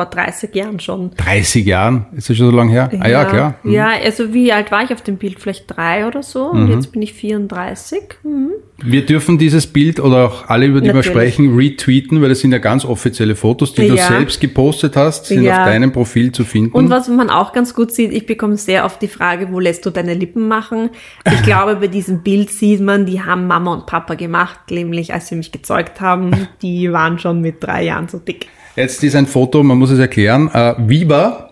Vor 0.00 0.06
30 0.06 0.54
Jahren 0.54 0.80
schon. 0.80 1.10
30 1.18 1.66
Jahren? 1.66 2.06
Ist 2.16 2.30
das 2.30 2.36
schon 2.38 2.50
so 2.50 2.56
lange 2.56 2.72
her? 2.72 2.90
Ah 3.00 3.08
ja, 3.08 3.26
klar. 3.26 3.56
Mhm. 3.62 3.72
Ja, 3.72 3.88
also 4.02 4.32
wie 4.32 4.50
alt 4.50 4.70
war 4.72 4.82
ich 4.82 4.90
auf 4.94 5.02
dem 5.02 5.18
Bild? 5.18 5.38
Vielleicht 5.40 5.64
drei 5.76 6.06
oder 6.06 6.22
so. 6.22 6.46
Und 6.46 6.68
Mhm. 6.68 6.72
jetzt 6.72 6.90
bin 6.90 7.02
ich 7.02 7.12
34. 7.12 8.00
Mhm. 8.22 8.52
Wir 8.82 9.04
dürfen 9.04 9.36
dieses 9.36 9.66
Bild 9.66 10.00
oder 10.00 10.24
auch 10.26 10.48
alle, 10.48 10.64
über 10.64 10.80
die 10.80 10.86
wir 10.86 10.94
Natürlich. 10.94 11.14
sprechen, 11.34 11.54
retweeten, 11.54 12.22
weil 12.22 12.30
das 12.30 12.40
sind 12.40 12.52
ja 12.52 12.56
ganz 12.58 12.86
offizielle 12.86 13.36
Fotos, 13.36 13.74
die 13.74 13.88
du 13.88 13.94
Ja. 13.94 14.08
selbst 14.08 14.40
gepostet 14.40 14.96
hast, 14.96 15.26
sind 15.26 15.42
Ja. 15.42 15.58
auf 15.58 15.68
deinem 15.68 15.92
Profil 15.92 16.32
zu 16.32 16.44
finden. 16.44 16.72
Und 16.72 16.88
was 16.88 17.06
man 17.08 17.28
auch 17.28 17.52
ganz 17.52 17.74
gut 17.74 17.92
sieht, 17.92 18.10
ich 18.14 18.24
bekomme 18.24 18.56
sehr 18.56 18.86
oft 18.86 19.02
die 19.02 19.08
Frage, 19.08 19.48
wo 19.52 19.58
lässt 19.60 19.84
du 19.84 19.90
deine 19.90 20.14
Lippen 20.14 20.48
machen? 20.48 20.88
Ich 21.30 21.42
glaube, 21.42 21.76
bei 21.76 21.88
diesem 21.88 22.22
Bild 22.22 22.48
sieht 22.48 22.80
man, 22.80 23.04
die 23.04 23.20
haben 23.22 23.46
Mama 23.46 23.74
und 23.74 23.84
Papa 23.84 24.14
gemacht, 24.14 24.60
nämlich 24.70 25.12
als 25.12 25.28
sie 25.28 25.36
mich 25.36 25.52
gezeugt 25.52 26.00
haben. 26.00 26.48
Die 26.62 26.90
waren 26.90 27.18
schon 27.18 27.42
mit 27.42 27.56
drei 27.62 27.84
Jahren 27.84 28.08
so 28.08 28.18
dick. 28.18 28.46
Jetzt 28.80 29.04
ist 29.04 29.14
ein 29.14 29.26
Foto, 29.26 29.62
man 29.62 29.78
muss 29.78 29.90
es 29.90 29.98
erklären, 29.98 30.50
äh, 30.52 30.74
Viva, 30.78 31.50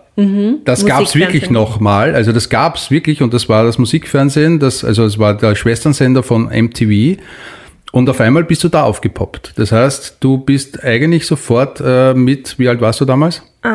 das 0.65 0.85
gab 0.85 1.03
es 1.03 1.15
wirklich 1.15 1.49
nochmal, 1.49 2.13
also 2.15 2.31
das 2.33 2.49
gab 2.49 2.75
es 2.75 2.91
wirklich 2.91 3.21
und 3.21 3.33
das 3.33 3.47
war 3.47 3.63
das 3.63 3.77
Musikfernsehen, 3.77 4.59
das, 4.59 4.83
also 4.83 5.05
es 5.05 5.17
war 5.17 5.35
der 5.35 5.55
Schwesternsender 5.55 6.23
von 6.23 6.49
MTV 6.49 7.21
und 7.91 8.09
auf 8.09 8.19
einmal 8.19 8.43
bist 8.43 8.63
du 8.63 8.69
da 8.69 8.83
aufgepoppt. 8.83 9.53
Das 9.55 9.71
heißt, 9.71 10.17
du 10.19 10.37
bist 10.39 10.83
eigentlich 10.83 11.25
sofort 11.25 11.81
äh, 11.85 12.13
mit, 12.13 12.59
wie 12.59 12.67
alt 12.67 12.81
warst 12.81 12.99
du 12.99 13.05
damals? 13.05 13.43
Äh, 13.61 13.67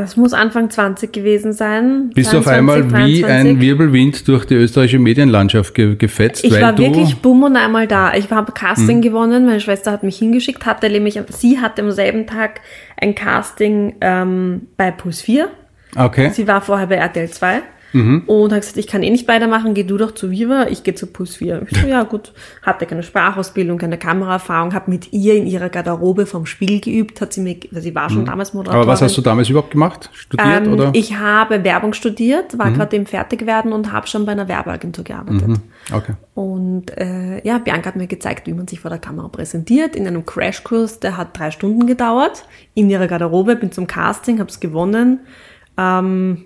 das 0.00 0.16
muss 0.16 0.32
Anfang 0.32 0.68
20 0.68 1.12
gewesen 1.12 1.52
sein. 1.52 2.10
Bist 2.14 2.32
du 2.32 2.38
auf 2.38 2.44
22, 2.44 2.58
einmal 2.58 3.06
wie 3.06 3.20
23. 3.22 3.24
ein 3.24 3.60
Wirbelwind 3.60 4.26
durch 4.26 4.44
die 4.46 4.54
österreichische 4.54 4.98
Medienlandschaft 4.98 5.74
ge 5.74 5.94
gefetzt, 5.96 6.44
Ich 6.44 6.60
war 6.60 6.76
wirklich 6.76 7.16
bumm 7.18 7.44
und 7.44 7.56
einmal 7.56 7.86
da. 7.86 8.14
Ich 8.14 8.30
habe 8.30 8.50
Mhm. 8.50 8.54
Casting 8.54 9.00
gewonnen. 9.02 9.46
Meine 9.46 9.60
Schwester 9.60 9.92
hat 9.92 10.02
mich 10.02 10.18
hingeschickt, 10.18 10.66
hatte 10.66 10.90
nämlich, 10.90 11.20
sie 11.28 11.60
hatte 11.60 11.82
am 11.82 11.92
selben 11.92 12.26
Tag 12.26 12.60
ein 13.00 13.14
Casting 13.14 13.94
ähm, 14.00 14.68
bei 14.76 14.90
Puls 14.90 15.20
4. 15.22 15.48
okay. 15.96 16.30
Sie 16.30 16.48
war 16.48 16.60
vorher 16.60 16.88
bei 16.88 16.96
RTL 16.96 17.30
2. 17.30 17.62
und 18.26 18.52
hat 18.52 18.60
gesagt, 18.60 18.76
ich 18.76 18.86
kann 18.86 19.02
eh 19.02 19.10
nicht 19.10 19.28
weitermachen, 19.28 19.74
geh 19.74 19.84
du 19.84 19.96
doch 19.96 20.12
zu 20.12 20.30
Viva, 20.30 20.66
ich 20.68 20.82
gehe 20.82 20.94
zu 20.94 21.06
Puls 21.06 21.36
4. 21.36 21.66
Ich 21.68 21.80
so, 21.80 21.86
ja 21.86 22.02
gut, 22.02 22.32
hatte 22.62 22.86
keine 22.86 23.02
Sprachausbildung, 23.02 23.78
keine 23.78 23.98
Kameraerfahrung, 23.98 24.74
habe 24.74 24.90
mit 24.90 25.12
ihr 25.12 25.34
in 25.34 25.46
ihrer 25.46 25.68
Garderobe 25.68 26.26
vom 26.26 26.46
Spiel 26.46 26.80
geübt, 26.80 27.20
hat 27.20 27.32
sie 27.32 27.40
mir, 27.40 27.56
weil 27.70 27.82
sie 27.82 27.94
war 27.94 28.10
schon 28.10 28.24
damals 28.24 28.54
Moderatorin. 28.54 28.82
Aber 28.82 28.92
was 28.92 29.02
hast 29.02 29.16
du 29.16 29.20
damals 29.20 29.48
überhaupt 29.48 29.70
gemacht? 29.70 30.10
Studiert 30.12 30.66
Ähm, 30.66 30.72
oder? 30.72 30.90
Ich 30.92 31.16
habe 31.16 31.64
Werbung 31.64 31.92
studiert, 31.92 32.58
war 32.58 32.70
gerade 32.70 32.96
im 32.96 33.06
Fertigwerden 33.06 33.72
und 33.72 33.92
habe 33.92 34.06
schon 34.06 34.26
bei 34.26 34.32
einer 34.32 34.48
Werbeagentur 34.48 35.04
gearbeitet. 35.04 35.60
Okay. 35.92 36.14
Und 36.34 36.96
äh, 36.98 37.46
ja, 37.46 37.58
Bianca 37.58 37.88
hat 37.88 37.96
mir 37.96 38.06
gezeigt, 38.06 38.46
wie 38.46 38.52
man 38.52 38.68
sich 38.68 38.80
vor 38.80 38.90
der 38.90 38.98
Kamera 38.98 39.28
präsentiert, 39.28 39.96
in 39.96 40.06
einem 40.06 40.26
Crashkurs, 40.26 41.00
der 41.00 41.16
hat 41.16 41.38
drei 41.38 41.50
Stunden 41.50 41.86
gedauert, 41.86 42.44
in 42.74 42.90
ihrer 42.90 43.06
Garderobe, 43.06 43.56
bin 43.56 43.72
zum 43.72 43.86
Casting, 43.86 44.38
habe 44.38 44.50
es 44.50 44.60
gewonnen, 44.60 45.20
ähm, 45.78 46.44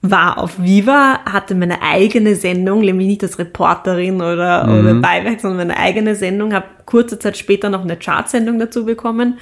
war 0.00 0.38
auf 0.38 0.62
Viva, 0.62 1.20
hatte 1.24 1.54
meine 1.54 1.82
eigene 1.82 2.36
Sendung, 2.36 2.80
nämlich 2.80 3.08
nicht 3.08 3.22
als 3.24 3.38
Reporterin 3.38 4.16
oder, 4.16 4.64
oder 4.64 4.94
Beiwerk, 4.94 5.40
sondern 5.40 5.68
meine 5.68 5.76
eigene 5.76 6.14
Sendung, 6.14 6.54
habe 6.54 6.66
kurze 6.86 7.18
Zeit 7.18 7.36
später 7.36 7.68
noch 7.68 7.82
eine 7.82 7.96
Chartsendung 7.96 8.58
dazu 8.58 8.84
bekommen. 8.84 9.38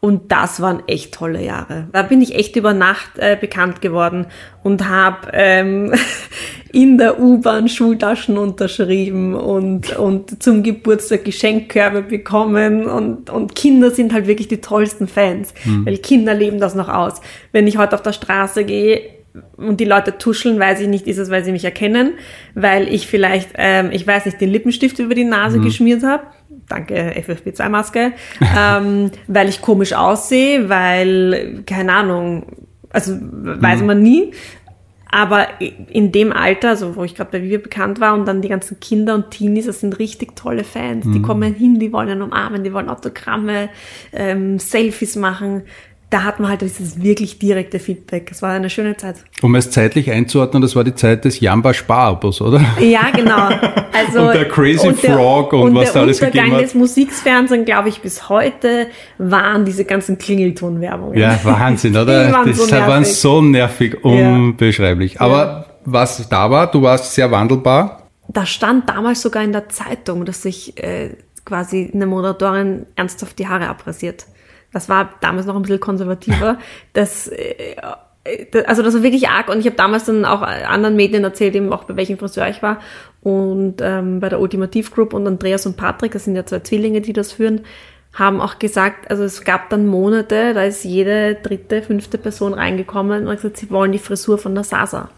Und 0.00 0.30
das 0.30 0.60
waren 0.60 0.84
echt 0.86 1.12
tolle 1.12 1.42
Jahre. 1.44 1.88
Da 1.92 2.02
bin 2.02 2.22
ich 2.22 2.36
echt 2.36 2.54
über 2.54 2.72
Nacht 2.72 3.18
äh, 3.18 3.36
bekannt 3.38 3.80
geworden 3.82 4.26
und 4.62 4.88
habe 4.88 5.28
ähm, 5.32 5.92
in 6.72 6.98
der 6.98 7.20
U-Bahn 7.20 7.68
Schultaschen 7.68 8.38
unterschrieben 8.38 9.34
und, 9.34 9.96
und 9.96 10.40
zum 10.40 10.62
Geburtstag 10.62 11.24
Geschenkkörbe 11.24 12.02
bekommen. 12.02 12.86
Und, 12.86 13.28
und 13.28 13.56
Kinder 13.56 13.90
sind 13.90 14.12
halt 14.12 14.28
wirklich 14.28 14.46
die 14.46 14.60
tollsten 14.60 15.08
Fans, 15.08 15.52
weil 15.84 15.98
Kinder 15.98 16.32
leben 16.32 16.60
das 16.60 16.76
noch 16.76 16.88
aus. 16.88 17.20
Wenn 17.50 17.66
ich 17.66 17.76
heute 17.76 17.96
auf 17.96 18.02
der 18.02 18.12
Straße 18.12 18.62
gehe, 18.64 19.17
und 19.56 19.80
die 19.80 19.84
Leute 19.84 20.18
tuscheln, 20.18 20.58
weiß 20.58 20.80
ich 20.80 20.88
nicht, 20.88 21.06
ist 21.06 21.18
es, 21.18 21.30
weil 21.30 21.44
sie 21.44 21.52
mich 21.52 21.64
erkennen, 21.64 22.12
weil 22.54 22.88
ich 22.92 23.06
vielleicht, 23.06 23.50
ähm, 23.54 23.90
ich 23.92 24.06
weiß 24.06 24.26
nicht, 24.26 24.40
den 24.40 24.50
Lippenstift 24.50 24.98
über 24.98 25.14
die 25.14 25.24
Nase 25.24 25.60
geschmiert 25.60 26.02
habe. 26.02 26.24
Danke, 26.68 27.14
FFP2-Maske. 27.16 28.12
ähm, 28.58 29.10
weil 29.26 29.48
ich 29.48 29.62
komisch 29.62 29.92
aussehe, 29.92 30.68
weil, 30.68 31.62
keine 31.66 31.92
Ahnung, 31.92 32.46
also 32.90 33.16
weiß 33.20 33.82
man 33.82 34.02
nie. 34.02 34.32
Aber 35.10 35.46
in 35.60 36.12
dem 36.12 36.32
Alter, 36.32 36.76
so 36.76 36.94
wo 36.94 37.02
ich 37.02 37.14
gerade 37.14 37.30
bei 37.30 37.42
Vivi 37.42 37.56
bekannt 37.56 37.98
war 37.98 38.12
und 38.12 38.26
dann 38.28 38.42
die 38.42 38.48
ganzen 38.48 38.78
Kinder 38.78 39.14
und 39.14 39.30
Teenies, 39.30 39.64
das 39.64 39.80
sind 39.80 39.98
richtig 39.98 40.36
tolle 40.36 40.64
Fans. 40.64 41.06
Die 41.10 41.22
kommen 41.22 41.54
hin, 41.54 41.78
die 41.78 41.92
wollen 41.94 42.10
einen 42.10 42.20
umarmen, 42.20 42.62
die 42.62 42.74
wollen 42.74 42.90
Autogramme, 42.90 43.70
ähm, 44.12 44.58
Selfies 44.58 45.16
machen. 45.16 45.62
Da 46.10 46.24
hat 46.24 46.40
man 46.40 46.48
halt 46.48 46.62
dieses 46.62 47.02
wirklich 47.02 47.38
direkte 47.38 47.78
Feedback. 47.78 48.30
Es 48.30 48.40
war 48.40 48.52
eine 48.52 48.70
schöne 48.70 48.96
Zeit. 48.96 49.16
Um 49.42 49.54
es 49.54 49.70
zeitlich 49.70 50.10
einzuordnen, 50.10 50.62
das 50.62 50.74
war 50.74 50.82
die 50.82 50.94
Zeit 50.94 51.26
des 51.26 51.40
Jamba 51.40 51.74
Sparabos, 51.74 52.40
oder? 52.40 52.64
Ja, 52.80 53.10
genau. 53.10 53.50
Also, 53.92 54.20
Und 54.28 54.34
der 54.34 54.48
Crazy 54.48 54.94
Frog 54.94 55.52
und 55.52 55.74
was 55.74 55.92
da 55.92 56.00
alles 56.00 56.18
gegeben 56.20 56.38
Untergang 56.38 56.56
hat. 56.56 56.64
des 56.64 56.74
Musiksfernsehen, 56.74 57.66
glaube 57.66 57.90
ich, 57.90 58.00
bis 58.00 58.30
heute 58.30 58.86
waren 59.18 59.66
diese 59.66 59.84
ganzen 59.84 60.16
Klingeltonwerbungen. 60.16 61.18
Ja, 61.18 61.38
Wahnsinn, 61.42 61.94
oder? 61.94 62.32
Waren 62.32 62.48
das 62.48 62.56
so 62.56 62.70
waren 62.70 63.04
so 63.04 63.42
nervig, 63.42 64.02
unbeschreiblich. 64.02 65.20
Aber 65.20 65.66
was 65.84 66.26
da 66.28 66.50
war, 66.50 66.70
du 66.70 66.82
warst 66.82 67.14
sehr 67.14 67.30
wandelbar. 67.30 68.08
Da 68.28 68.46
stand 68.46 68.88
damals 68.88 69.22
sogar 69.22 69.42
in 69.42 69.52
der 69.52 69.68
Zeitung, 69.68 70.24
dass 70.24 70.42
sich 70.42 70.82
äh, 70.82 71.16
quasi 71.44 71.90
eine 71.92 72.06
Moderatorin 72.06 72.86
ernsthaft 72.94 73.38
die 73.38 73.48
Haare 73.48 73.68
abrasiert. 73.68 74.26
Das 74.72 74.88
war 74.88 75.14
damals 75.20 75.46
noch 75.46 75.56
ein 75.56 75.62
bisschen 75.62 75.80
konservativer. 75.80 76.58
Das, 76.92 77.28
äh, 77.28 77.76
äh, 78.24 78.64
also 78.66 78.82
das 78.82 78.94
war 78.94 79.02
wirklich 79.02 79.28
arg 79.28 79.48
und 79.48 79.60
ich 79.60 79.66
habe 79.66 79.76
damals 79.76 80.04
dann 80.04 80.24
auch 80.24 80.42
anderen 80.42 80.96
Medien 80.96 81.24
erzählt, 81.24 81.54
eben 81.54 81.72
auch 81.72 81.84
bei 81.84 81.96
welchem 81.96 82.18
Friseur 82.18 82.48
ich 82.48 82.62
war 82.62 82.78
und 83.22 83.76
ähm, 83.80 84.20
bei 84.20 84.28
der 84.28 84.40
Ultimativ 84.40 84.90
Group 84.90 85.14
und 85.14 85.26
Andreas 85.26 85.64
und 85.66 85.76
Patrick, 85.76 86.12
das 86.12 86.24
sind 86.24 86.36
ja 86.36 86.44
zwei 86.44 86.60
Zwillinge, 86.60 87.00
die 87.00 87.12
das 87.12 87.32
führen, 87.32 87.62
haben 88.12 88.40
auch 88.40 88.58
gesagt, 88.58 89.10
also 89.10 89.22
es 89.22 89.44
gab 89.44 89.70
dann 89.70 89.86
Monate, 89.86 90.52
da 90.54 90.64
ist 90.64 90.84
jede 90.84 91.36
dritte, 91.36 91.82
fünfte 91.82 92.18
Person 92.18 92.54
reingekommen 92.54 93.24
und 93.24 93.28
hat 93.30 93.36
gesagt, 93.36 93.58
sie 93.58 93.70
wollen 93.70 93.92
die 93.92 93.98
Frisur 93.98 94.38
von 94.38 94.54
der 94.54 94.64
Sasa. 94.64 95.10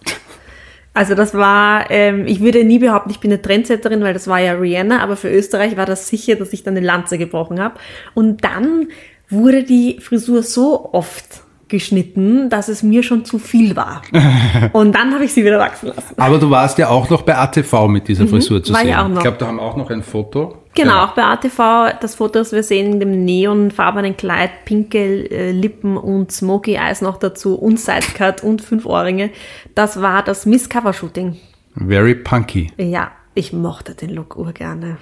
Also 0.92 1.14
das 1.14 1.34
war, 1.34 1.88
ähm, 1.90 2.26
ich 2.26 2.40
würde 2.40 2.64
nie 2.64 2.80
behaupten, 2.80 3.10
ich 3.10 3.20
bin 3.20 3.30
eine 3.30 3.40
Trendsetterin, 3.40 4.02
weil 4.02 4.12
das 4.12 4.26
war 4.26 4.40
ja 4.40 4.54
Rihanna, 4.54 5.00
aber 5.00 5.16
für 5.16 5.30
Österreich 5.30 5.76
war 5.76 5.86
das 5.86 6.08
sicher, 6.08 6.34
dass 6.34 6.52
ich 6.52 6.64
dann 6.64 6.76
eine 6.76 6.84
Lanze 6.84 7.16
gebrochen 7.16 7.60
habe. 7.60 7.76
Und 8.14 8.42
dann 8.42 8.88
wurde 9.30 9.64
die 9.64 9.98
Frisur 10.00 10.42
so 10.42 10.90
oft 10.92 11.42
geschnitten, 11.68 12.50
dass 12.50 12.66
es 12.68 12.82
mir 12.82 13.04
schon 13.04 13.24
zu 13.24 13.38
viel 13.38 13.76
war. 13.76 14.02
Und 14.72 14.92
dann 14.92 15.14
habe 15.14 15.24
ich 15.24 15.32
sie 15.32 15.44
wieder 15.44 15.60
wachsen 15.60 15.86
lassen. 15.94 16.14
Aber 16.16 16.38
du 16.38 16.50
warst 16.50 16.78
ja 16.78 16.88
auch 16.88 17.08
noch 17.10 17.22
bei 17.22 17.36
ATV 17.38 17.86
mit 17.86 18.08
dieser 18.08 18.26
Frisur 18.26 18.60
zu 18.60 18.72
Mhm. 18.72 18.74
war 18.74 18.80
sehen. 18.82 18.90
ich 18.90 18.96
auch 18.96 19.08
noch. 19.08 19.16
Ich 19.18 19.22
glaube, 19.22 19.38
da 19.38 19.46
haben 19.46 19.56
wir 19.56 19.62
auch 19.62 19.76
noch 19.76 19.88
ein 19.90 20.02
Foto. 20.02 20.56
Genau, 20.74 21.04
auch 21.04 21.12
bei 21.14 21.22
ATV, 21.22 21.96
das 22.00 22.16
Foto, 22.16 22.40
das 22.40 22.50
wir 22.52 22.64
sehen, 22.64 22.94
in 22.94 23.00
dem 23.00 23.24
neonfarbenen 23.24 24.16
Kleid, 24.16 24.50
pinke 24.64 25.30
äh, 25.30 25.52
Lippen 25.52 25.96
und 25.96 26.32
Smoky 26.32 26.74
Eyes 26.74 27.02
noch 27.02 27.18
dazu 27.18 27.54
und 27.54 27.78
Sidecut 27.78 28.42
und 28.42 28.62
fünf 28.62 28.84
Ohrringe. 28.84 29.30
Das 29.76 30.00
war 30.02 30.24
das 30.24 30.46
Miss 30.46 30.68
Cover 30.68 30.92
Shooting. 30.92 31.36
Very 31.76 32.16
punky. 32.16 32.72
Ja, 32.78 33.12
ich 33.34 33.52
mochte 33.52 33.94
den 33.94 34.10
Look 34.10 34.36
urgerne. 34.36 34.98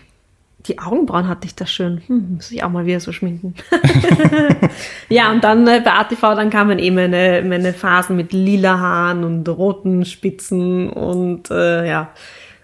Die 0.66 0.78
Augenbrauen 0.78 1.28
hatte 1.28 1.46
ich 1.46 1.54
da 1.54 1.66
schön. 1.66 2.02
Hm, 2.06 2.34
muss 2.34 2.50
ich 2.50 2.62
auch 2.64 2.70
mal 2.70 2.84
wieder 2.84 3.00
so 3.00 3.12
schminken. 3.12 3.54
ja, 5.08 5.30
und 5.30 5.44
dann 5.44 5.66
äh, 5.66 5.80
bei 5.84 5.92
ATV, 5.92 6.20
dann 6.20 6.50
kamen 6.50 6.78
eben 6.78 6.96
meine, 6.96 7.44
meine 7.46 7.72
Phasen 7.72 8.16
mit 8.16 8.32
lila 8.32 8.78
Haaren 8.78 9.24
und 9.24 9.48
roten 9.48 10.04
Spitzen 10.04 10.90
und 10.90 11.50
äh, 11.50 11.86
ja, 11.86 12.12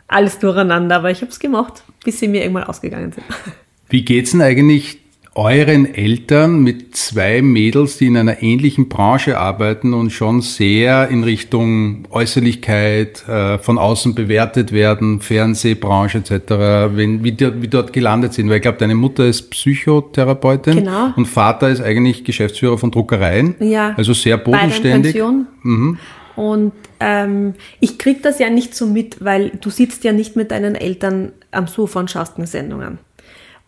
alles 0.09 0.39
durcheinander. 0.39 0.97
Aber 0.97 1.11
ich 1.11 1.21
habe 1.21 1.31
es 1.31 1.39
gemacht, 1.39 1.85
bis 2.05 2.19
sie 2.19 2.29
mir 2.29 2.43
irgendwann 2.43 2.65
ausgegangen 2.65 3.13
sind. 3.13 3.25
Wie 3.89 4.05
geht's 4.05 4.33
denn 4.33 4.43
eigentlich 4.43 5.04
euren 5.37 5.93
Eltern 5.93 6.63
mit 6.63 6.97
zwei 6.97 7.43
Mädels, 7.43 7.99
die 7.99 8.07
in 8.07 8.17
einer 8.17 8.43
ähnlichen 8.43 8.89
Branche 8.89 9.39
arbeiten 9.39 9.93
und 9.93 10.11
schon 10.11 10.43
sehr 10.43 11.09
in 11.09 11.25
Richtung 11.25 12.07
Äußerlichkeit, 12.11 13.29
äh, 13.29 13.59
von 13.59 13.79
außen 13.79 14.15
bewertet 14.15 14.71
werden, 14.71 15.21
Fernsehbranche 15.21 16.19
etc., 16.19 16.31
wenn, 16.95 17.25
wie, 17.25 17.37
wie 17.39 17.69
dort 17.69 17.93
gelandet 17.93 18.35
sind? 18.35 18.49
Weil 18.49 18.57
ich 18.57 18.63
glaube, 18.63 18.79
deine 18.79 18.95
Mutter 18.95 19.27
ist 19.27 19.51
Psychotherapeutin 19.51 20.77
Genau. 20.77 21.13
und 21.17 21.27
Vater 21.27 21.69
ist 21.69 21.81
eigentlich 21.81 22.25
Geschäftsführer 22.25 22.79
von 22.79 22.91
Druckereien. 22.91 23.57
Ja. 23.59 23.95
Also 23.97 24.13
sehr 24.15 24.37
bodenständig. 24.37 25.15
Pension. 25.15 25.47
Und 26.37 26.73
ähm, 27.01 27.55
ich 27.81 27.99
krieg 27.99 28.23
das 28.23 28.39
ja 28.39 28.51
nicht 28.51 28.75
so 28.75 28.87
mit, 28.87 29.25
weil 29.25 29.51
du 29.61 29.71
sitzt 29.71 30.05
ja 30.05 30.13
nicht 30.13 30.37
mit 30.37 30.51
deinen 30.51 30.75
Eltern 30.75 31.33
am 31.51 31.67
Sofa 31.67 32.01
und 32.01 32.11
schaust 32.11 32.37
eine 32.37 32.47
Sendung 32.47 32.83
an. 32.83 32.99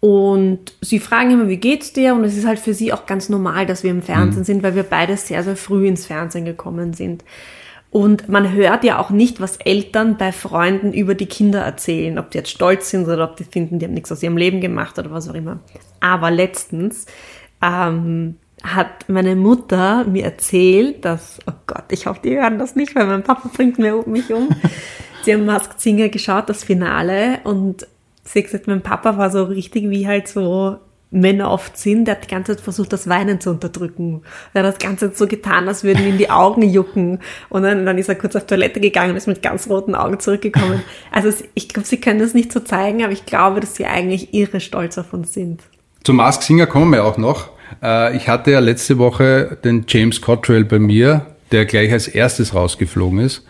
Und 0.00 0.74
sie 0.80 1.00
fragen 1.00 1.30
immer, 1.30 1.48
wie 1.48 1.56
geht's 1.56 1.92
dir? 1.92 2.14
Und 2.14 2.24
es 2.24 2.36
ist 2.36 2.46
halt 2.46 2.58
für 2.58 2.74
sie 2.74 2.92
auch 2.92 3.06
ganz 3.06 3.28
normal, 3.28 3.66
dass 3.66 3.82
wir 3.82 3.90
im 3.90 4.02
Fernsehen 4.02 4.44
sind, 4.44 4.62
weil 4.62 4.74
wir 4.74 4.82
beide 4.82 5.16
sehr, 5.16 5.42
sehr 5.42 5.56
früh 5.56 5.86
ins 5.86 6.06
Fernsehen 6.06 6.44
gekommen 6.44 6.92
sind. 6.92 7.24
Und 7.90 8.28
man 8.28 8.52
hört 8.52 8.84
ja 8.84 8.98
auch 8.98 9.10
nicht, 9.10 9.40
was 9.40 9.56
Eltern 9.56 10.18
bei 10.18 10.30
Freunden 10.32 10.92
über 10.92 11.14
die 11.14 11.26
Kinder 11.26 11.60
erzählen, 11.60 12.18
ob 12.18 12.30
die 12.30 12.38
jetzt 12.38 12.50
stolz 12.50 12.90
sind 12.90 13.06
oder 13.06 13.24
ob 13.24 13.36
die 13.36 13.44
finden, 13.44 13.78
die 13.78 13.86
haben 13.86 13.94
nichts 13.94 14.12
aus 14.12 14.22
ihrem 14.22 14.36
Leben 14.36 14.60
gemacht 14.60 14.98
oder 14.98 15.10
was 15.10 15.30
auch 15.30 15.34
immer. 15.34 15.60
Aber 16.00 16.30
letztens 16.30 17.06
ähm, 17.62 18.36
hat 18.62 19.08
meine 19.08 19.34
Mutter 19.34 20.04
mir 20.04 20.24
erzählt, 20.24 21.04
dass, 21.04 21.38
oh 21.46 21.54
Gott, 21.66 21.84
ich 21.90 22.06
hoffe, 22.06 22.20
die 22.22 22.36
hören 22.36 22.58
das 22.58 22.76
nicht, 22.76 22.94
weil 22.94 23.06
mein 23.06 23.22
Papa 23.22 23.48
bringt 23.54 23.78
mir, 23.78 24.02
mich 24.06 24.30
um. 24.32 24.50
Sie 25.22 25.32
haben 25.32 25.46
Masked 25.46 25.80
Singer 25.80 26.08
geschaut, 26.08 26.48
das 26.48 26.64
Finale, 26.64 27.40
und 27.44 27.86
sie 28.26 28.40
hat 28.40 28.46
gesagt, 28.46 28.66
mein 28.66 28.82
Papa 28.82 29.16
war 29.16 29.30
so 29.30 29.44
richtig 29.44 29.88
wie 29.90 30.06
halt 30.06 30.28
so 30.28 30.78
Männer 31.10 31.50
oft 31.50 31.78
sind, 31.78 32.06
der 32.06 32.16
hat 32.16 32.24
die 32.24 32.34
ganze 32.34 32.56
Zeit 32.56 32.62
versucht, 32.62 32.92
das 32.92 33.08
Weinen 33.08 33.40
zu 33.40 33.50
unterdrücken. 33.50 34.22
Er 34.52 34.64
hat 34.64 34.74
das 34.74 34.78
ganze 34.78 35.08
Zeit 35.08 35.16
so 35.16 35.26
getan, 35.26 35.68
als 35.68 35.84
würden 35.84 36.06
ihm 36.06 36.18
die 36.18 36.30
Augen 36.30 36.62
jucken. 36.62 37.20
Und 37.48 37.62
dann, 37.62 37.86
dann 37.86 37.96
ist 37.96 38.08
er 38.08 38.16
kurz 38.16 38.34
auf 38.34 38.46
Toilette 38.46 38.80
gegangen 38.80 39.12
und 39.12 39.16
ist 39.16 39.28
mit 39.28 39.42
ganz 39.42 39.68
roten 39.68 39.94
Augen 39.94 40.18
zurückgekommen. 40.18 40.82
Also 41.12 41.32
ich 41.54 41.68
glaube, 41.68 41.86
sie 41.86 42.00
können 42.00 42.18
das 42.18 42.34
nicht 42.34 42.52
so 42.52 42.60
zeigen, 42.60 43.04
aber 43.04 43.12
ich 43.12 43.24
glaube, 43.24 43.60
dass 43.60 43.76
sie 43.76 43.86
eigentlich 43.86 44.34
irre 44.34 44.60
stolz 44.60 44.98
auf 44.98 45.12
uns 45.12 45.32
sind. 45.32 45.62
Zum 46.02 46.16
Mask 46.16 46.42
Singer 46.42 46.66
kommen 46.66 46.92
wir 46.92 47.04
auch 47.04 47.18
noch. 47.18 47.50
Äh, 47.82 48.16
Ich 48.16 48.28
hatte 48.28 48.50
ja 48.50 48.58
letzte 48.58 48.98
Woche 48.98 49.58
den 49.64 49.84
James 49.88 50.20
Cottrell 50.20 50.64
bei 50.64 50.80
mir, 50.80 51.26
der 51.52 51.66
gleich 51.66 51.92
als 51.92 52.08
erstes 52.08 52.54
rausgeflogen 52.54 53.20
ist. 53.20 53.46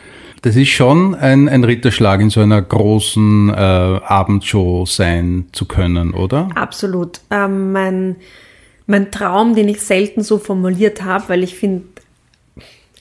Das 0.47 0.55
ist 0.55 0.69
schon 0.69 1.17
ein, 1.17 1.49
ein 1.49 1.65
Ritterschlag, 1.65 2.21
in 2.21 2.31
so 2.31 2.41
einer 2.41 2.63
großen 2.63 3.49
äh, 3.49 3.53
Abendshow 3.53 4.87
sein 4.87 5.47
zu 5.51 5.65
können, 5.65 6.15
oder? 6.15 6.51
Absolut. 6.55 7.19
Ähm, 7.33 7.73
mein, 7.73 8.15
mein 8.87 9.11
Traum, 9.11 9.57
den 9.57 9.69
ich 9.69 9.81
selten 9.81 10.23
so 10.23 10.39
formuliert 10.39 11.03
habe, 11.03 11.31
weil 11.31 11.43
ich 11.43 11.57
finde, 11.57 11.87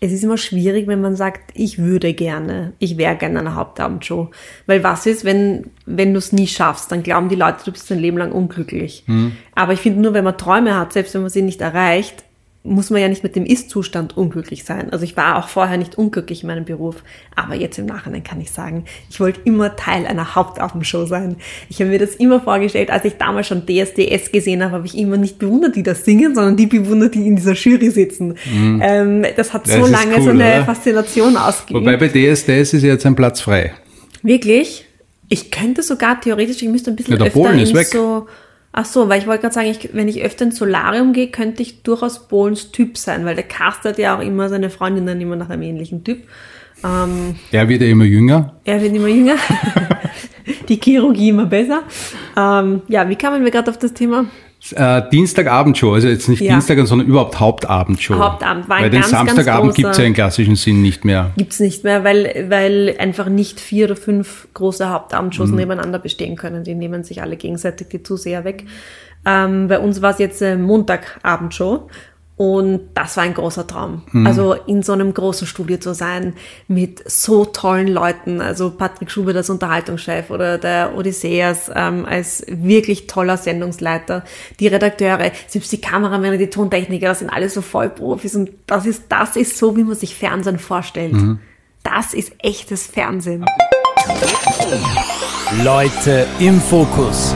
es 0.01 0.11
ist 0.11 0.23
immer 0.23 0.39
schwierig, 0.39 0.87
wenn 0.87 1.01
man 1.01 1.15
sagt, 1.15 1.51
ich 1.53 1.77
würde 1.77 2.15
gerne, 2.15 2.73
ich 2.79 2.97
wäre 2.97 3.15
gerne 3.15 3.39
in 3.39 3.45
einer 3.45 3.55
Hauptabendshow. 3.55 4.31
Weil 4.65 4.83
was 4.83 5.05
ist, 5.05 5.23
wenn, 5.23 5.67
wenn 5.85 6.13
du 6.13 6.17
es 6.17 6.31
nie 6.31 6.47
schaffst? 6.47 6.91
Dann 6.91 7.03
glauben 7.03 7.29
die 7.29 7.35
Leute, 7.35 7.59
du 7.63 7.71
bist 7.71 7.91
dein 7.91 7.99
Leben 7.99 8.17
lang 8.17 8.31
unglücklich. 8.31 9.05
Aber 9.53 9.73
ich 9.73 9.81
finde 9.81 10.01
nur, 10.01 10.15
wenn 10.15 10.23
man 10.23 10.39
Träume 10.39 10.75
hat, 10.75 10.93
selbst 10.93 11.13
wenn 11.13 11.21
man 11.21 11.29
sie 11.29 11.43
nicht 11.43 11.61
erreicht, 11.61 12.23
muss 12.65 12.89
man 12.89 12.99
ja 12.99 13.07
nicht 13.07 13.23
mit 13.23 13.35
dem 13.35 13.45
Ist-Zustand 13.45 14.17
unglücklich 14.17 14.63
sein. 14.63 14.91
Also 14.91 15.05
ich 15.05 15.15
war 15.15 15.37
auch 15.37 15.47
vorher 15.47 15.77
nicht 15.77 15.97
unglücklich 15.97 16.41
in 16.41 16.47
meinem 16.47 16.65
Beruf, 16.65 17.03
aber 17.35 17.55
jetzt 17.55 17.77
im 17.77 17.85
Nachhinein 17.85 18.23
kann 18.23 18.41
ich 18.41 18.51
sagen, 18.51 18.85
ich 19.09 19.19
wollte 19.19 19.39
immer 19.45 19.75
Teil 19.75 20.07
einer 20.07 20.35
Hauptabendshow 20.35 21.05
sein. 21.05 21.35
Ich 21.69 21.79
habe 21.79 21.91
mir 21.91 21.99
das 21.99 22.15
immer 22.15 22.41
vorgestellt, 22.41 22.89
als 22.89 23.05
ich 23.05 23.13
damals 23.17 23.47
schon 23.47 23.65
DSDS 23.65 24.31
gesehen 24.31 24.63
habe, 24.63 24.73
habe 24.73 24.87
ich 24.87 24.97
immer 24.97 25.17
nicht 25.17 25.37
bewundert, 25.37 25.75
die 25.75 25.83
das 25.83 26.03
singen, 26.03 26.33
sondern 26.33 26.57
die 26.57 26.65
bewundert, 26.65 27.13
die 27.13 27.27
in 27.27 27.35
dieser 27.35 27.53
Jury 27.53 27.91
sitzen. 27.91 28.35
Mhm. 28.51 28.81
Ähm, 28.83 29.25
das 29.35 29.53
hat 29.53 29.67
so 29.67 29.81
das 29.81 29.91
lange 29.91 30.15
cool, 30.17 30.23
so 30.23 30.29
eine 30.31 30.55
oder? 30.55 30.65
Faszination 30.65 31.37
ausgeübt. 31.37 31.79
Wobei 31.79 31.97
bei 31.97 32.07
DSDS 32.07 32.73
ist 32.73 32.83
jetzt 32.83 33.05
ein 33.05 33.15
Platz 33.15 33.41
frei. 33.41 33.73
Wirklich? 34.23 34.85
Ich 35.29 35.51
könnte 35.51 35.83
sogar 35.83 36.19
theoretisch, 36.19 36.61
ich 36.61 36.69
müsste 36.69 36.91
ein 36.91 36.95
bisschen 36.95 37.13
ja, 37.13 37.17
der 37.17 37.27
öfter 37.27 37.75
weg. 37.75 37.87
so 37.87 38.27
Ach 38.77 38.83
so, 38.83 39.07
weil 39.07 39.21
ich 39.21 39.25
wollte 39.25 39.43
gerade 39.43 39.55
sagen, 39.55 39.69
ich, 39.69 39.93
wenn 39.93 40.09
ich 40.09 40.21
öfter 40.21 40.43
ins 40.43 40.57
Solarium 40.57 41.13
gehe, 41.13 41.27
könnte 41.27 41.61
ich 41.61 41.83
durchaus 41.83 42.27
Bohlens 42.27 42.73
Typ 42.73 42.97
sein, 42.97 43.23
weil 43.23 43.35
der 43.35 43.45
castet 43.45 43.97
ja 43.97 44.17
auch 44.17 44.21
immer 44.21 44.49
seine 44.49 44.69
Freundinnen 44.69 45.21
immer 45.21 45.37
nach 45.37 45.49
einem 45.49 45.61
ähnlichen 45.61 46.03
Typ. 46.03 46.23
Ähm, 46.83 47.35
er 47.53 47.69
wird 47.69 47.81
ja 47.81 47.87
immer 47.87 48.03
jünger. 48.03 48.53
Er 48.65 48.81
wird 48.81 48.93
immer 48.93 49.07
jünger. 49.07 49.37
Die 50.67 50.75
Chirurgie 50.75 51.29
immer 51.29 51.45
besser. 51.45 51.83
Ähm, 52.35 52.81
ja, 52.89 53.07
wie 53.07 53.15
kamen 53.15 53.45
wir 53.45 53.51
gerade 53.51 53.71
auf 53.71 53.79
das 53.79 53.93
Thema? 53.93 54.25
Äh, 54.73 55.09
Dienstagabendshow, 55.09 55.93
also 55.93 56.07
jetzt 56.07 56.27
nicht 56.27 56.41
ja. 56.41 56.53
Dienstag, 56.53 56.79
sondern 56.85 57.07
überhaupt 57.07 57.39
Hauptabendshow. 57.39 58.17
Hauptabend 58.17 58.67
war 58.67 58.77
ein 58.77 58.83
Weil 58.83 58.89
den 58.89 59.01
ganz, 59.01 59.11
Samstagabend 59.11 59.75
gibt 59.75 59.89
es 59.89 59.97
ja 59.97 60.03
im 60.03 60.13
klassischen 60.13 60.55
Sinn 60.55 60.81
nicht 60.81 61.05
mehr. 61.05 61.31
Gibt 61.37 61.53
es 61.53 61.59
nicht 61.59 61.83
mehr, 61.83 62.03
weil, 62.03 62.47
weil 62.49 62.95
einfach 62.97 63.29
nicht 63.29 63.59
vier 63.59 63.85
oder 63.85 63.95
fünf 63.95 64.47
große 64.53 64.89
Hauptabendshows 64.89 65.49
mhm. 65.49 65.55
nebeneinander 65.55 65.99
bestehen 65.99 66.35
können. 66.35 66.63
Die 66.63 66.75
nehmen 66.75 67.03
sich 67.03 67.21
alle 67.21 67.37
gegenseitig 67.37 67.87
die 67.89 68.03
Zuseher 68.03 68.43
weg. 68.43 68.65
Ähm, 69.25 69.67
bei 69.67 69.79
uns 69.79 70.01
war 70.01 70.11
es 70.11 70.19
jetzt 70.19 70.41
äh, 70.41 70.55
Montagabendshow 70.57 71.87
und 72.37 72.89
das 72.95 73.15
war 73.15 73.23
ein 73.23 73.33
großer 73.33 73.65
Traum. 73.65 74.03
Mhm. 74.11 74.27
Also 74.27 74.53
in 74.53 74.83
so 74.83 74.91
einem 74.91 75.13
großen 75.13 75.47
Studio 75.47 75.77
zu 75.77 75.93
sein 75.93 76.33
mit 76.67 77.09
so 77.09 77.45
tollen 77.45 77.87
Leuten. 77.87 78.41
Also 78.41 78.71
Patrick 78.71 79.09
Schubert 79.09 79.37
als 79.37 79.49
Unterhaltungschef 79.49 80.29
oder 80.29 80.57
der 80.57 80.97
Odysseas 80.97 81.71
ähm, 81.73 82.05
als 82.05 82.43
wirklich 82.47 83.07
toller 83.07 83.37
Sendungsleiter. 83.37 84.25
Die 84.59 84.67
Redakteure, 84.67 85.31
selbst 85.47 85.71
die 85.71 85.79
Kameramänner, 85.79 86.35
die 86.37 86.49
Tontechniker, 86.49 87.07
das 87.07 87.19
sind 87.19 87.29
alle 87.29 87.49
so 87.49 87.61
Vollprofis. 87.61 88.35
Und 88.35 88.49
das 88.67 88.85
ist, 88.85 89.03
das 89.07 89.37
ist 89.37 89.57
so, 89.57 89.77
wie 89.77 89.85
man 89.85 89.95
sich 89.95 90.15
Fernsehen 90.15 90.59
vorstellt. 90.59 91.13
Mhm. 91.13 91.39
Das 91.83 92.13
ist 92.13 92.33
echtes 92.39 92.85
Fernsehen. 92.85 93.45
Leute 95.63 96.27
im 96.39 96.59
Fokus. 96.59 97.33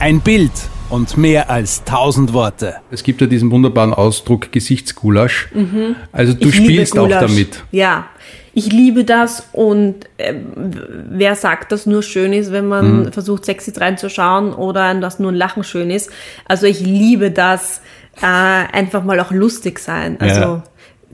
Ein 0.00 0.20
Bild 0.20 0.50
und 0.90 1.16
mehr 1.16 1.50
als 1.50 1.84
tausend 1.84 2.32
Worte. 2.32 2.76
Es 2.90 3.02
gibt 3.02 3.20
ja 3.20 3.26
diesen 3.26 3.50
wunderbaren 3.50 3.92
Ausdruck 3.92 4.52
Gesichtsgulasch. 4.52 5.48
Mhm. 5.54 5.96
Also 6.12 6.32
du 6.32 6.48
ich 6.48 6.56
spielst 6.56 6.98
auch 6.98 7.08
damit. 7.08 7.62
Ja, 7.70 8.08
ich 8.54 8.72
liebe 8.72 9.04
das 9.04 9.48
und 9.52 10.06
äh, 10.16 10.34
wer 10.56 11.36
sagt, 11.36 11.72
dass 11.72 11.86
nur 11.86 12.02
schön 12.02 12.32
ist, 12.32 12.50
wenn 12.50 12.66
man 12.66 13.04
mhm. 13.04 13.12
versucht, 13.12 13.44
sexy 13.44 13.72
reinzuschauen 13.76 14.52
oder 14.52 14.94
dass 14.94 15.18
nur 15.18 15.30
ein 15.30 15.36
Lachen 15.36 15.64
schön 15.64 15.90
ist. 15.90 16.10
Also 16.46 16.66
ich 16.66 16.80
liebe 16.80 17.30
das, 17.30 17.80
äh, 18.20 18.24
einfach 18.24 19.04
mal 19.04 19.20
auch 19.20 19.30
lustig 19.30 19.78
sein. 19.78 20.20
Also 20.20 20.40
ja. 20.40 20.64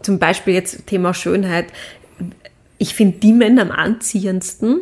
zum 0.03 0.19
Beispiel 0.19 0.55
jetzt 0.55 0.87
Thema 0.87 1.13
Schönheit. 1.13 1.67
Ich 2.79 2.95
finde 2.95 3.19
die 3.19 3.33
Männer 3.33 3.63
am 3.63 3.71
anziehendsten, 3.71 4.81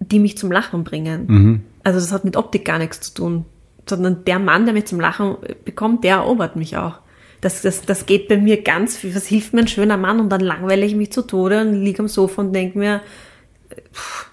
die 0.00 0.18
mich 0.18 0.36
zum 0.36 0.52
Lachen 0.52 0.84
bringen. 0.84 1.24
Mhm. 1.26 1.62
Also 1.84 2.00
das 2.00 2.12
hat 2.12 2.24
mit 2.24 2.36
Optik 2.36 2.64
gar 2.64 2.78
nichts 2.78 3.00
zu 3.00 3.14
tun 3.14 3.44
sondern 3.88 4.24
der 4.24 4.38
Mann, 4.38 4.64
der 4.64 4.74
mich 4.74 4.86
zum 4.86 5.00
Lachen 5.00 5.36
bekommt, 5.64 6.04
der 6.04 6.16
erobert 6.16 6.56
mich 6.56 6.76
auch. 6.76 7.00
Das, 7.40 7.60
das, 7.62 7.82
das 7.82 8.06
geht 8.06 8.28
bei 8.28 8.38
mir 8.38 8.62
ganz 8.62 8.96
viel. 8.96 9.14
Was 9.14 9.26
hilft 9.26 9.52
mir 9.52 9.60
ein 9.60 9.68
schöner 9.68 9.98
Mann? 9.98 10.18
Und 10.18 10.30
dann 10.30 10.40
langweile 10.40 10.86
ich 10.86 10.94
mich 10.94 11.12
zu 11.12 11.22
Tode 11.22 11.60
und 11.60 11.74
liege 11.74 12.00
am 12.00 12.08
Sofa 12.08 12.40
und 12.40 12.54
denke 12.54 12.78
mir, 12.78 13.02
pff, 13.92 14.30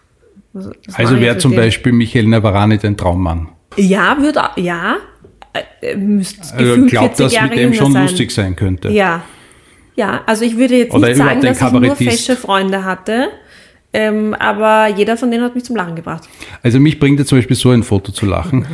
was, 0.54 0.70
was 0.86 0.96
Also 0.96 1.20
wäre 1.20 1.38
zum 1.38 1.52
den? 1.52 1.60
Beispiel 1.60 1.92
Michael 1.92 2.28
Navarani 2.28 2.78
dein 2.78 2.98
Traummann? 2.98 3.50
Ja, 3.78 4.18
würde 4.20 4.42
ja. 4.58 4.98
Äh, 5.82 5.96
müsste 5.96 6.56
also 6.56 6.86
glaubt, 6.86 7.20
dass 7.20 7.34
Jahre 7.34 7.50
mit 7.50 7.58
dem 7.58 7.74
schon 7.74 7.92
sein. 7.92 8.04
lustig 8.04 8.32
sein 8.32 8.56
könnte. 8.56 8.90
Ja. 8.90 9.24
Ja, 9.96 10.22
also 10.26 10.46
ich 10.46 10.58
würde 10.58 10.78
jetzt 10.78 10.94
Oder 10.94 11.10
nicht 11.10 11.18
sagen, 11.18 11.42
dass 11.42 11.62
ich 11.62 11.72
nur 11.72 11.96
fesche 11.98 12.38
Freunde 12.38 12.86
hatte. 12.86 13.28
Ähm, 13.94 14.34
aber 14.40 14.88
jeder 14.88 15.18
von 15.18 15.30
denen 15.32 15.44
hat 15.44 15.54
mich 15.54 15.66
zum 15.66 15.76
Lachen 15.76 15.96
gebracht. 15.96 16.24
Also 16.64 16.80
mich 16.80 16.98
bringt 16.98 17.20
ja 17.20 17.26
zum 17.26 17.38
Beispiel 17.38 17.58
so 17.58 17.72
ein 17.72 17.84
Foto 17.84 18.14
zu 18.14 18.26
lachen. 18.26 18.66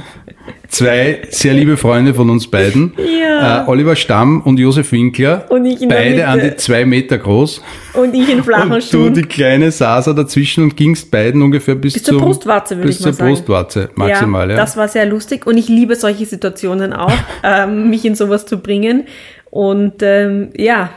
Zwei 0.67 1.21
sehr 1.29 1.53
liebe 1.53 1.75
Freunde 1.75 2.13
von 2.13 2.29
uns 2.29 2.47
beiden. 2.47 2.93
Ja. 2.97 3.63
Äh, 3.63 3.67
Oliver 3.67 3.95
Stamm 3.95 4.41
und 4.41 4.59
Josef 4.59 4.91
Winkler. 4.91 5.45
Und 5.49 5.65
ich 5.65 5.81
in 5.81 5.89
Beide 5.89 6.27
an 6.27 6.39
die 6.39 6.55
zwei 6.57 6.85
Meter 6.85 7.17
groß. 7.17 7.63
Und 7.93 8.13
ich 8.13 8.29
in 8.29 8.43
flachen 8.43 8.73
und 8.73 8.83
Schuhen. 8.83 9.13
du 9.13 9.21
die 9.21 9.27
kleine 9.27 9.71
Sasa 9.71 10.13
dazwischen 10.13 10.63
und 10.63 10.77
gingst 10.77 11.09
beiden 11.09 11.41
ungefähr 11.41 11.75
bis, 11.75 11.93
bis 11.93 12.03
zur 12.03 12.19
Brustwarze, 12.19 12.77
würde 12.77 12.89
ich 12.89 12.99
mal 12.99 13.13
sagen. 13.13 13.15
Bis 13.15 13.17
zur 13.17 13.27
Brustwarze, 13.27 13.89
maximal. 13.95 14.49
Ja, 14.49 14.55
ja, 14.55 14.61
das 14.61 14.77
war 14.77 14.87
sehr 14.87 15.05
lustig 15.07 15.47
und 15.47 15.57
ich 15.57 15.67
liebe 15.67 15.95
solche 15.95 16.25
Situationen 16.25 16.93
auch, 16.93 17.13
ähm, 17.43 17.89
mich 17.89 18.05
in 18.05 18.13
sowas 18.13 18.45
zu 18.45 18.59
bringen. 18.59 19.05
Und 19.49 20.03
ähm, 20.03 20.49
ja, 20.55 20.91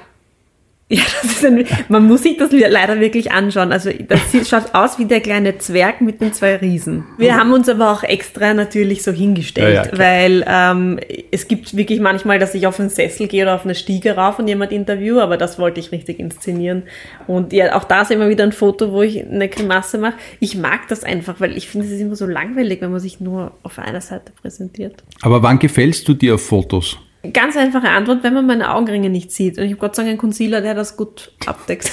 ja, 0.92 1.02
das 1.22 1.32
ist 1.32 1.44
ein, 1.44 1.64
man 1.88 2.04
muss 2.08 2.24
sich 2.24 2.36
das 2.36 2.50
leider 2.50 2.98
wirklich 2.98 3.30
anschauen. 3.30 3.70
Also 3.70 3.90
das 4.08 4.48
schaut 4.48 4.74
aus 4.74 4.98
wie 4.98 5.04
der 5.04 5.20
kleine 5.20 5.56
Zwerg 5.56 6.00
mit 6.00 6.20
den 6.20 6.32
zwei 6.32 6.56
Riesen. 6.56 7.04
Wir 7.16 7.36
haben 7.36 7.52
uns 7.52 7.68
aber 7.68 7.92
auch 7.92 8.02
extra 8.02 8.54
natürlich 8.54 9.04
so 9.04 9.12
hingestellt, 9.12 9.72
ja, 9.72 9.84
ja, 9.84 9.98
weil 9.98 10.44
ähm, 10.48 10.98
es 11.30 11.46
gibt 11.46 11.76
wirklich 11.76 12.00
manchmal, 12.00 12.40
dass 12.40 12.56
ich 12.56 12.66
auf 12.66 12.80
einen 12.80 12.90
Sessel 12.90 13.28
gehe 13.28 13.44
oder 13.44 13.54
auf 13.54 13.64
eine 13.64 13.76
Stiege 13.76 14.16
rauf 14.16 14.40
und 14.40 14.48
jemand 14.48 14.72
interview, 14.72 15.20
aber 15.20 15.36
das 15.36 15.60
wollte 15.60 15.78
ich 15.78 15.92
richtig 15.92 16.18
inszenieren. 16.18 16.82
Und 17.28 17.52
ja, 17.52 17.76
auch 17.76 17.84
da 17.84 18.02
ist 18.02 18.10
immer 18.10 18.28
wieder 18.28 18.42
ein 18.42 18.50
Foto, 18.50 18.90
wo 18.90 19.02
ich 19.02 19.24
eine 19.24 19.48
Grimasse 19.48 19.96
mache. 19.96 20.14
Ich 20.40 20.56
mag 20.56 20.88
das 20.88 21.04
einfach, 21.04 21.36
weil 21.38 21.56
ich 21.56 21.68
finde, 21.68 21.86
es 21.86 21.92
ist 21.92 22.00
immer 22.00 22.16
so 22.16 22.26
langweilig, 22.26 22.80
wenn 22.80 22.90
man 22.90 22.98
sich 22.98 23.20
nur 23.20 23.52
auf 23.62 23.78
einer 23.78 24.00
Seite 24.00 24.32
präsentiert. 24.42 25.04
Aber 25.22 25.40
wann 25.44 25.60
gefällst 25.60 26.08
du 26.08 26.14
dir 26.14 26.34
auf 26.34 26.44
Fotos? 26.44 26.98
Ganz 27.34 27.56
einfache 27.56 27.88
Antwort, 27.88 28.22
wenn 28.22 28.32
man 28.32 28.46
meine 28.46 28.74
Augenringe 28.74 29.10
nicht 29.10 29.30
sieht. 29.30 29.58
Und 29.58 29.64
ich 29.64 29.72
habe 29.72 29.80
Gott 29.80 29.94
sei 29.94 30.02
Dank 30.02 30.10
einen 30.10 30.18
Concealer, 30.18 30.62
der 30.62 30.74
das 30.74 30.96
gut 30.96 31.32
abdeckt. 31.46 31.92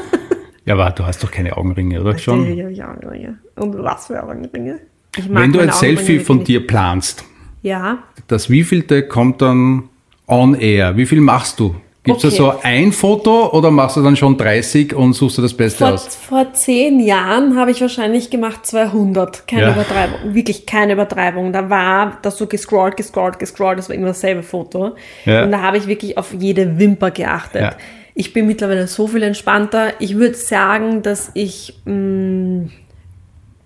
ja, 0.66 0.74
aber 0.74 0.90
du 0.90 1.06
hast 1.06 1.22
doch 1.22 1.30
keine 1.30 1.56
Augenringe, 1.56 2.00
oder 2.00 2.18
schon? 2.18 2.54
Ja, 2.54 2.68
ich 2.68 2.80
habe 2.80 2.98
Augenringe. 2.98 3.38
Und 3.56 3.78
was 3.78 4.08
für 4.08 4.22
Augenringe? 4.22 4.80
wenn 5.28 5.52
du 5.52 5.60
ein 5.60 5.72
Selfie 5.72 6.20
von 6.20 6.44
dir 6.44 6.66
planst, 6.66 7.24
ja. 7.62 7.98
das 8.28 8.50
wievielte 8.50 9.08
kommt 9.08 9.42
dann 9.42 9.88
on 10.26 10.54
air? 10.54 10.96
Wie 10.96 11.06
viel 11.06 11.20
machst 11.20 11.58
du? 11.58 11.74
Gibt 12.04 12.24
es 12.24 12.24
okay. 12.24 12.36
da 12.36 12.52
so 12.52 12.60
ein 12.62 12.92
Foto 12.92 13.50
oder 13.52 13.70
machst 13.70 13.96
du 13.96 14.02
dann 14.02 14.16
schon 14.16 14.36
30 14.36 14.94
und 14.94 15.12
suchst 15.12 15.38
du 15.38 15.42
das 15.42 15.52
Beste 15.52 15.78
vor, 15.78 15.92
aus? 15.94 16.16
Vor 16.16 16.52
zehn 16.54 17.00
Jahren 17.00 17.58
habe 17.58 17.70
ich 17.70 17.80
wahrscheinlich 17.80 18.30
gemacht 18.30 18.64
200. 18.64 19.46
Keine 19.46 19.62
ja. 19.62 19.72
Übertreibung. 19.72 20.34
Wirklich 20.34 20.64
keine 20.64 20.94
Übertreibung. 20.94 21.52
Da 21.52 21.68
war 21.68 22.18
das 22.22 22.38
so 22.38 22.46
gescrollt, 22.46 22.96
gescrollt, 22.96 23.38
gescrollt. 23.38 23.78
Das 23.78 23.88
war 23.88 23.96
immer 23.96 24.08
dasselbe 24.08 24.42
Foto. 24.42 24.96
Ja. 25.24 25.44
Und 25.44 25.52
da 25.52 25.60
habe 25.60 25.76
ich 25.76 25.86
wirklich 25.86 26.16
auf 26.16 26.32
jede 26.38 26.78
Wimper 26.78 27.10
geachtet. 27.10 27.62
Ja. 27.62 27.76
Ich 28.14 28.32
bin 28.32 28.46
mittlerweile 28.46 28.86
so 28.86 29.06
viel 29.06 29.22
entspannter. 29.22 29.92
Ich 30.00 30.16
würde 30.16 30.34
sagen, 30.34 31.02
dass 31.02 31.30
ich 31.34 31.78
mh, 31.84 31.92
mm, 31.94 32.70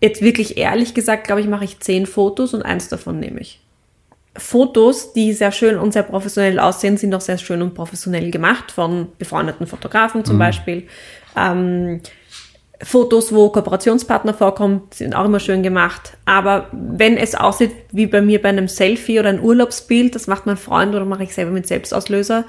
jetzt 0.02 0.20
wirklich 0.20 0.58
ehrlich 0.58 0.94
gesagt, 0.94 1.24
glaube 1.24 1.40
ich, 1.40 1.46
mache 1.46 1.64
ich 1.64 1.80
zehn 1.80 2.06
Fotos 2.06 2.54
und 2.54 2.62
eins 2.62 2.88
davon 2.88 3.20
nehme 3.20 3.40
ich. 3.40 3.61
Fotos, 4.36 5.12
die 5.12 5.32
sehr 5.32 5.52
schön 5.52 5.78
und 5.78 5.92
sehr 5.92 6.04
professionell 6.04 6.58
aussehen, 6.58 6.96
sind 6.96 7.14
auch 7.14 7.20
sehr 7.20 7.38
schön 7.38 7.60
und 7.60 7.74
professionell 7.74 8.30
gemacht 8.30 8.72
von 8.72 9.08
befreundeten 9.18 9.66
Fotografen 9.66 10.24
zum 10.24 10.36
mhm. 10.36 10.40
Beispiel. 10.40 10.86
Ähm, 11.36 12.00
Fotos, 12.82 13.32
wo 13.32 13.48
Kooperationspartner 13.50 14.34
vorkommt, 14.34 14.94
sind 14.94 15.14
auch 15.14 15.26
immer 15.26 15.38
schön 15.38 15.62
gemacht. 15.62 16.16
Aber 16.24 16.68
wenn 16.72 17.16
es 17.16 17.34
aussieht 17.34 17.72
wie 17.92 18.06
bei 18.06 18.20
mir 18.20 18.42
bei 18.42 18.48
einem 18.48 18.68
Selfie 18.68 19.20
oder 19.20 19.28
ein 19.28 19.40
Urlaubsbild, 19.40 20.14
das 20.14 20.26
macht 20.26 20.46
mein 20.46 20.56
Freund 20.56 20.94
oder 20.94 21.04
mache 21.04 21.22
ich 21.22 21.34
selber 21.34 21.52
mit 21.52 21.68
Selbstauslöser, 21.68 22.44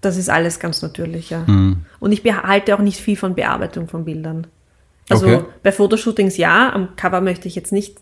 das 0.00 0.16
ist 0.16 0.30
alles 0.30 0.60
ganz 0.60 0.82
natürlich. 0.82 1.30
Ja. 1.30 1.44
Mhm. 1.46 1.86
Und 1.98 2.12
ich 2.12 2.22
behalte 2.22 2.74
auch 2.74 2.80
nicht 2.80 3.00
viel 3.00 3.16
von 3.16 3.34
Bearbeitung 3.34 3.88
von 3.88 4.04
Bildern. 4.04 4.46
Also 5.10 5.26
okay. 5.26 5.44
bei 5.62 5.72
Fotoshootings 5.72 6.36
ja, 6.36 6.72
am 6.72 6.96
Cover 6.96 7.20
möchte 7.20 7.48
ich 7.48 7.54
jetzt 7.54 7.72
nicht 7.72 7.98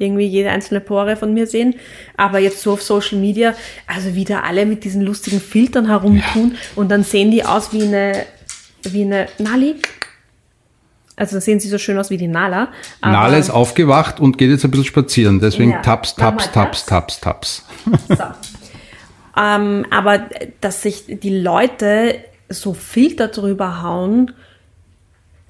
irgendwie 0.00 0.26
jede 0.26 0.50
einzelne 0.50 0.80
Pore 0.80 1.16
von 1.16 1.32
mir 1.32 1.46
sehen. 1.46 1.74
Aber 2.16 2.38
jetzt 2.38 2.62
so 2.62 2.72
auf 2.72 2.82
Social 2.82 3.18
Media, 3.18 3.54
also 3.86 4.14
wieder 4.14 4.44
alle 4.44 4.66
mit 4.66 4.84
diesen 4.84 5.02
lustigen 5.02 5.40
Filtern 5.40 5.86
herumtun 5.86 6.52
ja. 6.52 6.58
und 6.76 6.90
dann 6.90 7.04
sehen 7.04 7.30
die 7.30 7.44
aus 7.44 7.72
wie 7.72 7.82
eine, 7.82 8.24
wie 8.82 9.02
eine 9.02 9.28
Nali. 9.38 9.76
Also 11.16 11.38
sehen 11.38 11.60
sie 11.60 11.68
so 11.68 11.76
schön 11.76 11.98
aus 11.98 12.08
wie 12.08 12.16
die 12.16 12.28
Nala. 12.28 12.68
Nala 13.02 13.36
ist 13.36 13.50
aufgewacht 13.50 14.20
und 14.20 14.38
geht 14.38 14.50
jetzt 14.50 14.64
ein 14.64 14.70
bisschen 14.70 14.86
spazieren. 14.86 15.38
Deswegen 15.38 15.72
ja, 15.72 15.82
taps, 15.82 16.14
taps, 16.14 16.50
taps, 16.50 16.86
taps, 16.86 17.20
taps, 17.20 17.66
So. 18.08 18.24
ähm, 19.36 19.84
aber 19.90 20.30
dass 20.62 20.80
sich 20.80 21.04
die 21.08 21.38
Leute 21.38 22.14
so 22.48 22.72
Filter 22.72 23.28
drüber 23.28 23.82
hauen, 23.82 24.32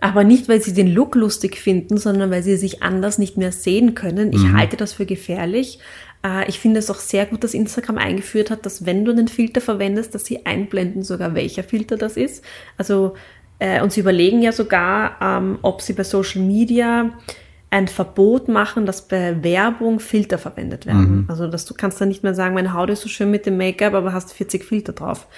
aber 0.01 0.25
nicht, 0.25 0.49
weil 0.49 0.63
sie 0.63 0.73
den 0.73 0.89
Look 0.89 1.15
lustig 1.15 1.57
finden, 1.57 1.99
sondern 1.99 2.31
weil 2.31 2.43
sie 2.43 2.57
sich 2.57 2.83
anders 2.83 3.19
nicht 3.19 3.37
mehr 3.37 3.53
sehen 3.53 3.95
können. 3.95 4.33
Ich 4.33 4.43
mhm. 4.43 4.57
halte 4.57 4.77
das 4.77 4.95
für 4.95 5.07
gefährlich. 5.07 5.79
Äh, 6.25 6.49
ich 6.49 6.59
finde 6.59 6.79
es 6.79 6.91
auch 6.91 6.99
sehr 6.99 7.27
gut, 7.27 7.45
dass 7.45 7.55
Instagram 7.55 7.99
eingeführt 7.99 8.51
hat, 8.51 8.65
dass 8.67 8.87
wenn 8.87 9.05
du 9.05 9.13
einen 9.13 9.29
Filter 9.29 9.61
verwendest, 9.61 10.15
dass 10.15 10.25
sie 10.25 10.47
einblenden 10.47 11.03
sogar, 11.03 11.35
welcher 11.35 11.63
Filter 11.63 11.97
das 11.97 12.17
ist. 12.17 12.45
Also, 12.79 13.15
äh, 13.59 13.83
und 13.83 13.93
sie 13.93 14.01
überlegen 14.01 14.43
ja 14.43 14.53
sogar, 14.53 15.17
ähm, 15.21 15.59
ob 15.63 15.83
sie 15.83 15.93
bei 15.93 16.05
Social 16.05 16.43
Media 16.43 17.11
ein 17.73 17.87
Verbot 17.87 18.49
machen, 18.49 18.85
dass 18.85 19.07
bei 19.07 19.45
Werbung 19.45 20.01
Filter 20.01 20.39
verwendet 20.39 20.87
werden. 20.87 21.19
Mhm. 21.19 21.25
Also, 21.29 21.47
dass 21.47 21.67
du 21.67 21.75
kannst 21.75 22.01
dann 22.01 22.09
nicht 22.09 22.25
mehr 22.25 22.35
sagen, 22.35 22.55
meine 22.55 22.75
Haut 22.75 22.91
ist 22.91 23.03
so 23.03 23.09
schön 23.09 23.31
mit 23.31 23.47
dem 23.47 23.57
Make-up, 23.57 23.95
aber 23.95 24.13
hast 24.13 24.33
40 24.33 24.65
Filter 24.65 24.93
drauf. 24.93 25.29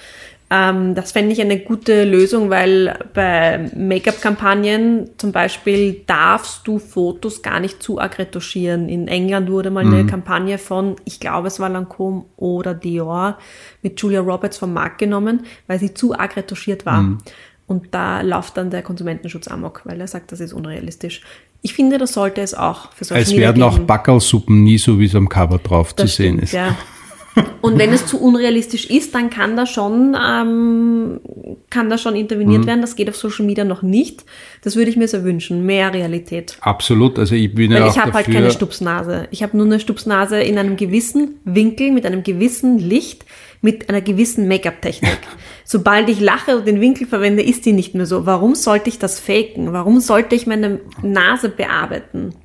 Ähm, 0.53 0.93
das 0.93 1.13
fände 1.13 1.33
ich 1.33 1.41
eine 1.41 1.57
gute 1.57 2.03
Lösung, 2.03 2.51
weil 2.51 2.99
bei 3.15 3.71
Make-up-Kampagnen 3.75 5.09
zum 5.17 5.31
Beispiel 5.31 6.03
darfst 6.05 6.67
du 6.67 6.77
Fotos 6.77 7.41
gar 7.41 7.59
nicht 7.59 7.81
zu 7.81 7.99
arg 7.99 8.19
retuschieren. 8.19 8.87
In 8.87 9.07
England 9.07 9.49
wurde 9.49 9.71
mal 9.71 9.83
mhm. 9.83 9.93
eine 9.93 10.05
Kampagne 10.05 10.59
von, 10.59 10.95
ich 11.05 11.19
glaube 11.19 11.47
es 11.47 11.59
war 11.59 11.71
Lancôme 11.71 12.25
oder 12.37 12.75
Dior, 12.75 13.39
mit 13.81 13.99
Julia 13.99 14.19
Roberts 14.19 14.59
vom 14.59 14.73
Markt 14.73 14.99
genommen, 14.99 15.43
weil 15.65 15.79
sie 15.79 15.95
zu 15.95 16.13
arg 16.13 16.35
retuschiert 16.35 16.85
war. 16.85 17.01
Mhm. 17.01 17.17
Und 17.65 17.87
da 17.95 18.21
läuft 18.21 18.57
dann 18.57 18.69
der 18.69 18.83
Konsumentenschutz 18.83 19.47
amok, 19.47 19.81
weil 19.85 19.99
er 19.99 20.07
sagt, 20.07 20.31
das 20.31 20.39
ist 20.39 20.53
unrealistisch. 20.53 21.21
Ich 21.63 21.73
finde, 21.73 21.97
das 21.97 22.13
sollte 22.13 22.41
es 22.41 22.53
auch 22.53 22.91
für 22.91 23.05
solche 23.05 23.23
Es 23.23 23.35
werden 23.35 23.63
auch 23.63 23.79
Backelsuppen 23.79 24.63
nie 24.63 24.77
so, 24.77 24.99
wie 24.99 25.05
es 25.05 25.15
am 25.15 25.29
Cover 25.29 25.57
drauf 25.57 25.93
das 25.93 26.11
zu 26.11 26.17
sehen 26.17 26.37
ist. 26.37 26.51
Ja. 26.51 26.77
Und 27.61 27.79
wenn 27.79 27.91
es 27.91 28.05
zu 28.05 28.19
unrealistisch 28.19 28.89
ist, 28.89 29.15
dann 29.15 29.29
kann 29.29 29.55
da 29.55 29.65
schon, 29.65 30.15
ähm, 30.21 31.19
kann 31.69 31.89
da 31.89 31.97
schon 31.97 32.15
interveniert 32.15 32.63
mhm. 32.63 32.67
werden. 32.67 32.81
Das 32.81 32.95
geht 32.95 33.09
auf 33.09 33.15
Social 33.15 33.45
Media 33.45 33.63
noch 33.63 33.81
nicht. 33.81 34.25
Das 34.63 34.75
würde 34.75 34.91
ich 34.91 34.97
mir 34.97 35.07
sehr 35.07 35.23
wünschen. 35.23 35.65
Mehr 35.65 35.93
Realität. 35.93 36.57
Absolut. 36.61 37.17
Also 37.17 37.35
ich 37.35 37.53
bin 37.55 37.71
Weil 37.71 37.79
ja 37.79 37.87
ich 37.87 37.97
habe 37.97 38.13
halt 38.13 38.27
keine 38.27 38.51
Stupsnase. 38.51 39.27
Ich 39.31 39.43
habe 39.43 39.55
nur 39.57 39.65
eine 39.65 39.79
Stupsnase 39.79 40.41
in 40.41 40.57
einem 40.57 40.75
gewissen 40.75 41.39
Winkel, 41.45 41.91
mit 41.91 42.05
einem 42.05 42.23
gewissen 42.23 42.77
Licht, 42.77 43.25
mit 43.61 43.89
einer 43.89 44.01
gewissen 44.01 44.47
Make-up-Technik. 44.47 45.19
Sobald 45.63 46.09
ich 46.09 46.19
lache 46.19 46.57
und 46.57 46.67
den 46.67 46.81
Winkel 46.81 47.07
verwende, 47.07 47.41
ist 47.41 47.65
die 47.65 47.71
nicht 47.71 47.95
mehr 47.95 48.05
so. 48.05 48.25
Warum 48.25 48.55
sollte 48.55 48.89
ich 48.89 48.99
das 48.99 49.19
faken? 49.19 49.71
Warum 49.71 50.01
sollte 50.01 50.35
ich 50.35 50.45
meine 50.45 50.81
Nase 51.01 51.49
bearbeiten? 51.49 52.35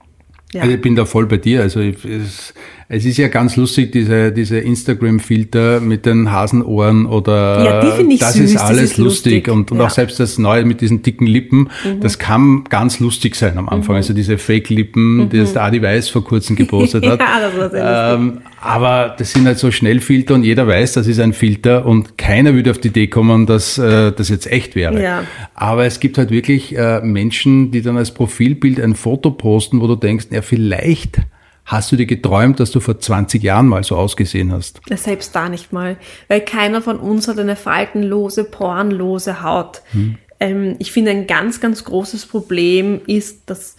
Ja. 0.52 0.62
Also 0.62 0.74
ich 0.74 0.80
bin 0.80 0.96
da 0.96 1.04
voll 1.04 1.26
bei 1.26 1.37
dir. 1.37 1.61
Also 1.61 1.80
es, 1.80 2.54
es 2.88 3.04
ist 3.04 3.18
ja 3.18 3.28
ganz 3.28 3.56
lustig, 3.56 3.92
diese, 3.92 4.32
diese 4.32 4.58
Instagram-Filter 4.58 5.80
mit 5.80 6.06
den 6.06 6.32
Hasenohren 6.32 7.04
oder 7.04 7.64
ja, 7.64 8.02
die 8.02 8.14
ich 8.14 8.20
das 8.20 8.34
süß, 8.34 8.52
ist 8.52 8.56
alles 8.56 8.80
das 8.80 8.90
ist 8.92 8.96
lustig. 8.96 9.32
lustig. 9.32 9.48
Und, 9.52 9.72
und 9.72 9.78
ja. 9.78 9.87
auch 9.87 9.90
selbst 9.90 10.18
das 10.20 10.38
Neue 10.38 10.64
mit 10.64 10.80
diesen 10.80 11.02
dicken 11.02 11.26
Lippen, 11.26 11.68
mhm. 11.84 12.00
das 12.00 12.18
kann 12.18 12.64
ganz 12.64 12.98
lustig 12.98 13.37
sein 13.37 13.58
am 13.58 13.68
Anfang. 13.68 13.94
Mhm. 13.94 13.98
Also 13.98 14.14
diese 14.14 14.38
Fake-Lippen, 14.38 15.16
mhm. 15.16 15.28
die 15.28 15.38
das 15.38 15.52
der 15.52 15.64
Adi 15.64 15.82
Weiß 15.82 16.08
vor 16.08 16.24
kurzem 16.24 16.56
gepostet 16.56 17.06
hat. 17.06 17.20
ja, 17.20 17.40
das 17.40 17.58
war 17.58 17.70
sehr 17.70 18.16
ähm, 18.18 18.40
aber 18.68 19.14
das 19.16 19.33
sind 19.33 19.46
halt 19.46 19.59
so 19.59 19.70
Schnellfilter 19.70 20.35
und 20.35 20.44
jeder 20.44 20.66
weiß, 20.66 20.92
das 20.92 21.07
ist 21.07 21.18
ein 21.20 21.33
Filter 21.33 21.87
und 21.87 22.18
keiner 22.18 22.52
würde 22.52 22.70
auf 22.70 22.76
die 22.76 22.88
Idee 22.88 23.07
kommen, 23.07 23.46
dass 23.46 23.78
äh, 23.78 24.12
das 24.12 24.28
jetzt 24.28 24.46
echt 24.46 24.76
wäre. 24.76 25.02
Ja. 25.02 25.24
Aber 25.54 25.87
es 25.87 26.00
gibt 26.00 26.18
halt 26.18 26.31
wirklich 26.31 26.76
äh, 26.76 27.00
Menschen, 27.00 27.70
die 27.70 27.81
dann 27.81 27.96
als 27.96 28.12
Profilbild 28.12 28.78
ein 28.78 28.94
Foto 28.94 29.31
posten, 29.31 29.81
wo 29.81 29.87
du 29.87 29.96
denkst, 29.96 30.26
ja, 30.31 30.42
vielleicht 30.42 31.20
Hast 31.64 31.92
du 31.92 31.96
dir 31.96 32.07
geträumt, 32.07 32.61
dass 32.61 32.70
du 32.70 32.81
vor 32.81 32.98
20 32.98 33.42
Jahren 33.42 33.68
mal 33.68 33.85
so 33.85 33.94
ausgesehen 33.94 34.52
hast? 34.52 34.81
Selbst 34.88 35.37
da 35.37 35.50
nicht 35.50 35.70
mal, 35.70 35.98
weil 36.26 36.40
keiner 36.40 36.81
von 36.81 36.98
uns 36.98 37.28
hat 37.28 37.38
eine 37.38 37.57
faltenlose, 37.57 38.44
porenlose 38.44 39.42
Haut. 39.42 39.83
Hm. 39.90 40.16
Ähm, 40.40 40.76
ich 40.78 40.92
finde, 40.92 41.11
ein 41.11 41.26
ganz, 41.26 41.61
ganz 41.61 41.85
großes 41.85 42.24
Problem 42.24 43.02
ist, 43.07 43.50
dass, 43.50 43.76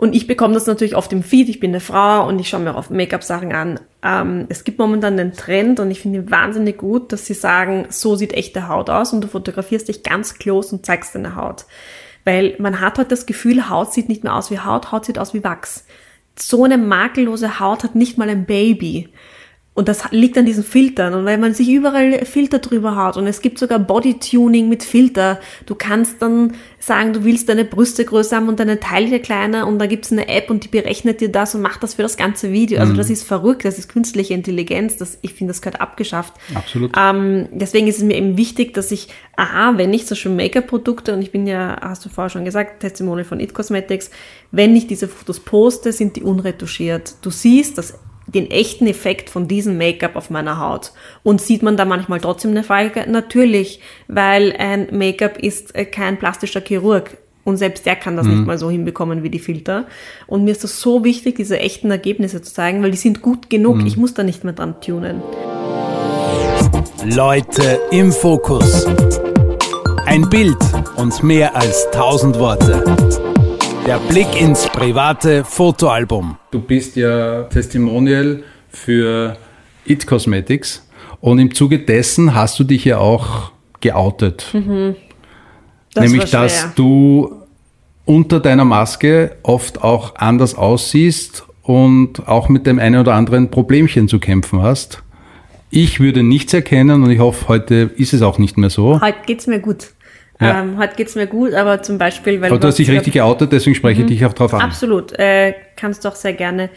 und 0.00 0.14
ich 0.14 0.26
bekomme 0.26 0.54
das 0.54 0.66
natürlich 0.66 0.96
oft 0.96 1.12
im 1.12 1.22
Feed, 1.22 1.48
ich 1.48 1.60
bin 1.60 1.70
eine 1.70 1.80
Frau 1.80 2.26
und 2.26 2.38
ich 2.38 2.48
schaue 2.48 2.60
mir 2.60 2.74
auch 2.74 2.90
Make-up-Sachen 2.90 3.52
an. 3.52 3.80
Ähm, 4.02 4.46
es 4.48 4.64
gibt 4.64 4.78
momentan 4.78 5.16
den 5.16 5.34
Trend 5.34 5.78
und 5.78 5.90
ich 5.90 6.00
finde 6.00 6.30
wahnsinnig 6.30 6.78
gut, 6.78 7.12
dass 7.12 7.26
sie 7.26 7.34
sagen, 7.34 7.86
so 7.90 8.16
sieht 8.16 8.32
echte 8.32 8.68
Haut 8.68 8.90
aus 8.90 9.12
und 9.12 9.20
du 9.20 9.28
fotografierst 9.28 9.88
dich 9.88 10.02
ganz 10.02 10.34
close 10.38 10.74
und 10.74 10.84
zeigst 10.86 11.14
deine 11.14 11.36
Haut. 11.36 11.66
Weil 12.24 12.56
man 12.58 12.80
hat 12.80 12.98
halt 12.98 13.12
das 13.12 13.26
Gefühl, 13.26 13.68
Haut 13.68 13.92
sieht 13.92 14.08
nicht 14.08 14.24
mehr 14.24 14.34
aus 14.34 14.50
wie 14.50 14.58
Haut, 14.58 14.90
Haut 14.90 15.04
sieht 15.04 15.18
aus 15.18 15.34
wie 15.34 15.44
Wachs 15.44 15.84
so 16.42 16.64
eine 16.64 16.78
makellose 16.78 17.60
Haut 17.60 17.84
hat 17.84 17.94
nicht 17.94 18.18
mal 18.18 18.28
ein 18.28 18.46
Baby. 18.46 19.08
Und 19.72 19.88
das 19.88 20.10
liegt 20.10 20.36
an 20.36 20.44
diesen 20.46 20.64
Filtern. 20.64 21.14
Und 21.14 21.24
weil 21.24 21.38
man 21.38 21.54
sich 21.54 21.70
überall 21.70 22.24
Filter 22.24 22.58
drüber 22.58 22.96
hat 22.96 23.16
und 23.16 23.26
es 23.28 23.40
gibt 23.40 23.58
sogar 23.58 23.78
Bodytuning 23.78 24.68
mit 24.68 24.82
Filter. 24.82 25.40
Du 25.64 25.76
kannst 25.76 26.20
dann 26.20 26.54
sagen, 26.80 27.12
du 27.12 27.24
willst 27.24 27.48
deine 27.48 27.64
Brüste 27.64 28.04
größer 28.04 28.36
haben 28.36 28.48
und 28.48 28.58
deine 28.58 28.80
Teile 28.80 29.20
kleiner 29.20 29.68
und 29.68 29.78
da 29.78 29.86
gibt 29.86 30.06
es 30.06 30.12
eine 30.12 30.28
App 30.28 30.50
und 30.50 30.64
die 30.64 30.68
berechnet 30.68 31.20
dir 31.20 31.30
das 31.30 31.54
und 31.54 31.62
macht 31.62 31.84
das 31.84 31.94
für 31.94 32.02
das 32.02 32.16
ganze 32.16 32.52
Video. 32.52 32.80
Also 32.80 32.94
mhm. 32.94 32.96
das 32.96 33.10
ist 33.10 33.22
verrückt, 33.22 33.64
das 33.64 33.78
ist 33.78 33.88
künstliche 33.88 34.34
Intelligenz. 34.34 34.96
Das, 34.96 35.18
ich 35.22 35.34
finde, 35.34 35.52
das 35.52 35.62
gehört 35.62 35.80
abgeschafft. 35.80 36.34
Absolut. 36.52 36.92
Ähm, 36.98 37.48
deswegen 37.52 37.86
ist 37.86 37.98
es 37.98 38.02
mir 38.02 38.16
eben 38.16 38.36
wichtig, 38.36 38.74
dass 38.74 38.90
ich, 38.90 39.08
aha, 39.36 39.74
wenn 39.76 39.94
ich 39.94 40.04
so 40.04 40.16
schon 40.16 40.34
Make-up-Produkte 40.34 41.14
und 41.14 41.22
ich 41.22 41.30
bin 41.30 41.46
ja, 41.46 41.78
hast 41.80 42.04
du 42.04 42.08
vorher 42.08 42.28
schon 42.28 42.44
gesagt, 42.44 42.80
Testimonial 42.80 43.24
von 43.24 43.38
It 43.38 43.54
Cosmetics, 43.54 44.10
wenn 44.50 44.74
ich 44.74 44.88
diese 44.88 45.06
Fotos 45.06 45.38
poste, 45.38 45.92
sind 45.92 46.16
die 46.16 46.22
unretuschiert. 46.22 47.14
Du 47.22 47.30
siehst, 47.30 47.78
dass 47.78 47.94
den 48.34 48.50
echten 48.50 48.86
Effekt 48.86 49.30
von 49.30 49.48
diesem 49.48 49.76
Make-up 49.78 50.16
auf 50.16 50.30
meiner 50.30 50.58
Haut. 50.58 50.92
Und 51.22 51.40
sieht 51.40 51.62
man 51.62 51.76
da 51.76 51.84
manchmal 51.84 52.20
trotzdem 52.20 52.52
eine 52.52 52.62
Frage? 52.62 53.04
Natürlich, 53.08 53.80
weil 54.08 54.54
ein 54.58 54.88
Make-up 54.90 55.38
ist 55.38 55.74
äh, 55.74 55.84
kein 55.84 56.18
plastischer 56.18 56.60
Chirurg. 56.60 57.16
Und 57.44 57.56
selbst 57.56 57.86
der 57.86 57.96
kann 57.96 58.16
das 58.16 58.26
mhm. 58.26 58.36
nicht 58.36 58.46
mal 58.46 58.58
so 58.58 58.70
hinbekommen 58.70 59.22
wie 59.22 59.30
die 59.30 59.38
Filter. 59.38 59.86
Und 60.26 60.44
mir 60.44 60.50
ist 60.52 60.62
das 60.62 60.80
so 60.80 61.04
wichtig, 61.04 61.36
diese 61.36 61.58
echten 61.58 61.90
Ergebnisse 61.90 62.42
zu 62.42 62.52
zeigen, 62.52 62.82
weil 62.82 62.90
die 62.90 62.98
sind 62.98 63.22
gut 63.22 63.50
genug. 63.50 63.78
Mhm. 63.78 63.86
Ich 63.86 63.96
muss 63.96 64.14
da 64.14 64.22
nicht 64.22 64.44
mehr 64.44 64.52
dran 64.52 64.80
tunen. 64.80 65.22
Leute 67.04 67.80
im 67.90 68.12
Fokus. 68.12 68.86
Ein 70.06 70.28
Bild 70.28 70.58
und 70.96 71.22
mehr 71.22 71.56
als 71.56 71.88
tausend 71.92 72.38
Worte. 72.38 72.84
Der 73.86 73.98
Blick 74.08 74.40
ins 74.40 74.68
private 74.68 75.44
Fotoalbum. 75.44 76.36
Du 76.50 76.60
bist 76.60 76.96
ja 76.96 77.44
Testimonial 77.44 78.42
für 78.68 79.36
It 79.84 80.06
Cosmetics 80.06 80.86
und 81.20 81.38
im 81.38 81.54
Zuge 81.54 81.78
dessen 81.78 82.34
hast 82.34 82.58
du 82.58 82.64
dich 82.64 82.84
ja 82.84 82.98
auch 82.98 83.52
geoutet. 83.80 84.46
Mhm. 84.52 84.96
Das 85.94 86.04
Nämlich, 86.04 86.30
dass 86.30 86.74
du 86.74 87.42
unter 88.04 88.38
deiner 88.40 88.64
Maske 88.64 89.36
oft 89.42 89.82
auch 89.82 90.14
anders 90.16 90.54
aussiehst 90.54 91.44
und 91.62 92.28
auch 92.28 92.48
mit 92.48 92.66
dem 92.66 92.78
einen 92.78 93.00
oder 93.00 93.14
anderen 93.14 93.50
Problemchen 93.50 94.08
zu 94.08 94.18
kämpfen 94.18 94.62
hast. 94.62 95.02
Ich 95.70 96.00
würde 96.00 96.22
nichts 96.22 96.52
erkennen 96.52 97.02
und 97.02 97.10
ich 97.10 97.20
hoffe, 97.20 97.48
heute 97.48 97.90
ist 97.96 98.12
es 98.12 98.22
auch 98.22 98.38
nicht 98.38 98.58
mehr 98.58 98.70
so. 98.70 99.00
Heute 99.00 99.18
geht 99.26 99.40
es 99.40 99.46
mir 99.46 99.60
gut. 99.60 99.90
Ja. 100.40 100.60
Ähm, 100.60 100.78
heute 100.78 100.96
geht's 100.96 101.14
mir 101.14 101.26
gut, 101.26 101.52
aber 101.52 101.82
zum 101.82 101.98
Beispiel, 101.98 102.40
weil. 102.40 102.50
Aber 102.50 102.58
du 102.58 102.68
hast 102.68 102.78
dich 102.78 102.90
richtig 102.90 103.12
geoutet, 103.12 103.52
deswegen 103.52 103.76
spreche 103.76 104.00
ich 104.00 104.06
mhm. 104.06 104.10
dich 104.10 104.24
auch 104.24 104.32
drauf 104.32 104.54
an. 104.54 104.62
Absolut, 104.62 105.12
äh, 105.18 105.54
kannst 105.76 106.04
du 106.04 106.08
auch 106.08 106.16
sehr 106.16 106.32
gerne. 106.32 106.70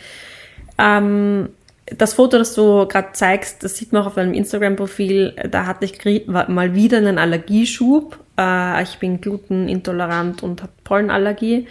Ähm, 0.77 1.49
das 1.85 2.13
Foto, 2.13 2.37
das 2.37 2.55
du 2.55 2.87
gerade 2.87 3.09
zeigst, 3.13 3.63
das 3.63 3.77
sieht 3.77 3.91
man 3.91 4.03
auch 4.03 4.07
auf 4.07 4.15
deinem 4.15 4.33
Instagram-Profil. 4.33 5.35
Da 5.49 5.65
hatte 5.65 5.85
ich 5.85 6.25
mal 6.25 6.75
wieder 6.75 6.97
einen 6.97 7.17
Allergieschub. 7.17 8.17
Äh, 8.37 8.83
ich 8.83 8.97
bin 8.99 9.21
glutenintolerant 9.21 10.43
und 10.43 10.61
habe 10.61 10.71
Pollenallergie. 10.83 11.67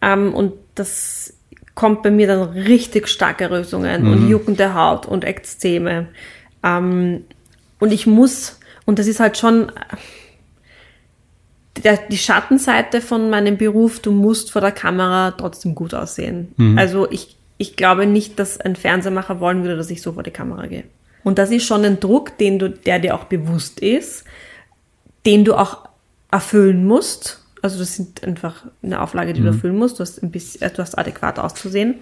Ähm, 0.00 0.34
und 0.34 0.54
das 0.74 1.34
kommt 1.74 2.02
bei 2.02 2.10
mir 2.10 2.26
dann 2.26 2.42
richtig 2.42 3.08
starke 3.08 3.50
Rösungen 3.50 4.04
mhm. 4.04 4.12
und 4.12 4.28
juckende 4.28 4.74
Haut 4.74 5.06
und 5.06 5.24
Ekzeme. 5.24 6.08
Ähm, 6.64 7.24
und 7.78 7.92
ich 7.92 8.06
muss, 8.06 8.58
und 8.84 8.98
das 8.98 9.06
ist 9.06 9.20
halt 9.20 9.38
schon 9.38 9.70
die 12.10 12.18
Schattenseite 12.18 13.00
von 13.00 13.30
meinem 13.30 13.56
Beruf, 13.56 14.00
du 14.00 14.12
musst 14.12 14.50
vor 14.50 14.60
der 14.60 14.72
Kamera 14.72 15.32
trotzdem 15.32 15.74
gut 15.74 15.94
aussehen. 15.94 16.52
Mhm. 16.56 16.78
Also 16.78 17.10
ich, 17.10 17.36
ich 17.56 17.76
glaube 17.76 18.06
nicht, 18.06 18.38
dass 18.38 18.60
ein 18.60 18.76
Fernsehmacher 18.76 19.40
wollen 19.40 19.62
würde, 19.62 19.76
dass 19.76 19.90
ich 19.90 20.02
so 20.02 20.12
vor 20.12 20.22
die 20.22 20.30
Kamera 20.30 20.66
gehe. 20.66 20.84
Und 21.24 21.38
das 21.38 21.50
ist 21.50 21.66
schon 21.66 21.84
ein 21.84 22.00
Druck, 22.00 22.38
den 22.38 22.58
du, 22.58 22.70
der 22.70 22.98
dir 22.98 23.14
auch 23.14 23.24
bewusst 23.24 23.80
ist, 23.80 24.24
den 25.26 25.44
du 25.44 25.54
auch 25.54 25.88
erfüllen 26.30 26.86
musst. 26.86 27.42
Also 27.60 27.78
das 27.78 27.96
sind 27.96 28.22
einfach 28.22 28.66
eine 28.82 29.00
Auflage, 29.02 29.32
die 29.32 29.40
mhm. 29.40 29.46
du 29.46 29.50
erfüllen 29.50 29.76
musst. 29.76 29.98
Du 29.98 30.02
hast 30.02 30.22
ein 30.22 30.30
bisschen, 30.30 30.70
du 30.72 30.78
hast 30.78 30.96
adäquat 30.96 31.38
auszusehen. 31.38 31.96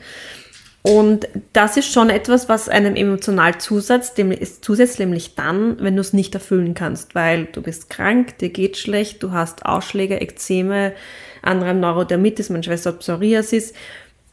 Und 0.86 1.26
das 1.52 1.76
ist 1.76 1.92
schon 1.92 2.10
etwas, 2.10 2.48
was 2.48 2.68
einem 2.68 2.94
emotional 2.94 3.58
zusetzt, 3.58 4.22
zusetzt, 4.60 5.00
nämlich 5.00 5.34
dann, 5.34 5.80
wenn 5.80 5.96
du 5.96 6.00
es 6.00 6.12
nicht 6.12 6.32
erfüllen 6.32 6.74
kannst, 6.74 7.16
weil 7.16 7.46
du 7.46 7.60
bist 7.60 7.90
krank, 7.90 8.38
dir 8.38 8.50
geht 8.50 8.76
schlecht, 8.76 9.20
du 9.20 9.32
hast 9.32 9.66
Ausschläge, 9.66 10.20
Ekzeme, 10.20 10.92
andere 11.42 11.74
Neurodermitis, 11.74 12.50
meine 12.50 12.62
Schwester 12.62 12.90
hat 12.90 13.00
Psoriasis. 13.00 13.72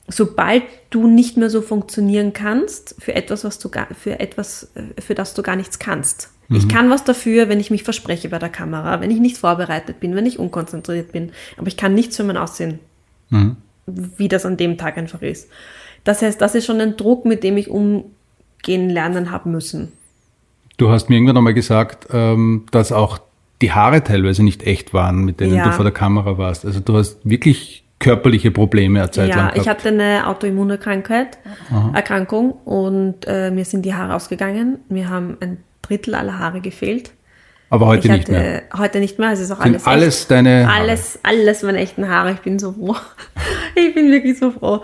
Sobald 0.07 0.61
du 0.91 1.07
nicht 1.07 1.37
mehr 1.37 1.49
so 1.49 1.63
funktionieren 1.63 2.33
kannst 2.33 2.97
für 2.99 3.15
etwas, 3.15 3.43
was 3.43 3.57
du 3.57 3.69
gar, 3.69 3.87
für 3.99 4.19
etwas, 4.19 4.71
für 4.99 5.15
das 5.15 5.33
du 5.33 5.41
gar 5.41 5.55
nichts 5.55 5.79
kannst. 5.79 6.29
Mhm. 6.49 6.57
Ich 6.57 6.69
kann 6.69 6.91
was 6.91 7.03
dafür, 7.03 7.49
wenn 7.49 7.59
ich 7.59 7.71
mich 7.71 7.81
verspreche 7.81 8.29
bei 8.29 8.37
der 8.37 8.49
Kamera, 8.49 9.01
wenn 9.01 9.09
ich 9.09 9.19
nicht 9.19 9.39
vorbereitet 9.39 9.99
bin, 9.99 10.15
wenn 10.15 10.27
ich 10.27 10.37
unkonzentriert 10.37 11.13
bin, 11.13 11.31
aber 11.57 11.65
ich 11.65 11.77
kann 11.77 11.95
nichts 11.95 12.15
für 12.15 12.23
mein 12.23 12.37
Aussehen, 12.37 12.77
mhm. 13.31 13.57
wie 13.87 14.27
das 14.27 14.45
an 14.45 14.57
dem 14.57 14.77
Tag 14.77 14.99
einfach 14.99 15.23
ist 15.23 15.47
Das 16.03 16.21
heißt, 16.21 16.41
das 16.41 16.55
ist 16.55 16.65
schon 16.65 16.81
ein 16.81 16.97
Druck, 16.97 17.25
mit 17.25 17.43
dem 17.43 17.57
ich 17.57 17.69
umgehen 17.69 18.89
lernen 18.89 19.31
habe 19.31 19.49
müssen. 19.49 19.91
Du 20.77 20.89
hast 20.89 21.09
mir 21.09 21.15
irgendwann 21.15 21.37
einmal 21.37 21.53
gesagt, 21.53 22.07
ähm, 22.11 22.65
dass 22.71 22.91
auch 22.91 23.19
die 23.61 23.71
Haare 23.71 24.03
teilweise 24.03 24.43
nicht 24.43 24.63
echt 24.63 24.93
waren, 24.93 25.23
mit 25.23 25.39
denen 25.39 25.55
Ja. 25.55 25.65
du 25.65 25.71
vor 25.71 25.83
der 25.85 25.93
Kamera 25.93 26.37
warst. 26.37 26.65
Also 26.65 26.79
du 26.79 26.97
hast 26.97 27.19
wirklich 27.23 27.83
körperliche 27.99 28.51
Probleme 28.51 28.99
eine 29.01 29.11
Zeit 29.11 29.29
lang 29.29 29.37
Ja, 29.37 29.43
gehabt. 29.45 29.57
ich 29.61 29.67
hatte 29.69 29.87
eine 29.89 30.27
Autoimmunerkrankheit, 30.27 31.37
Erkrankung 31.93 32.51
und 32.51 33.25
äh, 33.27 33.49
mir 33.51 33.63
sind 33.63 33.83
die 33.85 33.93
Haare 33.93 34.15
ausgegangen. 34.15 34.79
Mir 34.89 35.09
haben 35.09 35.37
ein 35.39 35.57
Drittel 35.81 36.15
aller 36.15 36.37
Haare 36.39 36.59
gefehlt. 36.59 37.11
aber 37.69 37.85
heute 37.87 38.07
ich 38.07 38.13
nicht 38.13 38.23
hatte, 38.29 38.31
mehr. 38.33 38.63
Heute 38.77 38.99
nicht 38.99 39.19
mehr, 39.19 39.31
es 39.31 39.39
ist 39.39 39.51
auch 39.51 39.57
Sind 39.63 39.75
alles 39.75 39.87
alles, 39.87 40.19
echt. 40.21 40.31
deine 40.31 40.67
Haare? 40.67 40.81
Alles, 40.81 41.19
alles 41.23 41.63
meine 41.63 41.77
echten 41.77 42.09
Haare. 42.09 42.31
Ich 42.33 42.39
bin 42.39 42.59
so 42.59 42.73
froh. 42.73 42.95
Ich 43.75 43.95
bin 43.95 44.11
wirklich 44.11 44.37
so 44.37 44.51
froh. 44.51 44.81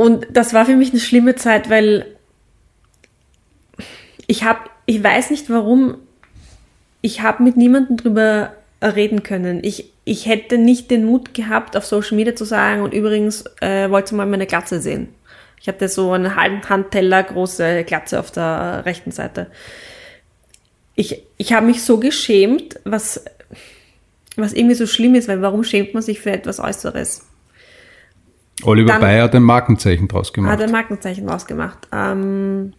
Und 0.00 0.28
das 0.30 0.54
war 0.54 0.64
für 0.64 0.76
mich 0.76 0.92
eine 0.92 0.98
schlimme 0.98 1.34
Zeit, 1.34 1.68
weil 1.68 2.06
ich 4.26 4.44
habe, 4.44 4.60
ich 4.86 5.04
weiß 5.04 5.28
nicht 5.28 5.50
warum, 5.50 5.98
ich 7.02 7.20
habe 7.20 7.42
mit 7.42 7.58
niemandem 7.58 7.98
drüber 7.98 8.54
reden 8.80 9.22
können. 9.22 9.62
Ich, 9.62 9.92
ich 10.06 10.24
hätte 10.24 10.56
nicht 10.56 10.90
den 10.90 11.04
Mut 11.04 11.34
gehabt, 11.34 11.76
auf 11.76 11.84
Social 11.84 12.16
Media 12.16 12.34
zu 12.34 12.46
sagen, 12.46 12.80
und 12.80 12.94
übrigens 12.94 13.44
äh, 13.60 13.90
wollte 13.90 14.14
mal 14.14 14.24
meine 14.24 14.46
Glatze 14.46 14.80
sehen. 14.80 15.08
Ich 15.60 15.68
hatte 15.68 15.86
so 15.86 16.12
einen 16.12 16.34
halben 16.34 16.66
Handteller 16.66 17.22
große 17.22 17.84
Glatze 17.84 18.20
auf 18.20 18.30
der 18.30 18.86
rechten 18.86 19.10
Seite. 19.10 19.48
Ich, 20.94 21.24
ich 21.36 21.52
habe 21.52 21.66
mich 21.66 21.82
so 21.82 21.98
geschämt, 21.98 22.80
was, 22.84 23.22
was 24.34 24.54
irgendwie 24.54 24.76
so 24.76 24.86
schlimm 24.86 25.14
ist, 25.14 25.28
weil 25.28 25.42
warum 25.42 25.62
schämt 25.62 25.92
man 25.92 26.02
sich 26.02 26.20
für 26.20 26.30
etwas 26.30 26.58
Äußeres? 26.58 27.26
Oliver 28.64 28.88
dann- 28.92 29.00
Bayer 29.00 29.24
hat 29.24 29.34
ein 29.34 29.42
Markenzeichen 29.42 30.08
draus 30.08 30.32
gemacht. 30.32 30.52
Hat 30.52 30.62
ein 30.62 30.70
Markenzeichen 30.72 31.28
rausgemacht. 31.28 31.88
Ähm, 31.92 32.72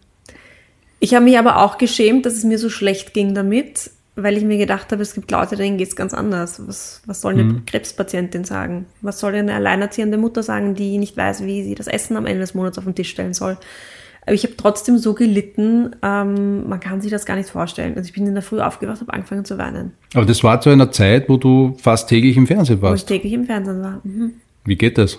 ich 1.00 1.14
habe 1.14 1.24
mich 1.24 1.38
aber 1.38 1.58
auch 1.62 1.78
geschämt, 1.78 2.26
dass 2.26 2.34
es 2.34 2.44
mir 2.44 2.58
so 2.58 2.68
schlecht 2.68 3.12
ging 3.14 3.34
damit, 3.34 3.90
weil 4.14 4.36
ich 4.36 4.44
mir 4.44 4.58
gedacht 4.58 4.92
habe, 4.92 5.02
es 5.02 5.14
gibt 5.14 5.30
Leute, 5.30 5.56
denen 5.56 5.78
geht 5.78 5.88
es 5.88 5.96
ganz 5.96 6.14
anders. 6.14 6.62
Was, 6.66 7.02
was 7.06 7.20
soll 7.20 7.32
eine 7.34 7.62
Krebspatientin 7.66 8.44
sagen? 8.44 8.86
Was 9.00 9.18
soll 9.18 9.34
eine 9.34 9.54
alleinerziehende 9.54 10.18
Mutter 10.18 10.42
sagen, 10.42 10.74
die 10.74 10.98
nicht 10.98 11.16
weiß, 11.16 11.44
wie 11.44 11.64
sie 11.64 11.74
das 11.74 11.86
Essen 11.86 12.16
am 12.16 12.26
Ende 12.26 12.40
des 12.40 12.54
Monats 12.54 12.78
auf 12.78 12.84
den 12.84 12.94
Tisch 12.94 13.10
stellen 13.10 13.34
soll? 13.34 13.56
Aber 14.24 14.34
ich 14.34 14.44
habe 14.44 14.56
trotzdem 14.56 14.98
so 14.98 15.14
gelitten, 15.14 15.96
ähm, 16.02 16.68
man 16.68 16.78
kann 16.78 17.00
sich 17.00 17.10
das 17.10 17.26
gar 17.26 17.34
nicht 17.34 17.48
vorstellen. 17.50 17.96
Also 17.96 18.06
ich 18.06 18.12
bin 18.12 18.24
in 18.24 18.34
der 18.34 18.42
Früh 18.44 18.60
aufgewacht, 18.60 19.00
habe 19.00 19.12
angefangen 19.12 19.44
zu 19.44 19.58
weinen, 19.58 19.94
Aber 20.14 20.24
das 20.26 20.44
war 20.44 20.60
zu 20.60 20.70
einer 20.70 20.92
Zeit, 20.92 21.28
wo 21.28 21.36
du 21.38 21.76
fast 21.82 22.08
täglich 22.08 22.36
im 22.36 22.46
Fernsehen 22.46 22.80
wo 22.80 22.86
ich 22.86 22.90
warst. 22.92 23.08
täglich 23.08 23.32
im 23.32 23.46
Fernsehen 23.46 23.82
war. 23.82 24.00
Mhm. 24.04 24.34
Wie 24.64 24.76
geht 24.76 24.96
das? 24.98 25.18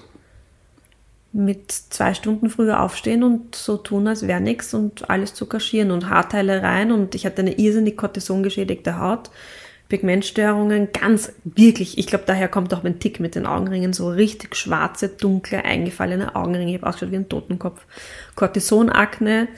Mit 1.33 1.71
zwei 1.71 2.13
Stunden 2.13 2.49
früher 2.49 2.81
aufstehen 2.81 3.23
und 3.23 3.55
so 3.55 3.77
tun, 3.77 4.07
als 4.07 4.27
wäre 4.27 4.39
nichts 4.39 4.73
und 4.75 5.09
alles 5.09 5.33
zu 5.33 5.47
kaschieren 5.47 5.89
und 5.89 6.09
Haarteile 6.09 6.61
rein. 6.61 6.91
Und 6.91 7.15
ich 7.15 7.25
hatte 7.25 7.41
eine 7.41 7.57
irrsinnig 7.57 7.97
kortisongeschädigte 7.97 8.99
Haut, 8.99 9.31
Pigmentstörungen, 9.89 10.89
ganz 10.93 11.33
wirklich, 11.43 11.97
ich 11.97 12.07
glaube, 12.07 12.23
daher 12.27 12.47
kommt 12.47 12.73
auch 12.73 12.83
mein 12.83 12.99
Tick 12.99 13.19
mit 13.19 13.35
den 13.35 13.45
Augenringen, 13.45 13.93
so 13.93 14.09
richtig 14.09 14.55
schwarze, 14.55 15.09
dunkle, 15.09 15.65
eingefallene 15.65 16.35
Augenringe, 16.35 16.71
ich 16.71 16.77
habe 16.77 16.87
ausgeschaut 16.87 17.11
wie 17.11 17.17
ein 17.17 17.29
Totenkopf, 17.29 17.81
Cortisonakne, 18.35 19.49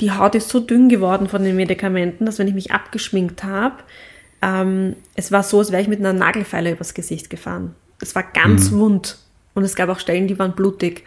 die 0.00 0.12
Haut 0.12 0.34
ist 0.34 0.48
so 0.48 0.60
dünn 0.60 0.88
geworden 0.88 1.28
von 1.28 1.42
den 1.42 1.56
Medikamenten, 1.56 2.26
dass 2.26 2.38
wenn 2.38 2.48
ich 2.48 2.54
mich 2.54 2.72
abgeschminkt 2.72 3.42
habe, 3.44 3.76
ähm, 4.40 4.96
es 5.14 5.32
war 5.32 5.42
so, 5.42 5.58
als 5.58 5.72
wäre 5.72 5.82
ich 5.82 5.88
mit 5.88 6.00
einer 6.00 6.12
Nagelfeile 6.12 6.72
übers 6.72 6.94
Gesicht 6.94 7.28
gefahren. 7.28 7.74
Es 8.00 8.14
war 8.14 8.22
ganz 8.22 8.72
wund 8.72 9.18
und 9.54 9.64
es 9.64 9.76
gab 9.76 9.88
auch 9.88 9.98
Stellen, 9.98 10.26
die 10.26 10.38
waren 10.38 10.52
blutig. 10.52 11.04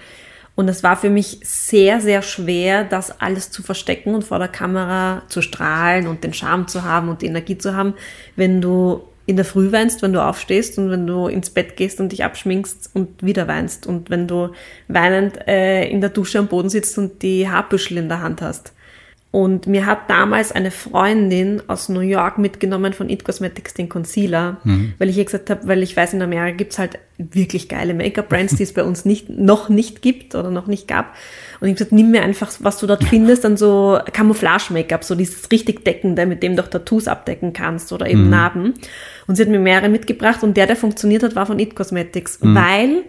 Und 0.55 0.69
es 0.69 0.83
war 0.83 0.95
für 0.95 1.09
mich 1.09 1.39
sehr, 1.43 1.99
sehr 1.99 2.21
schwer, 2.21 2.85
das 2.85 3.19
alles 3.19 3.51
zu 3.51 3.61
verstecken 3.61 4.15
und 4.15 4.23
vor 4.23 4.39
der 4.39 4.47
Kamera 4.47 5.23
zu 5.27 5.41
strahlen 5.41 6.07
und 6.07 6.23
den 6.23 6.33
Charme 6.33 6.67
zu 6.67 6.83
haben 6.83 7.09
und 7.09 7.21
die 7.21 7.25
Energie 7.25 7.57
zu 7.57 7.75
haben, 7.75 7.93
wenn 8.37 8.61
du 8.61 9.01
in 9.25 9.35
der 9.35 9.45
Früh 9.45 9.71
weinst, 9.71 10.01
wenn 10.01 10.13
du 10.13 10.23
aufstehst 10.23 10.77
und 10.77 10.91
wenn 10.91 11.07
du 11.07 11.27
ins 11.27 11.49
Bett 11.49 11.75
gehst 11.75 11.99
und 11.99 12.11
dich 12.11 12.23
abschminkst 12.23 12.91
und 12.93 13.23
wieder 13.23 13.47
weinst 13.47 13.87
und 13.87 14.09
wenn 14.09 14.27
du 14.27 14.51
weinend 14.87 15.47
äh, 15.47 15.89
in 15.89 15.99
der 15.99 16.11
Dusche 16.11 16.39
am 16.39 16.47
Boden 16.47 16.69
sitzt 16.69 16.97
und 16.97 17.21
die 17.21 17.49
Haarbüschel 17.49 17.97
in 17.97 18.07
der 18.07 18.21
Hand 18.21 18.41
hast. 18.41 18.74
Und 19.35 19.67
mir 19.67 19.85
hat 19.85 20.09
damals 20.09 20.53
eine 20.53 20.71
Freundin 20.71 21.61
aus 21.67 21.89
New 21.89 21.99
York 21.99 22.37
mitgenommen 22.37 22.93
von 22.93 23.09
It 23.09 23.25
Cosmetics 23.25 23.73
den 23.73 23.89
Concealer, 23.89 24.61
weil 24.97 25.09
ich 25.09 25.17
ihr 25.17 25.25
gesagt 25.25 25.49
habe, 25.49 25.67
weil 25.67 25.83
ich 25.83 25.97
weiß, 25.97 26.13
in 26.13 26.21
Amerika 26.21 26.55
gibt's 26.55 26.79
halt 26.79 26.99
wirklich 27.17 27.67
geile 27.67 27.93
Make-up-Brands, 27.93 28.55
die 28.55 28.63
es 28.63 28.73
bei 28.73 28.85
uns 28.85 29.03
nicht, 29.03 29.29
noch 29.29 29.67
nicht 29.67 30.01
gibt 30.01 30.35
oder 30.35 30.51
noch 30.51 30.67
nicht 30.67 30.87
gab. 30.87 31.15
Und 31.59 31.67
ich 31.67 31.71
habe 31.71 31.73
gesagt, 31.73 31.91
nimm 31.91 32.11
mir 32.11 32.23
einfach, 32.23 32.49
was 32.59 32.77
du 32.77 32.87
dort 32.87 33.03
findest, 33.03 33.43
dann 33.43 33.57
so 33.57 33.99
Camouflage-Make-up, 34.13 35.03
so 35.03 35.15
dieses 35.15 35.51
richtig 35.51 35.83
deckende, 35.83 36.25
mit 36.25 36.41
dem 36.41 36.55
du 36.55 36.63
auch 36.63 36.69
Tattoos 36.69 37.09
abdecken 37.09 37.51
kannst 37.51 37.91
oder 37.91 38.07
eben 38.07 38.29
Narben. 38.29 38.75
Und 39.27 39.35
sie 39.35 39.41
hat 39.41 39.49
mir 39.49 39.59
mehrere 39.59 39.89
mitgebracht 39.89 40.43
und 40.43 40.55
der, 40.55 40.67
der 40.67 40.77
funktioniert 40.77 41.23
hat, 41.23 41.35
war 41.35 41.45
von 41.45 41.59
It 41.59 41.75
Cosmetics, 41.75 42.39
weil 42.41 43.03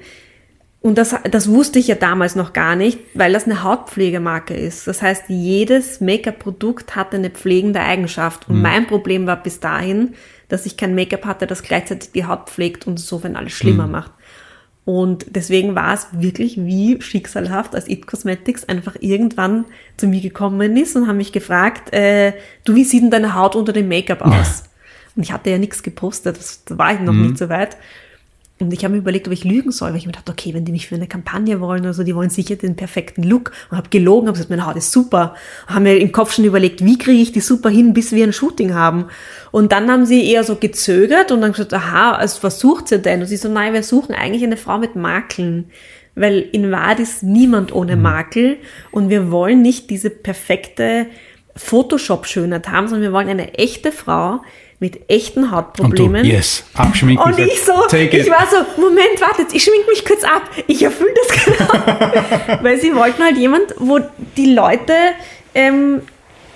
und 0.86 0.98
das, 0.98 1.16
das 1.28 1.50
wusste 1.50 1.80
ich 1.80 1.88
ja 1.88 1.96
damals 1.96 2.36
noch 2.36 2.52
gar 2.52 2.76
nicht, 2.76 3.00
weil 3.12 3.32
das 3.32 3.46
eine 3.46 3.64
Hautpflegemarke 3.64 4.54
ist. 4.54 4.86
Das 4.86 5.02
heißt, 5.02 5.24
jedes 5.26 6.00
Make-up-Produkt 6.00 6.94
hat 6.94 7.12
eine 7.12 7.30
pflegende 7.30 7.80
Eigenschaft. 7.80 8.48
Und 8.48 8.62
mein 8.62 8.86
Problem 8.86 9.26
war 9.26 9.42
bis 9.42 9.58
dahin, 9.58 10.14
dass 10.48 10.64
ich 10.64 10.76
kein 10.76 10.94
Make-up 10.94 11.24
hatte, 11.24 11.48
das 11.48 11.64
gleichzeitig 11.64 12.12
die 12.12 12.24
Haut 12.24 12.48
pflegt 12.48 12.86
und 12.86 13.00
so, 13.00 13.24
wenn 13.24 13.34
alles 13.34 13.52
schlimmer 13.52 13.88
macht. 13.88 14.12
Und 14.84 15.26
deswegen 15.30 15.74
war 15.74 15.92
es 15.92 16.06
wirklich 16.12 16.56
wie 16.56 17.02
schicksalhaft, 17.02 17.74
als 17.74 17.88
It 17.88 18.06
Cosmetics 18.06 18.62
einfach 18.68 18.94
irgendwann 19.00 19.64
zu 19.96 20.06
mir 20.06 20.20
gekommen 20.20 20.76
ist 20.76 20.94
und 20.94 21.08
haben 21.08 21.16
mich 21.16 21.32
gefragt, 21.32 21.92
äh, 21.92 22.32
du, 22.64 22.76
wie 22.76 22.84
sieht 22.84 23.02
denn 23.02 23.10
deine 23.10 23.34
Haut 23.34 23.56
unter 23.56 23.72
dem 23.72 23.88
Make-up 23.88 24.22
aus? 24.22 24.62
Und 25.16 25.24
ich 25.24 25.32
hatte 25.32 25.50
ja 25.50 25.58
nichts 25.58 25.82
gepostet, 25.82 26.36
das, 26.36 26.64
da 26.64 26.78
war 26.78 26.94
ich 26.94 27.00
noch 27.00 27.12
nicht 27.12 27.38
so 27.38 27.48
weit. 27.48 27.76
Und 28.58 28.72
ich 28.72 28.84
habe 28.84 28.94
mir 28.94 29.00
überlegt, 29.00 29.26
ob 29.26 29.34
ich 29.34 29.44
lügen 29.44 29.70
soll, 29.70 29.90
weil 29.90 29.98
ich 29.98 30.06
mir 30.06 30.12
dachte, 30.12 30.32
okay, 30.32 30.54
wenn 30.54 30.64
die 30.64 30.72
mich 30.72 30.86
für 30.86 30.94
eine 30.94 31.06
Kampagne 31.06 31.60
wollen 31.60 31.82
oder 31.82 31.92
so, 31.92 32.04
die 32.04 32.14
wollen 32.14 32.30
sicher 32.30 32.56
den 32.56 32.74
perfekten 32.74 33.22
Look. 33.22 33.52
Und 33.70 33.76
habe 33.76 33.90
gelogen, 33.90 34.28
habe 34.28 34.34
gesagt, 34.34 34.48
meine 34.48 34.66
Haut 34.66 34.76
ist 34.76 34.92
super. 34.92 35.34
Und 35.68 35.74
habe 35.74 35.82
mir 35.82 35.96
im 35.98 36.10
Kopf 36.10 36.32
schon 36.32 36.46
überlegt, 36.46 36.82
wie 36.82 36.96
kriege 36.96 37.20
ich 37.20 37.32
die 37.32 37.40
super 37.40 37.68
hin, 37.68 37.92
bis 37.92 38.12
wir 38.12 38.24
ein 38.24 38.32
Shooting 38.32 38.72
haben. 38.72 39.06
Und 39.50 39.72
dann 39.72 39.90
haben 39.90 40.06
sie 40.06 40.30
eher 40.30 40.42
so 40.42 40.56
gezögert 40.56 41.32
und 41.32 41.42
dann 41.42 41.52
gesagt, 41.52 41.74
aha, 41.74 42.12
also 42.12 42.42
was 42.42 42.58
sucht 42.58 42.92
ihr 42.92 42.98
denn? 42.98 43.20
Und 43.20 43.26
sie 43.26 43.36
so, 43.36 43.50
nein, 43.50 43.74
wir 43.74 43.82
suchen 43.82 44.14
eigentlich 44.14 44.42
eine 44.42 44.56
Frau 44.56 44.78
mit 44.78 44.96
Makeln. 44.96 45.66
Weil 46.14 46.38
in 46.38 46.70
Wahrheit 46.70 47.00
ist 47.00 47.22
niemand 47.22 47.74
ohne 47.74 47.96
Makel 47.96 48.56
und 48.90 49.10
wir 49.10 49.30
wollen 49.30 49.60
nicht 49.60 49.90
diese 49.90 50.08
perfekte 50.08 51.08
Photoshop-Schönheit 51.56 52.68
haben, 52.68 52.88
sondern 52.88 53.02
wir 53.02 53.12
wollen 53.12 53.28
eine 53.28 53.52
echte 53.54 53.92
Frau 53.92 54.40
mit 54.78 55.08
echten 55.08 55.44
Und 55.44 55.50
du, 55.50 55.56
Hautproblemen. 55.56 56.24
yes, 56.24 56.64
abschminken. 56.74 57.24
Und 57.24 57.38
ich 57.38 57.62
so, 57.62 57.72
ich 57.96 58.30
war 58.30 58.46
so, 58.50 58.80
Moment, 58.80 59.20
wartet, 59.20 59.52
ich 59.52 59.62
schmink 59.64 59.88
mich 59.88 60.04
kurz 60.04 60.22
ab. 60.22 60.42
Ich 60.66 60.82
erfülle 60.82 61.14
das 61.14 61.44
genau. 61.44 62.62
Weil 62.62 62.78
sie 62.78 62.94
wollten 62.94 63.22
halt 63.22 63.38
jemand, 63.38 63.74
wo 63.78 64.00
die 64.36 64.52
Leute 64.52 64.92
ähm, 65.54 66.02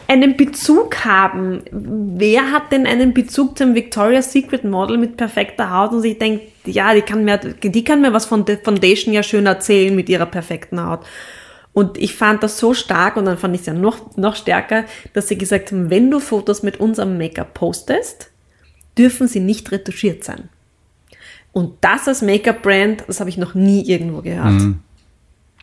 einen 0.06 0.36
Bezug 0.36 1.04
haben. 1.04 1.62
Wer 1.70 2.50
hat 2.50 2.72
denn 2.72 2.86
einen 2.86 3.14
Bezug 3.14 3.56
zum 3.56 3.74
Victoria's 3.74 4.32
Secret 4.32 4.64
Model 4.64 4.98
mit 4.98 5.16
perfekter 5.16 5.70
Haut 5.70 5.92
und 5.92 6.02
sich 6.02 6.18
denkt, 6.18 6.42
ja, 6.66 6.92
die 6.92 7.02
kann 7.02 7.24
mir, 7.24 7.38
die 7.38 7.84
kann 7.84 8.02
mir 8.02 8.12
was 8.12 8.26
von 8.26 8.44
der 8.44 8.58
Foundation 8.58 9.14
ja 9.14 9.22
schön 9.22 9.46
erzählen 9.46 9.94
mit 9.94 10.08
ihrer 10.08 10.26
perfekten 10.26 10.84
Haut. 10.84 11.00
Und 11.72 11.98
ich 11.98 12.14
fand 12.14 12.42
das 12.42 12.58
so 12.58 12.74
stark 12.74 13.16
und 13.16 13.24
dann 13.26 13.38
fand 13.38 13.54
ich 13.54 13.60
es 13.60 13.66
ja 13.66 13.74
noch, 13.74 14.16
noch 14.16 14.34
stärker, 14.34 14.84
dass 15.12 15.28
sie 15.28 15.38
gesagt 15.38 15.70
haben, 15.70 15.88
wenn 15.90 16.10
du 16.10 16.18
Fotos 16.18 16.62
mit 16.62 16.80
unserem 16.80 17.16
Make-up 17.16 17.54
postest, 17.54 18.30
dürfen 18.98 19.28
sie 19.28 19.40
nicht 19.40 19.70
retuschiert 19.70 20.24
sein. 20.24 20.48
Und 21.52 21.74
das 21.80 22.08
als 22.08 22.22
Make-up-Brand, 22.22 23.04
das 23.06 23.20
habe 23.20 23.30
ich 23.30 23.36
noch 23.36 23.54
nie 23.54 23.82
irgendwo 23.88 24.22
gehört. 24.22 24.46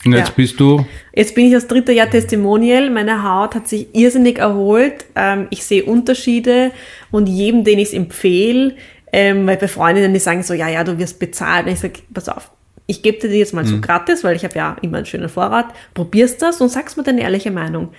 Und 0.06 0.14
jetzt 0.14 0.30
Ja. 0.30 0.34
bist 0.36 0.60
du, 0.60 0.86
Jetzt 1.14 1.34
bin 1.36 1.48
ich 1.48 1.54
das 1.54 1.68
dritte 1.68 1.92
Jahr 1.92 2.10
Testimonial. 2.10 2.90
Meine 2.90 3.24
Haut 3.24 3.56
hat 3.56 3.68
sich 3.68 3.88
irrsinnig 3.94 4.38
erholt. 4.38 5.06
Ähm, 5.16 5.48
ich 5.50 5.66
sehe 5.66 5.84
Unterschiede 5.86 6.72
und 7.12 7.28
jedem, 7.28 7.64
den 7.64 7.80
ich 7.80 7.90
es 7.90 7.94
empfehle, 7.94 8.76
ähm, 9.12 9.48
weil 9.48 9.58
bei 9.58 9.68
Freundinnen, 9.68 10.14
die 10.14 10.20
sagen 10.20 10.44
so, 10.44 10.54
ja, 10.54 10.70
ja, 10.70 10.84
du 10.84 10.98
wirst 11.00 11.20
bezahlt. 11.20 11.66
Und 11.66 11.74
ich 11.74 11.80
sage, 11.80 12.00
pass 12.14 12.30
auf, 12.30 12.52
ich 12.88 13.02
gebe 13.04 13.20
dir 13.20 13.30
die 13.30 13.36
jetzt 13.38 13.54
mal 13.54 13.66
so 13.66 13.80
gratis, 13.82 14.24
weil 14.24 14.36
ich 14.36 14.44
habe 14.46 14.56
ja 14.56 14.78
immer 14.82 14.98
einen 14.98 15.06
schönen 15.06 15.30
Vorrat. 15.30 15.68
Probierst 15.94 16.42
das 16.42 16.62
und 16.62 16.70
sagst 16.70 16.98
mir 16.98 17.04
deine 17.04 17.22
ehrliche 17.22 17.52
Meinung. 17.52 17.90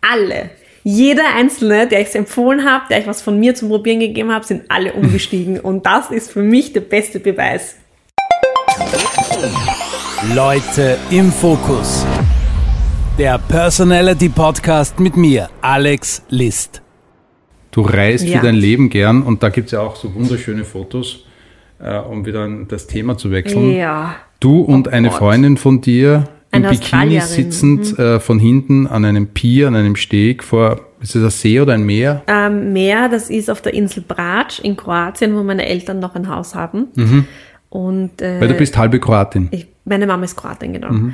Alle, 0.00 0.50
jeder 0.84 1.34
Einzelne, 1.36 1.86
der 1.88 2.00
ich 2.00 2.08
es 2.08 2.14
empfohlen 2.14 2.64
habe, 2.64 2.84
der 2.88 3.00
ich 3.00 3.06
was 3.06 3.20
von 3.22 3.38
mir 3.38 3.54
zum 3.54 3.68
Probieren 3.68 4.00
gegeben 4.00 4.32
habe, 4.32 4.46
sind 4.46 4.62
alle 4.70 4.92
umgestiegen. 4.92 5.58
und 5.68 5.84
das 5.84 6.10
ist 6.10 6.30
für 6.30 6.42
mich 6.42 6.72
der 6.72 6.80
beste 6.80 7.20
Beweis. 7.20 7.76
Leute 10.34 10.96
im 11.10 11.32
Fokus. 11.32 12.06
Der 13.18 13.38
Personality 13.38 14.28
Podcast 14.28 14.98
mit 15.00 15.16
mir, 15.16 15.50
Alex 15.60 16.22
List. 16.28 16.80
du 17.72 17.82
reist 17.82 18.24
Ja. 18.24 18.38
für 18.38 18.46
dein 18.46 18.54
Leben 18.54 18.88
gern 18.90 19.22
und 19.22 19.42
da 19.42 19.48
gibt 19.48 19.66
es 19.66 19.72
ja 19.72 19.80
auch 19.80 19.96
so 19.96 20.14
wunderschöne 20.14 20.64
Fotos, 20.64 21.24
äh, 21.82 21.98
um 21.98 22.26
wieder 22.26 22.48
das 22.68 22.86
Thema 22.86 23.16
zu 23.16 23.30
wechseln. 23.30 23.72
Ja. 23.72 24.16
Du 24.40 24.60
und 24.60 24.88
eine 24.88 25.08
Gott. 25.08 25.18
Freundin 25.18 25.56
von 25.56 25.80
dir 25.80 26.24
im 26.52 26.64
Eine 26.64 26.70
Bikini 26.70 27.20
sitzend 27.20 27.98
äh, 27.98 28.18
von 28.18 28.38
hinten 28.38 28.86
an 28.86 29.04
einem 29.04 29.28
Pier, 29.28 29.68
an 29.68 29.76
einem 29.76 29.96
Steg 29.96 30.42
vor, 30.42 30.80
ist 31.00 31.14
es 31.14 31.22
ein 31.22 31.30
See 31.30 31.60
oder 31.60 31.74
ein 31.74 31.84
Meer? 31.84 32.22
Ähm, 32.26 32.72
Meer, 32.72 33.08
das 33.08 33.30
ist 33.30 33.48
auf 33.50 33.62
der 33.62 33.74
Insel 33.74 34.02
Brač 34.06 34.58
in 34.58 34.76
Kroatien, 34.76 35.36
wo 35.36 35.42
meine 35.42 35.66
Eltern 35.66 36.00
noch 36.00 36.14
ein 36.14 36.28
Haus 36.28 36.54
haben. 36.54 36.88
Und 37.68 38.20
äh, 38.20 38.40
Weil 38.40 38.48
du 38.48 38.54
bist 38.54 38.76
halbe 38.76 38.98
Kroatin. 38.98 39.48
ich, 39.52 39.68
meine 39.84 40.06
Mama 40.06 40.24
ist 40.24 40.36
Kroatin, 40.36 40.72
genau. 40.72 41.12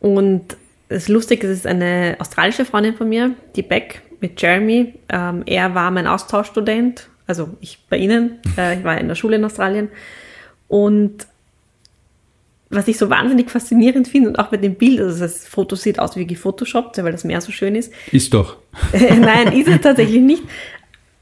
Und 0.00 0.56
das 0.88 1.08
Lustige 1.08 1.48
ist 1.48 1.66
eine 1.66 2.16
australische 2.20 2.64
Freundin 2.64 2.94
von 2.94 3.08
mir, 3.08 3.32
die 3.56 3.62
Beck 3.62 4.02
mit 4.20 4.40
Jeremy. 4.40 4.94
Ähm, 5.08 5.42
er 5.46 5.74
war 5.74 5.90
mein 5.90 6.06
Austauschstudent, 6.06 7.08
also 7.26 7.50
ich 7.60 7.78
bei 7.88 7.96
Ihnen. 7.96 8.38
Äh, 8.56 8.78
ich 8.78 8.84
war 8.84 8.98
in 8.98 9.08
der 9.08 9.14
Schule 9.14 9.36
in 9.36 9.44
Australien. 9.44 9.88
Und 10.68 11.26
was 12.68 12.88
ich 12.88 12.98
so 12.98 13.10
wahnsinnig 13.10 13.50
faszinierend 13.50 14.08
finde 14.08 14.28
und 14.28 14.38
auch 14.38 14.50
mit 14.50 14.64
dem 14.64 14.74
Bild, 14.74 15.00
also 15.00 15.20
das 15.20 15.46
Foto 15.46 15.76
sieht 15.76 15.98
aus 15.98 16.16
wie 16.16 16.26
gefotoshoppt, 16.26 16.98
weil 16.98 17.12
das 17.12 17.24
Meer 17.24 17.40
so 17.40 17.52
schön 17.52 17.76
ist. 17.76 17.92
Ist 18.10 18.34
doch. 18.34 18.56
Nein, 18.92 19.52
ist 19.52 19.68
es 19.68 19.80
tatsächlich 19.80 20.20
nicht, 20.20 20.42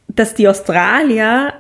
dass 0.09 0.35
die 0.35 0.49
Australier 0.49 1.55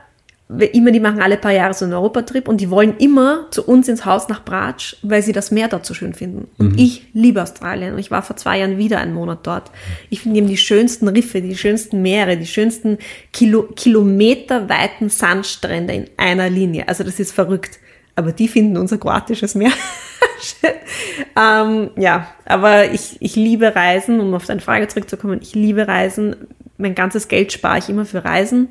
immer, 0.49 0.90
die 0.90 1.01
machen 1.01 1.22
alle 1.22 1.38
paar 1.38 1.53
Jahre 1.53 1.72
so 1.72 1.84
einen 1.84 1.95
Europatrip 1.95 2.49
und 2.49 2.61
die 2.61 2.70
wollen 2.70 2.97
immer 2.99 3.47
zu 3.51 3.66
uns 3.66 3.88
ins 3.88 4.05
Haus 4.05 4.28
nach 4.28 4.45
Bratsch, 4.45 4.97
weil 5.03 5.22
sie 5.22 5.32
das 5.32 5.51
Meer 5.51 5.68
dort 5.68 5.86
so 5.86 5.95
schön 5.95 6.12
finden. 6.12 6.49
Und 6.59 6.78
ich 6.78 7.07
liebe 7.14 7.42
Australien 7.42 7.95
und 7.95 7.99
ich 7.99 8.11
war 8.11 8.22
vor 8.22 8.36
zwei 8.36 8.59
Jahren 8.59 8.76
wieder 8.76 8.99
einen 8.99 9.14
Monat 9.14 9.47
dort. 9.47 9.70
Ich 10.11 10.20
finde 10.20 10.38
eben 10.38 10.49
die 10.49 10.59
schönsten 10.59 11.09
Riffe, 11.09 11.40
die 11.40 11.57
schönsten 11.57 12.03
Meere, 12.03 12.36
die 12.36 12.47
schönsten 12.47 12.99
Kilo, 13.32 13.62
kilometerweiten 13.74 15.09
Sandstrände 15.09 15.95
in 15.95 16.11
einer 16.18 16.51
Linie. 16.51 16.88
Also 16.88 17.05
das 17.05 17.18
ist 17.18 17.32
verrückt. 17.32 17.78
Aber 18.16 18.30
die 18.30 18.47
finden 18.47 18.76
unser 18.76 18.99
kroatisches 18.99 19.55
Meer 19.55 19.72
schön. 20.45 20.70
Ähm, 21.36 21.90
ja, 21.97 22.28
aber 22.45 22.92
ich, 22.92 23.16
ich 23.20 23.34
liebe 23.34 23.74
Reisen, 23.74 24.20
um 24.20 24.34
auf 24.34 24.47
deine 24.47 24.61
Frage 24.61 24.86
zurückzukommen. 24.88 25.40
Ich 25.42 25.55
liebe 25.55 25.88
Reisen. 25.88 26.36
Mein 26.76 26.95
ganzes 26.95 27.28
Geld 27.28 27.53
spare 27.53 27.78
ich 27.78 27.88
immer 27.88 28.05
für 28.05 28.24
Reisen. 28.24 28.68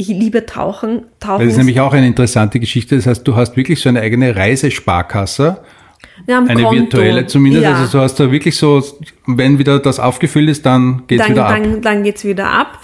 Ich 0.00 0.08
liebe 0.08 0.46
Tauchen. 0.46 1.02
Tauchen 1.20 1.44
Das 1.44 1.52
ist 1.52 1.58
nämlich 1.58 1.78
auch 1.78 1.92
eine 1.92 2.06
interessante 2.06 2.58
Geschichte. 2.58 2.96
Das 2.96 3.06
heißt, 3.06 3.28
du 3.28 3.36
hast 3.36 3.58
wirklich 3.58 3.82
so 3.82 3.90
eine 3.90 4.00
eigene 4.00 4.34
Reisesparkasse, 4.34 5.60
haben 6.26 6.48
eine 6.48 6.62
Konto. 6.62 6.80
virtuelle 6.80 7.26
zumindest. 7.26 7.64
Ja. 7.64 7.74
Also 7.74 7.98
du 7.98 8.02
hast 8.02 8.18
da 8.18 8.32
wirklich 8.32 8.56
so, 8.56 8.82
wenn 9.26 9.58
wieder 9.58 9.78
das 9.78 10.00
aufgefüllt 10.00 10.48
ist, 10.48 10.64
dann 10.64 11.02
geht's 11.06 11.22
dann, 11.22 11.32
wieder 11.32 11.46
ab. 11.46 11.52
dann, 11.52 11.82
dann 11.82 12.02
geht's 12.02 12.24
wieder 12.24 12.50
ab. 12.50 12.78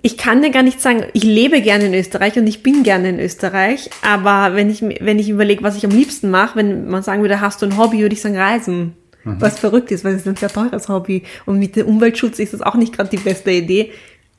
Ich 0.00 0.16
kann 0.16 0.40
dir 0.40 0.50
gar 0.50 0.62
nicht 0.62 0.80
sagen, 0.80 1.04
ich 1.12 1.22
lebe 1.22 1.60
gerne 1.60 1.84
in 1.84 1.92
Österreich 1.92 2.38
und 2.38 2.46
ich 2.46 2.62
bin 2.62 2.82
gerne 2.82 3.10
in 3.10 3.20
Österreich, 3.20 3.90
aber 4.00 4.56
wenn 4.56 4.70
ich, 4.70 4.80
wenn 4.80 5.18
ich 5.18 5.28
überlege, 5.28 5.62
was 5.62 5.76
ich 5.76 5.84
am 5.84 5.90
liebsten 5.90 6.30
mache, 6.30 6.56
wenn 6.56 6.88
man 6.88 7.02
sagen 7.02 7.20
würde, 7.20 7.42
hast 7.42 7.60
du 7.60 7.66
ein 7.66 7.76
Hobby, 7.76 7.98
würde 7.98 8.14
ich 8.14 8.22
sagen 8.22 8.38
Reisen. 8.38 8.94
Mhm. 9.24 9.36
Was 9.38 9.58
verrückt 9.58 9.90
ist, 9.90 10.02
weil 10.02 10.14
es 10.14 10.22
ist 10.22 10.28
ein 10.28 10.36
sehr 10.36 10.48
teures 10.48 10.88
Hobby. 10.88 11.24
Und 11.44 11.58
mit 11.58 11.76
dem 11.76 11.86
Umweltschutz 11.86 12.38
ist 12.38 12.54
das 12.54 12.62
auch 12.62 12.74
nicht 12.74 12.94
gerade 12.94 13.10
die 13.10 13.18
beste 13.18 13.50
Idee. 13.50 13.92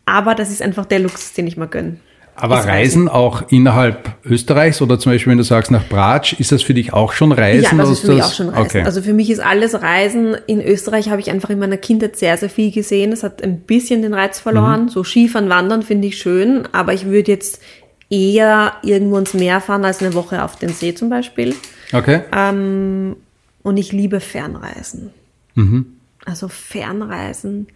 Aber 0.05 0.33
das 0.35 0.49
ist 0.49 0.61
einfach 0.61 0.85
der 0.85 0.99
Luxus, 0.99 1.33
den 1.33 1.47
ich 1.47 1.57
mir 1.57 1.67
gönne. 1.67 1.97
Aber 2.37 2.59
Ist 2.59 2.67
Reisen 2.67 3.07
auch 3.07 3.43
innerhalb 3.49 4.13
Österreichs 4.25 4.81
oder 4.81 4.99
zum 4.99 5.13
Beispiel, 5.13 5.31
wenn 5.31 5.37
du 5.37 5.43
sagst 5.45 5.71
nach 5.71 5.87
Bratsch, 5.87 6.33
ist 6.33 6.51
das 6.51 6.61
für 6.63 6.73
dich 6.73 6.91
auch 6.91 7.13
schon 7.13 7.31
Reisen? 7.31 7.63
Ja, 7.63 7.83
das 7.83 7.89
ist 7.91 8.01
für 8.01 8.13
mich 8.13 8.23
auch 8.23 8.33
schon 8.33 8.49
Reisen. 8.49 8.65
Okay. 8.65 8.81
Also 8.83 9.01
für 9.01 9.13
mich 9.13 9.29
ist 9.29 9.39
alles 9.39 9.73
Reisen. 9.81 10.35
In 10.45 10.61
Österreich 10.61 11.09
habe 11.09 11.21
ich 11.21 11.31
einfach 11.31 11.49
in 11.49 11.59
meiner 11.59 11.77
Kindheit 11.77 12.17
sehr, 12.17 12.35
sehr 12.35 12.49
viel 12.49 12.71
gesehen. 12.71 13.13
Es 13.13 13.23
hat 13.23 13.41
ein 13.41 13.59
bisschen 13.61 14.01
den 14.01 14.13
Reiz 14.13 14.39
Mhm. 14.39 14.43
verloren. 14.43 14.89
So 14.89 15.03
Skifahren, 15.05 15.47
Wandern 15.49 15.81
finde 15.81 16.07
ich 16.09 16.17
schön, 16.17 16.67
aber 16.73 16.93
ich 16.93 17.05
würde 17.05 17.31
jetzt 17.31 17.61
eher 18.09 18.73
irgendwo 18.83 19.17
ins 19.17 19.33
Meer 19.33 19.61
fahren 19.61 19.85
als 19.85 20.01
eine 20.01 20.13
Woche 20.13 20.43
auf 20.43 20.57
den 20.57 20.69
See 20.69 20.93
zum 20.93 21.09
Beispiel. 21.09 21.55
okay. 21.93 22.21
Ähm, 22.35 23.15
und 23.63 23.77
ich 23.77 23.91
liebe 23.93 24.19
Fernreisen. 24.19 25.09
Mhm. 25.55 25.85
Also 26.25 26.49
Fernreisen. 26.49 27.67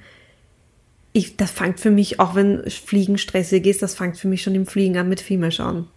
Ich, 1.12 1.38
das 1.38 1.52
fängt 1.52 1.80
für 1.80 1.90
mich, 1.90 2.20
auch 2.20 2.36
wenn 2.36 2.64
Fliegen 2.70 3.18
stressig 3.18 3.66
ist, 3.66 3.82
das 3.82 3.96
fängt 3.96 4.18
für 4.18 4.28
mich 4.28 4.44
schon 4.44 4.56
im 4.56 4.66
Fliegen 4.68 4.98
an 4.98 5.10
mit 5.10 5.22
Filme 5.22 5.52
schauen. 5.52 5.88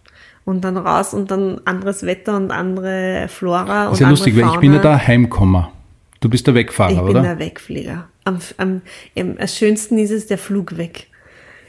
Und 0.45 0.61
dann 0.65 0.75
raus 0.75 1.13
und 1.13 1.31
dann 1.31 1.61
anderes 1.65 2.03
Wetter 2.05 2.35
und 2.35 2.51
andere 2.51 3.27
Flora 3.29 3.87
und 3.87 3.93
Ist 3.93 3.99
ja 3.99 4.09
lustig, 4.09 4.35
weil 4.35 4.41
Fauna. 4.43 4.53
ich 4.55 4.59
bin 4.59 4.73
ja 4.73 4.79
da 4.79 4.97
Heimkommer. 4.97 5.71
Du 6.19 6.29
bist 6.29 6.47
der 6.47 6.55
Wegfahrer, 6.55 6.91
Ich 6.91 6.97
bin 6.97 7.07
oder? 7.09 7.21
der 7.21 7.39
Wegflieger. 7.39 8.07
Am, 8.25 8.39
am, 8.57 8.81
am, 9.17 9.37
am 9.37 9.47
schönsten 9.47 9.97
ist 9.97 10.11
es 10.11 10.27
der 10.27 10.37
Flug 10.37 10.77
weg. 10.77 11.07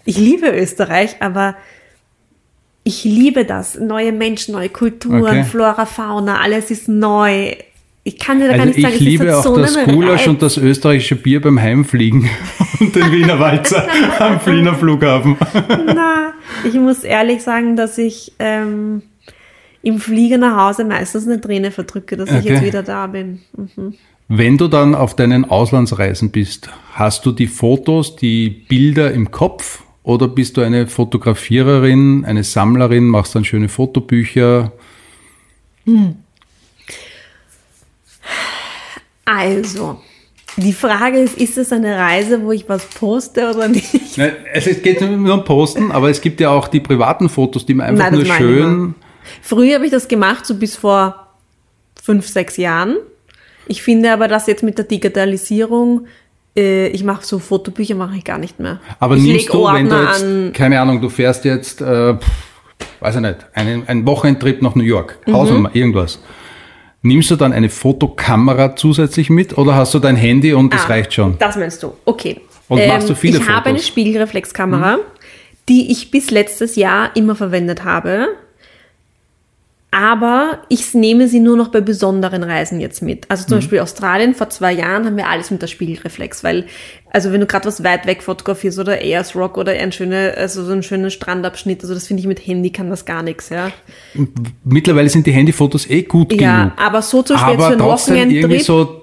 Ich 0.04 0.16
liebe 0.18 0.48
Österreich, 0.48 1.16
aber 1.20 1.56
ich 2.82 3.04
liebe 3.04 3.44
das. 3.44 3.78
Neue 3.78 4.12
Menschen, 4.12 4.52
neue 4.52 4.68
Kulturen, 4.68 5.22
Okay. 5.22 5.44
Flora, 5.44 5.86
Fauna, 5.86 6.40
alles 6.40 6.70
ist 6.70 6.88
neu. 6.88 7.54
Ich 8.06 8.18
kann 8.18 8.38
dir 8.38 8.48
da 8.48 8.56
gar 8.56 8.66
Also 8.66 8.74
nicht 8.74 8.82
sagen, 8.82 8.94
ich 8.94 9.00
es 9.00 9.06
liebe 9.06 9.24
ist 9.24 9.34
auch 9.34 9.42
so 9.44 9.56
das 9.56 9.82
Gulasch 9.84 10.28
und 10.28 10.42
das 10.42 10.58
österreichische 10.58 11.16
Bier 11.16 11.40
beim 11.40 11.58
Heimfliegen 11.60 12.28
und 12.80 12.94
den 12.94 13.10
Wiener 13.10 13.40
Walzer 13.40 13.88
am 14.18 14.38
Fliener 14.40 14.74
Flughafen. 14.74 15.36
Na, 15.86 16.34
ich 16.64 16.74
muss 16.74 17.02
ehrlich 17.02 17.42
sagen, 17.42 17.76
dass 17.76 17.96
ich 17.96 18.32
ähm, 18.38 19.02
im 19.82 19.98
Flieger 19.98 20.36
nach 20.36 20.54
Hause 20.68 20.84
meistens 20.84 21.26
eine 21.26 21.40
Träne 21.40 21.70
verdrücke, 21.70 22.16
dass 22.18 22.30
ich 22.30 22.36
Okay. 22.36 22.52
jetzt 22.52 22.62
wieder 22.64 22.82
da 22.82 23.06
bin. 23.06 23.40
Mhm. 23.56 23.94
Wenn 24.28 24.58
du 24.58 24.68
dann 24.68 24.94
auf 24.94 25.16
deinen 25.16 25.44
Auslandsreisen 25.46 26.30
bist, 26.30 26.68
hast 26.92 27.24
du 27.24 27.32
die 27.32 27.46
Fotos, 27.46 28.16
die 28.16 28.48
Bilder 28.50 29.12
im 29.12 29.30
Kopf 29.30 29.82
oder 30.02 30.28
bist 30.28 30.56
du 30.58 30.60
eine 30.60 30.86
Fotografiererin, 30.88 32.24
eine 32.26 32.44
Sammlerin, 32.44 33.06
machst 33.06 33.34
dann 33.34 33.44
schöne 33.44 33.68
Fotobücher? 33.70 34.72
Also, 39.24 40.00
die 40.56 40.72
Frage 40.72 41.18
ist, 41.18 41.36
ist 41.38 41.58
es 41.58 41.72
eine 41.72 41.96
Reise, 41.98 42.42
wo 42.42 42.52
ich 42.52 42.68
was 42.68 42.84
poste 42.86 43.50
oder 43.50 43.68
nicht? 43.68 44.16
Nein, 44.18 44.32
Es 44.52 44.64
geht 44.82 45.00
nur 45.00 45.34
um 45.34 45.44
Posten, 45.44 45.90
aber 45.90 46.10
es 46.10 46.20
gibt 46.20 46.40
ja 46.40 46.50
auch 46.50 46.68
die 46.68 46.80
privaten 46.80 47.28
Fotos, 47.28 47.66
die 47.66 47.74
man 47.74 47.86
einfach 47.86 48.10
Nein, 48.10 48.14
nur 48.14 48.26
schön. 48.26 48.94
Früher 49.42 49.76
habe 49.76 49.86
ich 49.86 49.90
das 49.90 50.06
gemacht, 50.06 50.44
so 50.46 50.54
bis 50.54 50.76
vor 50.76 51.28
fünf, 52.02 52.26
sechs 52.28 52.56
Jahren. 52.56 52.96
Ich 53.66 53.82
finde 53.82 54.12
aber, 54.12 54.28
dass 54.28 54.46
jetzt 54.46 54.62
mit 54.62 54.76
der 54.76 54.84
Digitalisierung, 54.84 56.06
äh, 56.56 56.88
ich 56.88 57.02
mache 57.02 57.24
so 57.24 57.38
Fotobücher, 57.38 57.94
mache 57.94 58.18
ich 58.18 58.24
gar 58.24 58.36
nicht 58.38 58.60
mehr. 58.60 58.78
Aber 59.00 59.16
ich 59.16 59.22
nimmst 59.22 59.48
du, 59.52 59.64
wenn 59.64 59.88
du 59.88 59.96
jetzt, 60.02 60.22
an. 60.22 60.52
keine 60.52 60.80
Ahnung, 60.80 61.00
du 61.00 61.08
fährst 61.08 61.46
jetzt, 61.46 61.80
äh, 61.80 62.14
weiß 63.00 63.14
ich 63.16 63.20
nicht, 63.22 63.38
einen, 63.54 63.88
einen 63.88 64.06
Wochenendtrip 64.06 64.60
nach 64.60 64.74
New 64.74 64.84
York, 64.84 65.18
Mhm. 65.26 65.32
Hausnummer, 65.32 65.70
irgendwas. 65.74 66.20
Nimmst 67.04 67.30
du 67.30 67.36
dann 67.36 67.52
eine 67.52 67.68
Fotokamera 67.68 68.74
zusätzlich 68.76 69.28
mit 69.30 69.56
oder 69.58 69.74
hast 69.74 69.92
du 69.94 69.98
dein 69.98 70.16
Handy 70.16 70.54
und 70.54 70.72
das 70.74 70.84
Ah, 70.86 70.88
reicht 70.88 71.12
schon? 71.14 71.36
Das 71.38 71.54
meinst 71.56 71.82
du, 71.82 71.92
okay. 72.06 72.40
Ähm, 72.40 72.42
Und 72.68 72.88
machst 72.88 73.08
du 73.10 73.14
viele 73.14 73.38
Ich 73.38 73.42
habe 73.48 73.66
eine 73.66 73.78
Fotos? 73.78 73.82
Mhm. 73.82 73.92
Spiegelreflexkamera, 73.92 74.98
die 75.68 75.92
ich 75.92 76.10
bis 76.10 76.30
letztes 76.30 76.76
Jahr 76.76 77.14
immer 77.14 77.36
verwendet 77.36 77.84
habe. 77.84 78.28
Aber 79.90 80.62
ich 80.68 80.92
nehme 80.94 81.28
sie 81.28 81.38
nur 81.40 81.56
noch 81.56 81.68
bei 81.68 81.80
besonderen 81.80 82.42
Reisen 82.42 82.80
jetzt 82.80 83.00
mit. 83.00 83.30
Also 83.30 83.44
Mhm. 83.44 83.48
zum 83.48 83.58
Beispiel 83.58 83.80
Australien, 83.80 84.34
vor 84.34 84.50
zwei 84.50 84.72
Jahren 84.72 85.04
haben 85.06 85.16
wir 85.16 85.28
alles 85.28 85.50
mit 85.52 85.62
der 85.62 85.68
Spiegelreflex, 85.68 86.42
weil, 86.42 86.64
also 87.14 87.30
wenn 87.32 87.40
du 87.40 87.46
gerade 87.46 87.66
was 87.66 87.84
weit 87.84 88.06
weg 88.06 88.24
fotografierst 88.24 88.78
oder 88.80 88.94
Ayers 89.00 89.36
Rock 89.36 89.56
oder 89.56 89.70
ein 89.72 89.92
schöner, 89.92 90.32
also 90.36 90.64
so 90.64 90.72
einen 90.72 90.82
schönen 90.82 91.12
Strandabschnitt, 91.12 91.80
also 91.82 91.94
das 91.94 92.08
finde 92.08 92.20
ich 92.22 92.26
mit 92.26 92.44
Handy 92.44 92.70
kann 92.70 92.90
das 92.90 93.04
gar 93.04 93.22
nichts, 93.22 93.50
ja. 93.50 93.70
Mittlerweile 94.64 95.08
sind 95.08 95.24
die 95.26 95.30
Handyfotos 95.32 95.88
eh 95.88 96.02
gut 96.02 96.32
Ja, 96.32 96.58
genug. 96.64 96.72
aber 96.76 97.02
so 97.02 97.22
zum 97.22 97.36
Beispiel 97.36 97.52
jetzt 97.52 97.60
für 97.60 97.64
Aber 97.66 97.72
einen 97.72 97.78
trotzdem 97.80 98.30
irgendwie 98.30 98.58
so, 98.58 99.02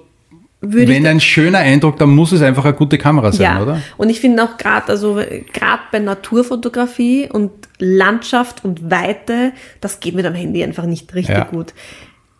wenn 0.60 1.06
ein 1.06 1.20
schöner 1.20 1.58
Eindruck, 1.60 1.96
dann 1.96 2.10
muss 2.10 2.32
es 2.32 2.42
einfach 2.42 2.64
eine 2.66 2.74
gute 2.74 2.98
Kamera 2.98 3.32
sein, 3.32 3.56
Ja, 3.56 3.62
oder? 3.62 3.80
und 3.96 4.10
ich 4.10 4.20
finde 4.20 4.44
auch 4.44 4.58
gerade, 4.58 4.88
also 4.88 5.14
gerade 5.52 5.82
bei 5.90 5.98
Naturfotografie 5.98 7.28
und 7.32 7.50
Landschaft 7.78 8.62
und 8.62 8.90
Weite, 8.90 9.52
das 9.80 10.00
geht 10.00 10.14
mit 10.14 10.26
am 10.26 10.34
Handy 10.34 10.62
einfach 10.62 10.84
nicht 10.84 11.14
richtig 11.14 11.34
Ja. 11.34 11.44
gut. 11.44 11.72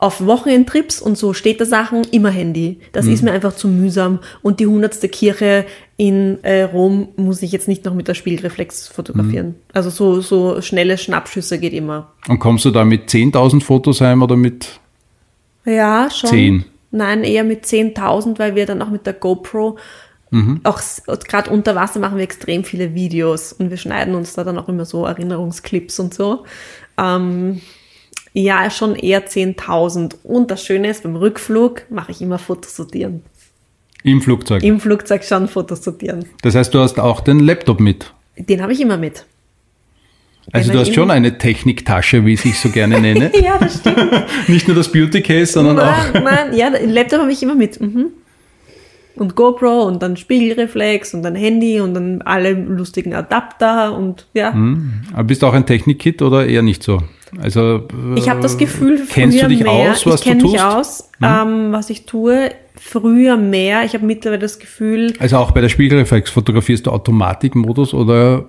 Auf 0.03 0.27
Wochenendtrips 0.27 1.01
und 1.01 1.17
so 1.17 1.33
Städte-Sachen 1.33 2.03
immer 2.11 2.31
Handy. 2.31 2.81
Das 2.91 3.07
Mhm. 3.07 3.13
ist 3.13 3.23
mir 3.23 3.31
einfach 3.31 3.55
zu 3.55 3.69
mühsam. 3.69 4.19
Und 4.43 4.59
die 4.59 4.67
hundertste 4.67 5.09
Kirche 5.09 5.65
in 5.97 6.43
äh, 6.43 6.63
Rom 6.65 7.11
muss 7.17 7.41
ich 7.41 7.53
jetzt 7.53 7.69
nicht 7.69 7.85
noch 7.85 7.95
mit 7.95 8.09
der 8.09 8.15
Spiegelreflex 8.15 8.89
fotografieren. 8.89 9.47
Mhm. 9.47 9.55
Also 9.73 9.91
so, 9.91 10.21
so 10.21 10.61
schnelle 10.61 10.99
Schnappschüsse 10.99 11.61
geht 11.61 11.73
immer. 11.73 12.11
Und 12.27 12.41
kommst 12.41 12.65
du 12.65 12.73
da 12.73 12.85
mit 12.85 13.09
10.000 13.11 13.63
Fotos 13.63 14.01
heim 14.01 14.23
oder 14.23 14.35
mit 14.35 14.81
Ja, 15.65 16.09
schon. 16.11 16.31
Zehn. 16.31 16.65
Nein, 16.91 17.23
eher 17.23 17.45
mit 17.45 17.65
10.000, 17.65 18.41
weil 18.41 18.57
wir 18.57 18.67
dann 18.67 18.83
auch 18.83 18.91
mit 18.91 19.07
der 19.07 19.13
GoPro, 19.15 19.79
auch 20.65 20.81
gerade 21.29 21.51
unter 21.51 21.75
Wasser 21.77 22.01
machen 22.01 22.17
wir 22.17 22.25
extrem 22.25 22.65
viele 22.65 22.95
Videos 22.95 23.53
und 23.53 23.69
wir 23.71 23.77
schneiden 23.77 24.15
uns 24.15 24.33
da 24.33 24.43
dann 24.45 24.57
auch 24.59 24.69
immer 24.69 24.87
so 24.87 25.05
Erinnerungsclips 25.05 26.01
und 26.01 26.13
so. 26.15 26.45
Ähm, 26.99 27.61
ja, 28.33 28.71
schon 28.71 28.97
eher 28.97 29.27
10.000. 29.27 30.17
Und 30.23 30.51
das 30.51 30.65
Schöne 30.65 30.89
ist, 30.89 31.03
beim 31.03 31.17
Rückflug 31.17 31.83
mache 31.91 32.13
ich 32.13 32.23
immer 32.23 32.39
Fotos 32.39 32.77
sortieren. 32.77 33.23
im 34.03 34.21
Flugzeug? 34.21 34.63
Im 34.63 34.81
Flugzeug 34.81 35.25
schon 35.25 35.49
Fotos 35.49 35.85
sortieren. 35.85 36.25
Das 36.43 36.55
heißt, 36.55 36.73
du 36.73 36.81
hast 36.81 36.99
auch 36.99 37.21
den 37.21 37.41
Laptop 37.41 37.81
mit. 37.81 38.13
Den 38.37 38.63
habe 38.63 38.73
ich 38.73 38.81
immer 38.81 38.97
mit. 38.97 39.27
Also 40.51 40.69
Wenn 40.69 40.75
du 40.75 40.81
hast 40.81 40.95
schon 40.95 41.11
eine 41.11 41.39
Techniktasche, 41.39 42.25
wie 42.27 42.35
ich 42.35 42.45
es 42.45 42.63
so 42.63 42.71
gerne 42.71 43.01
nenne. 43.01 43.31
Ja, 43.43 43.59
das 43.59 43.79
stimmt. 43.79 44.11
Nicht 44.49 44.67
nur 44.67 44.77
das 44.77 44.91
Beauty 44.91 45.21
Case, 45.21 45.53
sondern 45.53 45.79
auch. 45.79 46.13
Nein, 46.13 46.25
nein, 46.25 46.57
ja, 46.57 46.71
den 46.71 46.91
Laptop 46.91 47.21
habe 47.21 47.33
ich 47.33 47.43
immer 47.43 47.55
mit. 47.55 47.81
Mhm. 47.81 48.07
Und 49.15 49.37
GoPro 49.37 49.83
und 49.83 50.03
dann 50.03 50.17
Spiegelreflex 50.17 51.13
und 51.13 51.23
dann 51.23 51.35
Handy 51.35 51.81
und 51.81 51.93
dann 51.93 52.23
alle 52.23 52.55
lustigen 52.55 53.15
Adapter 53.15 53.95
und 53.95 54.27
ja. 54.33 54.55
Aber 55.13 55.25
bist 55.25 55.43
du 55.43 55.47
auch 55.47 55.53
ein 55.53 55.67
Technikkit 55.67 56.23
oder 56.23 56.47
eher 56.47 56.63
nicht 56.63 56.83
so? 56.83 57.03
Also 57.41 57.77
äh, 57.77 58.19
Ich 58.19 58.29
habe 58.29 58.41
das 58.41 58.59
Gefühl, 58.59 59.07
kennst 59.09 59.39
früher 59.39 59.49
du 59.49 59.55
dich 59.55 59.63
mehr, 59.65 59.93
aus, 59.93 60.07
was 60.07 60.21
ich 60.21 60.27
kenne 60.27 60.43
mich 60.43 60.61
aus, 60.61 61.11
ähm, 61.23 61.73
was 61.73 61.91
ich 61.91 62.07
tue. 62.07 62.51
Früher 62.75 63.37
mehr. 63.37 63.85
Ich 63.85 63.95
habe 63.95 64.05
mittlerweile 64.05 64.41
das 64.41 64.59
Gefühl, 64.59 65.13
Also 65.19 65.37
auch 65.37 65.53
bei 65.53 65.61
der 65.61 65.69
Spiegelreflex 65.69 66.31
fotografierst 66.31 66.87
du 66.87 66.91
Automatikmodus 66.91 67.95
oder 67.95 68.47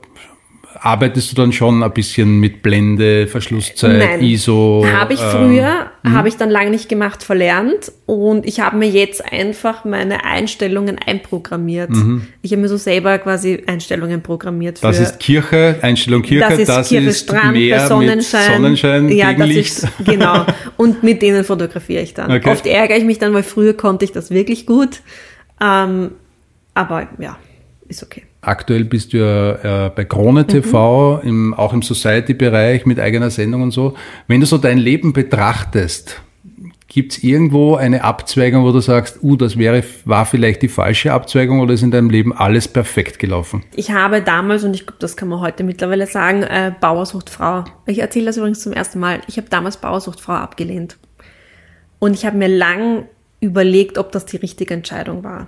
arbeitest 0.83 1.31
du 1.31 1.35
dann 1.35 1.53
schon 1.53 1.81
ein 1.81 1.93
bisschen 1.93 2.41
mit 2.41 2.61
Blende, 2.61 3.27
Verschlusszeit, 3.27 3.99
Nein. 3.99 4.21
ISO? 4.21 4.85
Habe 4.91 5.13
ich 5.13 5.21
ähm, 5.21 5.29
früher, 5.31 5.91
habe 6.03 6.27
ich 6.27 6.35
dann 6.35 6.49
lange 6.49 6.71
nicht 6.71 6.89
gemacht, 6.89 7.23
verlernt 7.23 7.93
und 8.05 8.45
ich 8.45 8.59
habe 8.59 8.75
mir 8.75 8.89
jetzt 8.89 9.23
einfach 9.31 9.85
meine 9.85 10.25
Einstellungen 10.25 10.97
einprogrammiert. 10.99 11.91
Ich 12.41 12.51
habe 12.51 12.61
mir 12.61 12.67
so 12.67 12.75
selber 12.75 13.17
quasi 13.19 13.63
Einstellungen 13.65 14.21
programmiert 14.21 14.79
für 14.79 14.87
Das 14.87 14.99
ist 14.99 15.19
Kirche, 15.21 15.77
Einstellung 15.81 16.21
Kirche, 16.21 16.65
das 16.65 16.81
ist 16.81 16.89
Kirche 16.89 17.13
Strand 17.13 17.53
Meer 17.53 17.87
Sonnenschein. 17.87 18.53
Sonnenschein, 18.53 19.09
ja, 19.09 19.31
das 19.31 19.49
ist 19.49 19.87
genau. 20.03 20.45
Und 20.77 21.01
mit 21.01 21.21
denen 21.21 21.45
fotografiere 21.45 22.03
ich 22.03 22.13
dann. 22.13 22.29
Okay. 22.29 22.49
Oft 22.49 22.67
ärgere 22.67 22.97
ich 22.97 23.05
mich 23.05 23.19
dann, 23.19 23.33
weil 23.33 23.43
früher 23.43 23.73
konnte 23.73 24.03
ich 24.03 24.11
das 24.11 24.31
wirklich 24.31 24.65
gut. 24.65 24.99
Ähm, 25.61 26.11
aber 26.73 27.07
ja, 27.19 27.37
ist 27.87 28.03
okay. 28.03 28.23
Aktuell 28.45 28.83
bist 28.85 29.13
du 29.13 29.17
ja 29.17 29.85
äh, 29.85 29.89
bei 29.89 30.05
Krone 30.05 30.45
TV, 30.45 31.21
Mhm. 31.23 31.27
im, 31.27 31.53
auch 31.53 31.73
im 31.73 31.81
Society-Bereich 31.81 32.85
mit 32.85 32.99
eigener 32.99 33.29
Sendung 33.29 33.61
und 33.63 33.71
so. 33.71 33.95
Wenn 34.27 34.39
du 34.41 34.45
so 34.45 34.57
dein 34.57 34.77
Leben 34.77 35.13
betrachtest, 35.13 36.21
gibt 36.87 37.13
es 37.13 37.23
irgendwo 37.23 37.75
eine 37.75 38.03
Abzweigung, 38.03 38.63
wo 38.63 38.71
du 38.71 38.79
sagst, 38.79 39.23
uh, 39.23 39.35
das 39.35 39.57
wäre, 39.57 39.83
war 40.05 40.25
vielleicht 40.25 40.61
die 40.61 40.67
falsche 40.67 41.11
Abzweigung 41.11 41.59
oder 41.59 41.73
ist 41.73 41.81
in 41.81 41.89
deinem 41.89 42.11
Leben 42.11 42.31
alles 42.33 42.67
perfekt 42.67 43.17
gelaufen? 43.17 43.63
Ich 43.75 43.89
habe 43.91 44.21
damals, 44.21 44.63
und 44.63 44.75
ich 44.75 44.85
glaube, 44.85 44.99
das 44.99 45.17
kann 45.17 45.27
man 45.27 45.39
heute 45.39 45.63
mittlerweile 45.63 46.05
sagen, 46.05 46.43
äh, 46.43 46.71
Bauersucht 46.79 47.31
Frau. 47.31 47.63
Ich 47.87 47.99
erzähle 47.99 48.27
das 48.27 48.37
übrigens 48.37 48.61
zum 48.61 48.73
ersten 48.73 48.99
Mal. 48.99 49.21
Ich 49.27 49.37
habe 49.37 49.49
damals 49.49 49.77
Bauersucht 49.77 50.21
Frau 50.21 50.33
abgelehnt. 50.33 50.97
Und 51.97 52.13
ich 52.13 52.25
habe 52.25 52.37
mir 52.37 52.49
lang 52.49 53.05
überlegt, 53.39 53.97
ob 53.97 54.11
das 54.11 54.25
die 54.25 54.37
richtige 54.37 54.73
Entscheidung 54.73 55.23
war. 55.23 55.47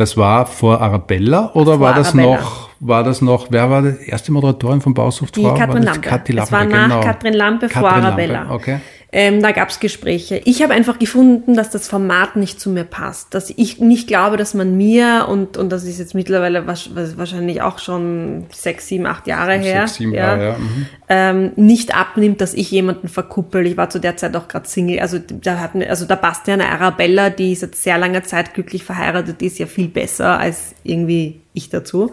Das 0.00 0.16
war 0.16 0.46
vor 0.46 0.80
Arabella 0.80 1.50
oder 1.52 1.72
Vor 1.72 1.80
war 1.80 1.92
das 1.92 2.14
Arabella. 2.14 2.36
noch, 2.40 2.70
war 2.80 3.04
das 3.04 3.20
noch, 3.20 3.48
wer 3.50 3.68
war 3.68 3.82
die 3.82 4.08
erste 4.08 4.32
Moderatorin 4.32 4.80
von 4.80 4.94
Bausucht 4.94 5.36
Die? 5.36 5.42
Katrin 5.42 5.82
Lampe. 5.82 6.00
Kathi 6.00 6.38
Es 6.38 6.50
war 6.50 6.60
Lampe, 6.60 6.74
nach 6.74 6.88
genau. 6.88 7.00
Katrin 7.02 7.34
Lampe, 7.34 7.68
vor 7.68 7.82
Katrin 7.82 8.04
Arabella. 8.06 8.32
Lampe, 8.38 8.54
Okay. 8.54 8.78
Ähm, 9.12 9.42
da 9.42 9.50
gab 9.50 9.70
es 9.70 9.80
Gespräche. 9.80 10.40
Ich 10.44 10.62
habe 10.62 10.72
einfach 10.72 10.98
gefunden, 10.98 11.54
dass 11.56 11.70
das 11.70 11.88
Format 11.88 12.36
nicht 12.36 12.60
zu 12.60 12.70
mir 12.70 12.84
passt. 12.84 13.34
Dass 13.34 13.50
ich 13.50 13.80
nicht 13.80 14.06
glaube, 14.06 14.36
dass 14.36 14.54
man 14.54 14.76
mir, 14.76 15.26
und, 15.28 15.56
und 15.56 15.70
das 15.70 15.82
ist 15.82 15.98
jetzt 15.98 16.14
mittlerweile 16.14 16.66
wahrscheinlich 16.66 17.60
auch 17.60 17.80
schon 17.80 18.46
sechs, 18.52 18.86
sieben, 18.86 19.06
acht 19.06 19.26
Jahre 19.26 19.54
her, 19.54 19.88
Sechs, 19.88 19.94
sieben 19.96 20.14
ja, 20.14 20.20
Jahre, 20.20 20.44
ja. 20.44 20.58
Mhm. 20.58 20.86
ähm, 21.08 21.52
nicht 21.56 21.94
abnimmt, 21.94 22.40
dass 22.40 22.54
ich 22.54 22.70
jemanden 22.70 23.08
verkuppel. 23.08 23.66
Ich 23.66 23.76
war 23.76 23.90
zu 23.90 23.98
der 23.98 24.16
Zeit 24.16 24.36
auch 24.36 24.46
gerade 24.46 24.68
Single. 24.68 25.00
Also 25.00 25.18
da 25.18 25.58
hat 25.58 25.74
also 25.74 26.06
da 26.06 26.14
passt 26.14 26.46
ja 26.46 26.54
eine 26.54 26.68
Arabella, 26.68 27.30
die 27.30 27.54
seit 27.56 27.74
sehr 27.74 27.98
langer 27.98 28.22
Zeit 28.22 28.54
glücklich 28.54 28.84
verheiratet 28.84 29.42
ist, 29.42 29.58
ja 29.58 29.66
viel 29.66 29.88
besser 29.88 30.38
als 30.38 30.74
irgendwie 30.84 31.40
ich 31.52 31.68
dazu. 31.68 32.12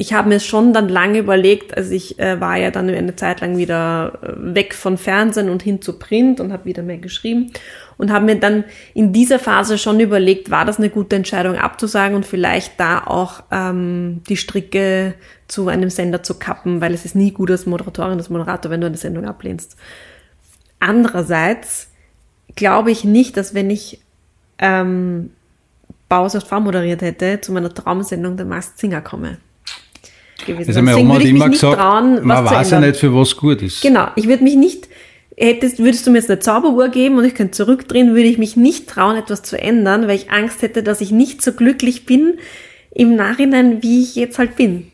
Ich 0.00 0.14
habe 0.14 0.30
mir 0.30 0.40
schon 0.40 0.72
dann 0.72 0.88
lange 0.88 1.18
überlegt, 1.18 1.76
also 1.76 1.92
ich 1.92 2.18
äh, 2.18 2.40
war 2.40 2.56
ja 2.56 2.70
dann 2.70 2.88
eine 2.88 3.16
Zeit 3.16 3.42
lang 3.42 3.58
wieder 3.58 4.18
äh, 4.22 4.54
weg 4.54 4.72
von 4.72 4.96
Fernsehen 4.96 5.50
und 5.50 5.62
hin 5.62 5.82
zu 5.82 5.98
Print 5.98 6.40
und 6.40 6.54
habe 6.54 6.64
wieder 6.64 6.82
mehr 6.82 6.96
geschrieben 6.96 7.52
und 7.98 8.10
habe 8.10 8.24
mir 8.24 8.36
dann 8.36 8.64
in 8.94 9.12
dieser 9.12 9.38
Phase 9.38 9.76
schon 9.76 10.00
überlegt, 10.00 10.50
war 10.50 10.64
das 10.64 10.78
eine 10.78 10.88
gute 10.88 11.16
Entscheidung 11.16 11.56
abzusagen 11.56 12.16
und 12.16 12.24
vielleicht 12.24 12.80
da 12.80 13.04
auch 13.04 13.42
ähm, 13.50 14.22
die 14.26 14.38
Stricke 14.38 15.12
zu 15.48 15.68
einem 15.68 15.90
Sender 15.90 16.22
zu 16.22 16.38
kappen, 16.38 16.80
weil 16.80 16.94
es 16.94 17.04
ist 17.04 17.14
nie 17.14 17.32
gut 17.32 17.50
als 17.50 17.66
Moderatorin, 17.66 18.16
als 18.16 18.30
Moderator, 18.30 18.70
wenn 18.70 18.80
du 18.80 18.86
eine 18.86 18.96
Sendung 18.96 19.26
ablehnst. 19.26 19.76
Andererseits 20.78 21.88
glaube 22.56 22.90
ich 22.90 23.04
nicht, 23.04 23.36
dass 23.36 23.52
wenn 23.52 23.68
ich 23.68 24.00
ähm, 24.60 25.28
Bauersucht 26.08 26.46
Frau 26.46 26.60
moderiert 26.60 27.02
hätte, 27.02 27.42
zu 27.42 27.52
meiner 27.52 27.74
Traumsendung 27.74 28.38
der 28.38 28.46
Masked 28.46 28.78
Singer 28.78 29.02
komme. 29.02 29.36
Gewesen. 30.46 30.68
Also 30.68 30.82
meine 30.82 30.98
Oma 30.98 31.14
hat 31.14 31.24
immer 31.24 31.48
gesagt, 31.48 31.78
trauen, 31.78 32.26
man 32.26 32.44
weiß 32.44 32.70
ja 32.70 32.80
nicht, 32.80 32.96
für 32.96 33.14
was 33.14 33.36
gut 33.36 33.62
ist. 33.62 33.82
Genau, 33.82 34.08
ich 34.16 34.28
würde 34.28 34.42
mich 34.44 34.56
nicht, 34.56 34.88
hättest, 35.36 35.78
würdest 35.78 36.06
du 36.06 36.10
mir 36.10 36.18
jetzt 36.18 36.30
eine 36.30 36.40
Zauberuhr 36.40 36.88
geben 36.88 37.18
und 37.18 37.24
ich 37.24 37.34
könnte 37.34 37.52
zurückdrehen, 37.52 38.08
würde 38.14 38.28
ich 38.28 38.38
mich 38.38 38.56
nicht 38.56 38.88
trauen, 38.88 39.16
etwas 39.16 39.42
zu 39.42 39.60
ändern, 39.60 40.06
weil 40.06 40.16
ich 40.16 40.30
Angst 40.30 40.62
hätte, 40.62 40.82
dass 40.82 41.00
ich 41.00 41.10
nicht 41.10 41.42
so 41.42 41.52
glücklich 41.52 42.06
bin 42.06 42.34
im 42.92 43.16
Nachhinein, 43.16 43.82
wie 43.82 44.02
ich 44.02 44.16
jetzt 44.16 44.38
halt 44.38 44.56
bin. 44.56 44.88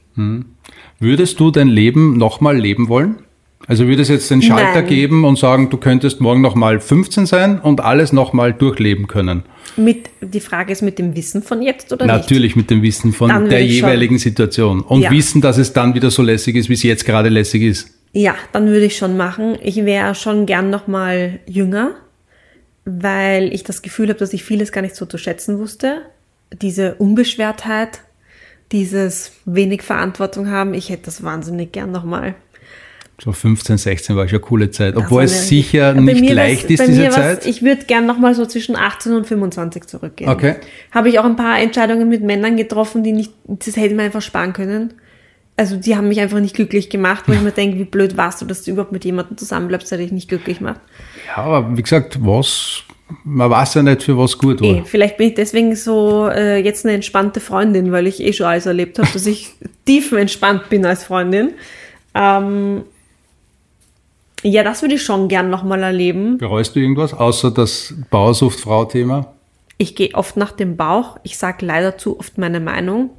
Würdest 0.99 1.41
du 1.41 1.51
dein 1.51 1.69
Leben 1.69 2.17
nochmal 2.17 2.57
leben 2.57 2.89
wollen? 2.89 3.17
Also 3.69 3.87
würde 3.89 4.03
es 4.03 4.09
jetzt 4.09 4.31
den 4.31 4.43
Schalter 4.43 4.83
Nein. 4.83 4.87
geben 4.87 5.25
und 5.25 5.39
sagen, 5.39 5.71
du 5.71 5.77
könntest 5.77 6.21
morgen 6.21 6.41
nochmal 6.41 6.79
15 6.81 7.27
sein 7.27 7.59
und 7.61 7.81
alles 7.81 8.13
nochmal 8.13 8.53
durchleben 8.53 9.09
können? 9.09 9.43
Mit, 9.77 10.09
die 10.21 10.41
Frage 10.41 10.73
ist 10.73 10.83
mit 10.83 10.99
dem 10.99 11.17
Wissen 11.17 11.43
von 11.43 11.61
jetzt 11.63 11.93
oder 11.93 12.07
nicht? 12.07 12.15
Natürlich 12.15 12.55
mit 12.55 12.71
dem 12.71 12.83
Wissen 12.83 13.13
von 13.13 13.29
der 13.49 13.61
ich 13.61 13.79
schon. 13.79 13.89
jeweiligen 13.89 14.19
Situation. 14.19 14.81
Und 14.83 15.03
Ja. 15.03 15.11
wissen, 15.11 15.41
dass 15.41 15.59
es 15.59 15.73
dann 15.73 15.95
wieder 15.95 16.11
so 16.11 16.23
lässig 16.23 16.55
ist, 16.57 16.69
wie 16.69 16.75
es 16.75 16.83
jetzt 16.85 17.05
gerade 17.05 17.29
lässig 17.29 17.63
ist. 17.63 17.91
Ja, 18.13 18.35
dann 18.53 18.69
würde 18.69 18.87
ich 18.87 18.97
schon 18.97 19.17
machen. 19.17 19.59
Ich 19.61 19.77
wäre 19.85 20.15
schon 20.15 20.47
gern 20.47 20.71
noch 20.71 20.87
mal 20.87 21.41
jünger, 21.47 21.91
weil 22.85 23.53
ich 23.53 23.65
das 23.65 23.83
Gefühl 23.83 24.09
habe, 24.09 24.19
dass 24.19 24.33
ich 24.33 24.45
vieles 24.45 24.71
gar 24.73 24.81
nicht 24.83 24.95
so 24.95 25.07
zu 25.07 25.19
schätzen 25.19 25.59
wusste. 25.59 26.03
Diese 26.63 26.95
Unbeschwertheit, 26.95 28.01
dieses 28.73 29.33
wenig 29.45 29.83
Verantwortung 29.83 30.49
haben, 30.51 30.73
ich 30.73 30.89
hätte 30.89 31.07
das 31.07 31.23
wahnsinnig 31.23 31.73
gern 31.73 31.91
noch 31.93 32.05
mal. 32.05 32.35
So 33.19 33.33
15, 33.33 33.79
16 33.79 34.15
war 34.15 34.29
schon 34.29 34.39
eine 34.39 34.47
coole 34.47 34.71
Zeit. 34.71 34.95
Obwohl 34.95 35.23
es 35.23 35.49
sicher 35.49 35.95
nicht 35.95 36.29
leicht 36.31 36.71
ist, 36.71 36.87
diese 36.87 37.09
Zeit. 37.09 37.47
Ich 37.47 37.63
würde 37.63 37.85
gern 37.87 38.05
noch 38.05 38.19
mal 38.19 38.35
so 38.35 38.45
zwischen 38.45 38.77
18 38.77 39.13
und 39.13 39.27
25 39.27 39.87
zurückgehen. 39.87 40.29
Okay. 40.29 40.57
Habe 40.91 41.09
ich 41.09 41.19
auch 41.19 41.25
ein 41.25 41.37
paar 41.37 41.59
Entscheidungen 41.59 42.09
mit 42.09 42.23
Männern 42.23 42.57
getroffen, 42.57 43.03
die 43.03 43.13
nicht, 43.13 43.33
das 43.45 43.77
hätte 43.77 43.87
ich 43.87 43.95
mir 43.95 44.03
einfach 44.03 44.21
sparen 44.21 44.53
können. 44.53 44.93
Also 45.57 45.77
die 45.77 45.97
haben 45.97 46.09
mich 46.09 46.21
einfach 46.21 46.41
nicht 46.41 46.55
glücklich 46.55 46.91
gemacht, 46.91 47.25
wo 47.27 47.33
ich 47.33 47.41
mir 47.41 47.53
denke, 47.53 47.79
wie 47.79 47.85
blöd 47.85 48.19
warst 48.19 48.43
du, 48.43 48.45
dass 48.45 48.63
du 48.63 48.73
überhaupt 48.73 48.93
mit 48.93 49.07
jemandem 49.07 49.39
zusammenbleibst, 49.39 49.91
der 49.91 49.99
dich 49.99 50.13
nicht 50.13 50.29
glücklich 50.29 50.61
macht. 50.61 50.81
Ja, 51.27 51.45
aber 51.45 51.75
wie 51.75 51.83
gesagt, 51.83 52.19
was, 52.21 52.83
man 53.25 53.49
weiß 53.49 53.75
ja 53.75 53.83
nicht, 53.83 54.03
für 54.03 54.19
was 54.19 54.37
gut 54.37 54.61
war. 54.61 54.69
Eh, 54.69 54.83
vielleicht 54.85 55.17
bin 55.17 55.29
ich 55.29 55.35
deswegen 55.35 55.75
so 55.75 56.29
äh, 56.29 56.59
jetzt 56.59 56.85
eine 56.85 56.95
entspannte 56.95 57.41
Freundin, 57.41 57.91
weil 57.91 58.07
ich 58.07 58.23
eh 58.23 58.35
schon 58.35 58.45
alles 58.45 58.67
erlebt 58.67 58.99
habe, 58.99 59.09
dass 59.11 59.25
ich 59.25 59.55
tiefenentspannt 59.87 60.69
bin 60.69 60.85
als 60.85 61.05
Freundin. 61.05 61.53
Ähm, 62.15 62.83
ja, 64.43 64.63
das 64.63 64.83
würde 64.83 64.95
ich 64.95 65.03
schon 65.03 65.29
gern 65.29 65.51
nochmal 65.51 65.83
erleben. 65.83 66.39
Bereust 66.39 66.77
du 66.77 66.81
irgendwas, 66.81 67.15
außer 67.15 67.51
das 67.51 67.95
Bauersucht-Frau-Thema? 68.11 69.33
Ich 69.79 69.95
gehe 69.95 70.15
oft 70.15 70.37
nach 70.37 70.53
dem 70.53 70.77
Bauch. 70.77 71.19
Ich 71.23 71.39
sage 71.39 71.65
leider 71.67 71.99
zu 71.99 72.19
oft 72.19 72.39
meine 72.39 72.61
Meinung, 72.61 73.11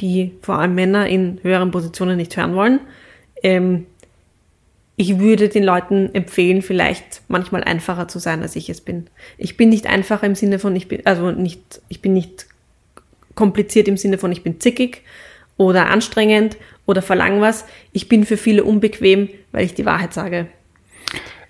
die 0.00 0.32
vor 0.42 0.58
allem 0.58 0.74
Männer 0.74 1.06
in 1.08 1.40
höheren 1.42 1.70
Positionen 1.70 2.16
nicht 2.16 2.36
hören 2.36 2.54
wollen. 2.54 2.80
Ähm, 3.42 3.86
ich 4.96 5.18
würde 5.18 5.48
den 5.48 5.64
Leuten 5.64 6.10
empfehlen, 6.14 6.62
vielleicht 6.62 7.22
manchmal 7.28 7.64
einfacher 7.64 8.08
zu 8.08 8.18
sein, 8.18 8.42
als 8.42 8.56
ich 8.56 8.70
es 8.70 8.80
bin. 8.80 9.08
Ich 9.36 9.56
bin 9.56 9.68
nicht 9.68 9.86
einfacher 9.86 10.26
im 10.26 10.34
Sinne 10.34 10.58
von, 10.58 10.74
ich 10.74 10.88
bin, 10.88 11.04
also 11.04 11.30
nicht, 11.32 11.82
ich 11.88 12.00
bin 12.00 12.14
nicht 12.14 12.46
kompliziert 13.34 13.88
im 13.88 13.98
Sinne 13.98 14.16
von, 14.16 14.32
ich 14.32 14.42
bin 14.42 14.58
zickig 14.58 15.02
oder 15.58 15.90
anstrengend 15.90 16.56
oder 16.86 17.02
verlang 17.02 17.42
was. 17.42 17.66
Ich 17.92 18.08
bin 18.08 18.24
für 18.24 18.38
viele 18.38 18.64
unbequem, 18.64 19.28
weil 19.52 19.66
ich 19.66 19.74
die 19.74 19.84
Wahrheit 19.84 20.14
sage. 20.14 20.46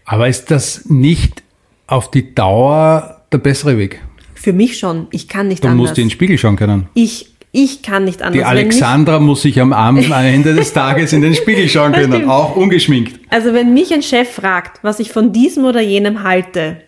Aber 0.07 0.29
ist 0.29 0.51
das 0.51 0.87
nicht 0.87 1.43
auf 1.87 2.11
die 2.11 2.35
Dauer 2.35 3.23
der 3.33 3.39
bessere 3.39 3.77
Weg? 3.77 4.01
Für 4.35 4.53
mich 4.53 4.79
schon. 4.79 5.09
Ich 5.11 5.29
kann 5.29 5.49
nicht 5.49 5.63
Du 5.65 5.69
anders. 5.69 5.89
musst 5.89 5.99
in 5.99 6.05
den 6.05 6.11
Spiegel 6.11 6.39
schauen 6.39 6.57
können. 6.57 6.89
ich, 6.95 7.33
ich 7.53 7.83
kann 7.83 8.05
nicht 8.05 8.21
anders. 8.23 8.35
Die 8.35 8.45
Alexandra 8.45 9.19
muss 9.19 9.43
sich 9.43 9.61
am 9.61 9.73
Abend, 9.73 10.13
am 10.13 10.25
Ende 10.25 10.55
des 10.55 10.73
Tages 10.73 11.13
in 11.13 11.23
den 11.23 11.35
Spiegel 11.43 11.69
schauen 11.69 11.93
können, 11.93 12.29
auch 12.29 12.55
ungeschminkt. 12.55 13.19
Also 13.31 13.53
wenn 13.55 13.73
mich 13.75 13.93
ein 13.95 14.03
Chef 14.03 14.31
fragt, 14.31 14.79
was 14.83 15.01
ich 15.01 15.11
von 15.11 15.33
diesem 15.33 15.65
oder 15.65 15.81
jenem 15.81 16.23
halte, 16.23 16.79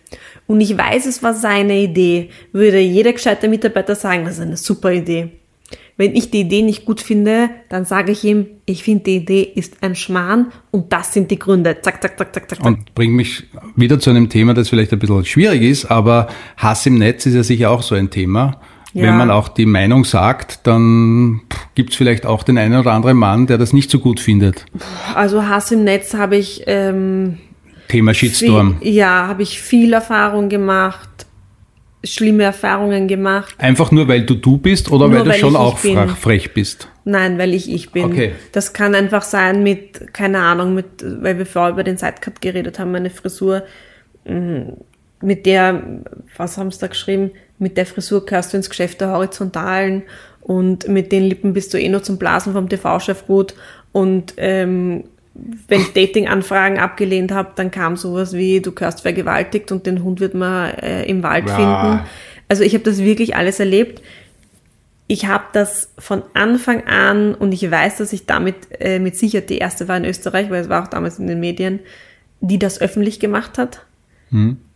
und 0.47 0.61
ich 0.61 0.75
weiß, 0.77 1.05
es 1.05 1.21
war 1.21 1.33
seine 1.35 1.77
Idee, 1.79 2.29
würde 2.53 2.79
jeder 2.79 3.13
gescheite 3.13 3.47
Mitarbeiter 3.47 3.95
sagen, 3.95 4.25
das 4.25 4.35
ist 4.35 4.41
eine 4.41 4.57
super 4.57 4.91
Idee. 4.91 5.38
Wenn 5.99 6.15
ich 6.15 6.31
die 6.31 6.39
Idee 6.39 6.61
nicht 6.61 6.85
gut 6.85 7.01
finde, 7.01 7.49
dann 7.67 7.83
sage 7.83 8.13
ich 8.13 8.23
ihm, 8.23 8.45
ich 8.65 8.83
finde 8.83 9.03
die 9.03 9.15
Idee 9.17 9.41
ist 9.41 9.83
ein 9.83 9.95
Schmarrn 9.95 10.53
und 10.71 10.93
das 10.93 11.13
sind 11.13 11.29
die 11.29 11.37
Gründe. 11.37 11.75
Zack, 11.81 12.01
zack, 12.01 12.17
zack, 12.17 12.33
zack, 12.33 12.49
zack. 12.49 12.65
Und 12.65 12.95
bringt 12.95 13.15
mich 13.15 13.43
wieder 13.75 13.99
zu 13.99 14.09
einem 14.09 14.29
Thema, 14.29 14.53
das 14.53 14.69
vielleicht 14.69 14.93
ein 14.93 14.99
bisschen 14.99 15.25
schwierig 15.25 15.61
ist, 15.61 15.91
aber 15.91 16.29
Hass 16.55 16.85
im 16.85 16.99
Netz 16.99 17.25
ist 17.25 17.33
ja 17.33 17.43
sicher 17.43 17.69
auch 17.69 17.81
so 17.81 17.95
ein 17.95 18.09
Thema. 18.09 18.61
Ja. 18.93 19.03
Wenn 19.03 19.17
man 19.17 19.29
auch 19.29 19.49
die 19.49 19.65
Meinung 19.65 20.05
sagt, 20.05 20.65
dann 20.65 21.41
gibt 21.75 21.89
es 21.89 21.97
vielleicht 21.97 22.25
auch 22.25 22.43
den 22.43 22.57
einen 22.57 22.79
oder 22.79 22.93
anderen 22.93 23.17
Mann, 23.17 23.45
der 23.47 23.57
das 23.57 23.73
nicht 23.73 23.91
so 23.91 23.99
gut 23.99 24.21
findet. 24.21 24.67
Also 25.15 25.49
Hass 25.49 25.69
im 25.73 25.83
Netz 25.83 26.13
habe 26.13 26.37
ich 26.37 26.63
ähm, 26.65 27.39
Thema 27.89 28.13
Shitstorm. 28.13 28.77
Viel, 28.79 28.93
ja, 28.93 29.27
habe 29.27 29.43
ich 29.43 29.59
viel 29.59 29.91
Erfahrung 29.91 30.47
gemacht, 30.47 31.09
schlimme 32.03 32.43
Erfahrungen 32.43 33.07
gemacht. 33.07 33.55
Einfach 33.57 33.91
nur, 33.91 34.07
weil 34.07 34.25
du 34.25 34.35
du 34.35 34.57
bist 34.57 34.91
oder 34.91 35.07
Nur 35.07 35.17
weil 35.17 35.23
du 35.23 35.29
weil 35.31 35.39
schon 35.39 35.51
ich 35.51 35.57
auch 35.57 35.83
ich 35.83 36.11
frech, 36.17 36.53
bist? 36.53 36.87
Nein, 37.03 37.37
weil 37.37 37.53
ich 37.53 37.71
ich 37.71 37.91
bin. 37.91 38.05
Okay. 38.05 38.33
Das 38.51 38.73
kann 38.73 38.95
einfach 38.95 39.23
sein 39.23 39.63
mit, 39.63 40.13
keine 40.13 40.39
Ahnung, 40.39 40.75
mit, 40.75 40.85
weil 41.03 41.37
wir 41.37 41.45
vorher 41.45 41.71
über 41.73 41.83
den 41.83 41.97
Sidecut 41.97 42.41
geredet 42.41 42.79
haben, 42.79 42.91
meine 42.91 43.09
Frisur, 43.09 43.63
mh, 44.25 44.73
mit 45.21 45.45
der, 45.45 45.83
was 46.37 46.57
haben 46.57 46.71
sie 46.71 46.79
da 46.79 46.87
geschrieben, 46.87 47.31
mit 47.57 47.75
der 47.75 47.85
Frisur 47.85 48.25
gehörst 48.25 48.53
du 48.53 48.57
ins 48.57 48.69
Geschäft 48.69 49.01
der 49.01 49.11
Horizontalen 49.11 50.03
und 50.41 50.87
mit 50.87 51.11
den 51.11 51.23
Lippen 51.23 51.53
bist 51.53 51.73
du 51.73 51.79
eh 51.79 51.89
nur 51.89 52.03
zum 52.03 52.17
Blasen 52.17 52.53
vom 52.53 52.69
TV-Chef 52.69 53.25
gut 53.27 53.53
und 53.91 54.33
ähm, 54.37 55.03
wenn 55.67 55.81
ich 55.81 55.93
Dating-Anfragen 55.93 56.79
abgelehnt 56.79 57.31
habe, 57.31 57.51
dann 57.55 57.71
kam 57.71 57.97
sowas 57.97 58.33
wie, 58.33 58.61
du 58.61 58.71
gehörst 58.71 59.01
vergewaltigt 59.01 59.71
und 59.71 59.85
den 59.85 60.03
Hund 60.03 60.19
wird 60.19 60.33
man 60.33 60.71
äh, 60.75 61.03
im 61.05 61.23
Wald 61.23 61.47
Ja. 61.47 61.55
finden. 61.55 62.07
Also 62.47 62.63
ich 62.63 62.73
habe 62.73 62.83
das 62.83 62.99
wirklich 62.99 63.35
alles 63.35 63.59
erlebt 63.59 64.01
ich 65.11 65.25
habe 65.25 65.45
das 65.53 65.91
von 65.97 66.21
Anfang 66.35 66.85
an 66.85 67.33
und 67.33 67.51
ich 67.51 67.69
weiß, 67.69 67.97
dass 67.97 68.13
ich 68.13 68.27
damit 68.27 68.55
äh, 68.79 68.99
mit 68.99 69.17
Sicherheit 69.17 69.49
die 69.49 69.57
erste 69.57 69.87
war 69.87 69.97
in 69.97 70.05
Österreich, 70.05 70.51
weil 70.51 70.61
es 70.61 70.69
war 70.69 70.83
auch 70.83 70.87
damals 70.87 71.17
in 71.17 71.25
den 71.25 71.39
Medien, 71.39 71.79
die 72.41 72.59
das 72.59 72.79
öffentlich 72.79 73.19
gemacht 73.19 73.57
hat. 73.57 73.87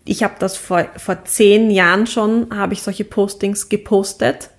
Ich 0.05 0.23
habe 0.23 0.33
das 0.39 0.57
vor, 0.57 0.87
vor 0.97 1.23
zehn 1.25 1.69
Jahren 1.69 2.07
schon, 2.07 2.47
habe 2.49 2.73
ich 2.73 2.81
solche 2.81 3.03
Postings 3.05 3.69
gepostet. 3.69 4.49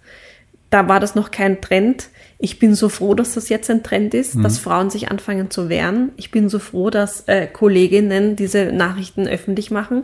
Da 0.74 0.88
war 0.88 0.98
das 0.98 1.14
noch 1.14 1.30
kein 1.30 1.60
Trend. 1.60 2.08
Ich 2.36 2.58
bin 2.58 2.74
so 2.74 2.88
froh, 2.88 3.14
dass 3.14 3.34
das 3.34 3.48
jetzt 3.48 3.70
ein 3.70 3.84
Trend 3.84 4.12
ist, 4.12 4.34
dass 4.42 4.58
Frauen 4.58 4.90
sich 4.90 5.08
anfangen 5.08 5.48
zu 5.48 5.68
wehren. 5.68 6.10
Ich 6.16 6.32
bin 6.32 6.48
so 6.48 6.58
froh, 6.58 6.90
dass 6.90 7.28
äh, 7.28 7.46
Kolleginnen 7.46 8.34
diese 8.34 8.72
Nachrichten 8.72 9.28
öffentlich 9.28 9.70
machen. 9.70 10.02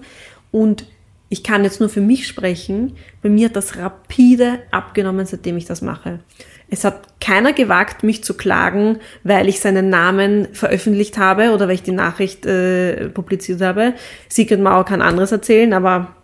Und 0.53 0.85
ich 1.29 1.43
kann 1.43 1.65
jetzt 1.65 1.81
nur 1.81 1.89
für 1.89 2.01
mich 2.01 2.29
sprechen. 2.29 2.93
Bei 3.21 3.29
mir 3.29 3.49
hat 3.49 3.57
das 3.57 3.79
rapide 3.79 4.61
abgenommen, 4.71 5.27
seitdem 5.27 5.57
ich 5.57 5.65
das 5.65 5.83
mache. 5.83 6.21
Es 6.69 6.85
hat 6.85 7.21
keiner 7.21 7.53
gewagt, 7.53 8.05
mich 8.05 8.23
zu 8.23 8.35
klagen, 8.35 9.01
weil 9.25 9.49
ich 9.49 9.59
seinen 9.59 9.89
Namen 9.89 10.47
veröffentlicht 10.53 11.19
habe 11.19 11.51
oder 11.51 11.67
weil 11.67 11.75
ich 11.75 11.83
die 11.83 11.91
Nachricht 11.91 12.47
äh, 12.47 13.09
publiziert 13.09 13.61
habe. 13.61 13.95
Sigrid 14.29 14.61
Mauer 14.61 14.85
kann 14.85 15.03
anderes 15.03 15.33
erzählen, 15.33 15.73
aber 15.73 16.15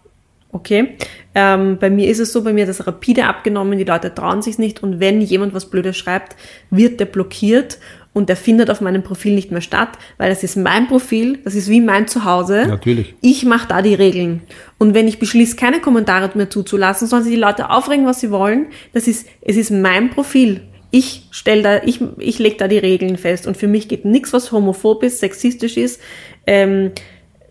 okay. 0.57 0.97
Ähm, 1.35 1.79
bei 1.79 1.91
mir 1.91 2.09
ist 2.09 2.19
es 2.19 2.33
so, 2.33 2.43
bei 2.43 2.53
mir 2.53 2.63
hat 2.63 2.71
das 2.71 2.87
rapide 2.87 3.27
abgenommen, 3.27 3.79
die 3.79 3.85
Leute 3.85 4.13
trauen 4.13 4.43
sich 4.43 4.59
nicht 4.59 4.83
und 4.83 5.01
wenn 5.01 5.21
jemand 5.21 5.55
was 5.55 5.71
Blödes 5.71 5.97
schreibt, 5.97 6.35
wird 6.71 6.99
der 6.99 7.05
blockiert 7.05 7.79
und 8.17 8.31
der 8.31 8.37
findet 8.37 8.71
auf 8.71 8.81
meinem 8.81 9.03
Profil 9.03 9.35
nicht 9.35 9.53
mehr 9.53 9.61
statt, 9.61 9.91
weil 10.17 10.31
das 10.31 10.43
ist 10.43 10.57
mein 10.57 10.89
Profil, 10.89 11.39
das 11.45 11.55
ist 11.55 11.69
wie 11.69 11.83
mein 11.83 12.09
Zuhause. 12.09 12.65
Natürlich. 12.67 13.15
Ich 13.21 13.45
mache 13.45 13.69
da 13.69 13.83
die 13.83 13.93
Regeln. 13.93 14.41
Und 14.79 14.95
wenn 14.95 15.07
ich 15.07 15.19
beschließe, 15.19 15.57
keine 15.57 15.81
Kommentare 15.81 16.31
mehr 16.35 16.49
zuzulassen, 16.49 17.09
sollen 17.09 17.25
sich 17.25 17.35
die 17.35 17.39
Leute 17.39 17.69
aufregen, 17.69 18.07
was 18.07 18.21
sie 18.21 18.31
wollen. 18.31 18.69
Das 18.95 19.07
ist, 19.07 19.27
es 19.43 19.59
ist 19.59 19.71
mein 19.71 20.09
Profil. 20.09 20.63
Ich 20.91 21.29
stell 21.31 21.63
da, 21.63 21.83
ich, 21.83 22.01
ich 22.17 22.39
leg 22.39 22.57
da 22.57 22.69
die 22.69 22.79
Regeln 22.79 23.19
fest. 23.19 23.47
Und 23.47 23.59
für 23.59 23.69
mich 23.69 23.87
geht 23.87 24.07
nichts, 24.07 24.33
was 24.33 24.51
homophob 24.51 25.03
ist, 25.03 25.21
sexistisch 25.21 25.77
ist, 25.77 26.01
ähm, 26.47 26.93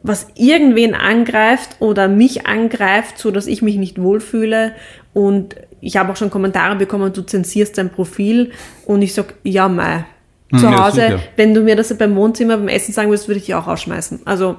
was 0.08 0.28
irgendwen 0.36 0.94
angreift 0.94 1.78
oder 1.80 2.08
mich 2.08 2.46
angreift, 2.46 3.18
so 3.18 3.32
dass 3.32 3.48
ich 3.48 3.62
mich 3.62 3.78
nicht 3.78 4.02
wohlfühle. 4.02 4.74
Und 5.14 5.56
ich 5.82 5.98
habe 5.98 6.12
auch 6.12 6.16
schon 6.16 6.30
Kommentare 6.30 6.76
bekommen, 6.76 7.12
du 7.14 7.22
zensierst 7.22 7.78
dein 7.78 7.90
Profil. 7.90 8.52
Und 8.86 9.02
ich 9.02 9.14
sag, 9.14 9.34
ja, 9.44 9.68
mei. 9.68 10.06
Zu 10.52 10.68
Hm, 10.68 10.74
ja, 10.74 10.86
Hause, 10.86 11.02
sicher. 11.02 11.20
wenn 11.38 11.54
du 11.54 11.62
mir 11.62 11.76
das 11.76 11.96
beim 11.98 12.16
Wohnzimmer 12.16 12.58
beim 12.58 12.68
Essen 12.68 12.94
sagen 12.94 13.10
würdest, 13.10 13.28
würde 13.28 13.40
ich 13.40 13.46
dich 13.46 13.56
auch 13.56 13.68
rausschmeißen. 13.68 14.22
Also 14.26 14.58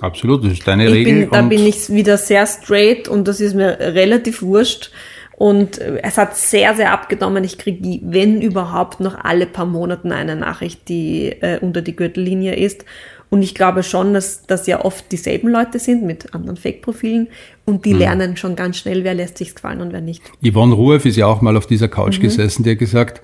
Absolut, 0.00 0.44
das 0.44 0.52
ist 0.52 0.66
deine 0.66 0.90
Regel. 0.90 1.22
bin, 1.22 1.30
da 1.30 1.42
bin 1.42 1.66
ich 1.66 1.88
wieder 1.90 2.16
sehr 2.18 2.46
straight 2.46 3.08
und 3.08 3.28
das 3.28 3.40
ist 3.40 3.54
mir 3.54 3.78
relativ 3.78 4.42
wurscht. 4.42 4.90
Und 5.36 5.78
äh, 5.78 6.00
es 6.02 6.18
hat 6.18 6.36
sehr, 6.36 6.74
sehr 6.74 6.92
abgenommen. 6.92 7.44
Ich 7.44 7.58
kriege, 7.58 8.00
wenn 8.02 8.40
überhaupt, 8.40 9.00
noch 9.00 9.16
alle 9.24 9.46
paar 9.46 9.66
Monaten 9.66 10.12
eine 10.12 10.36
Nachricht, 10.36 10.88
die 10.88 11.28
äh, 11.40 11.58
unter 11.60 11.82
die 11.82 11.96
Gürtellinie 11.96 12.54
ist. 12.54 12.84
Und 13.30 13.42
ich 13.42 13.54
glaube 13.54 13.82
schon, 13.82 14.14
dass 14.14 14.46
das 14.46 14.66
ja 14.66 14.84
oft 14.84 15.10
dieselben 15.10 15.48
Leute 15.48 15.78
sind 15.78 16.04
mit 16.04 16.34
anderen 16.34 16.56
Fake-Profilen 16.56 17.28
und 17.64 17.84
die 17.84 17.90
Hm. 17.92 17.98
lernen 17.98 18.36
schon 18.36 18.54
ganz 18.54 18.76
schnell, 18.76 19.02
wer 19.04 19.14
lässt 19.14 19.38
sich's 19.38 19.54
gefallen 19.54 19.80
und 19.80 19.92
wer 19.92 20.00
nicht. 20.00 20.22
Yvonne 20.46 20.74
Rueff 20.74 21.04
ist 21.04 21.16
ja 21.16 21.26
auch 21.26 21.40
mal 21.40 21.56
auf 21.56 21.66
dieser 21.66 21.86
Mhm. 21.86 21.90
Couch 21.92 22.20
gesessen, 22.20 22.62
die 22.62 22.70
hat 22.72 22.78
gesagt, 22.78 23.22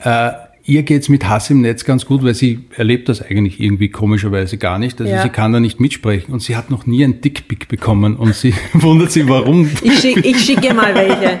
äh, 0.00 0.30
ihr 0.64 0.82
geht's 0.84 1.08
mit 1.08 1.28
Hass 1.28 1.50
im 1.50 1.60
Netz 1.60 1.84
ganz 1.84 2.06
gut, 2.06 2.22
weil 2.22 2.34
sie 2.34 2.60
erlebt 2.76 3.08
das 3.08 3.20
eigentlich 3.20 3.60
irgendwie 3.60 3.88
komischerweise 3.88 4.58
gar 4.58 4.78
nicht. 4.78 5.00
Also 5.00 5.12
Ja. 5.12 5.22
sie 5.22 5.28
kann 5.28 5.52
da 5.52 5.60
nicht 5.60 5.80
mitsprechen 5.80 6.32
und 6.32 6.40
sie 6.40 6.56
hat 6.56 6.70
noch 6.70 6.86
nie 6.86 7.02
ein 7.04 7.20
Dickpick 7.20 7.68
bekommen 7.68 8.16
und 8.16 8.34
sie 8.34 8.54
wundert 8.74 9.10
sich, 9.12 9.28
warum. 9.28 9.68
Ich, 9.82 9.98
schick, 10.00 10.24
ich 10.24 10.38
schicke 10.38 10.72
mal 10.74 10.94
welche. 10.94 11.38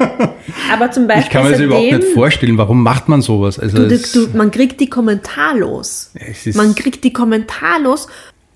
Aber 0.72 0.90
zum 0.90 1.06
Beispiel 1.06 1.24
Ich 1.24 1.30
kann 1.30 1.44
mir 1.44 1.50
das 1.52 1.60
überhaupt 1.60 1.84
nicht 1.92 2.04
vorstellen, 2.14 2.58
warum 2.58 2.82
macht 2.82 3.08
man 3.08 3.22
sowas? 3.22 3.58
Also 3.58 3.78
Du, 3.88 3.94
es- 3.94 4.12
du, 4.12 4.28
man 4.36 4.50
kriegt 4.50 4.80
die 4.80 4.88
kommentarlos. 4.88 6.10
Es 6.14 6.54
Man 6.56 6.74
kriegt 6.74 7.04
die 7.04 7.12
kommentarlos. 7.12 8.08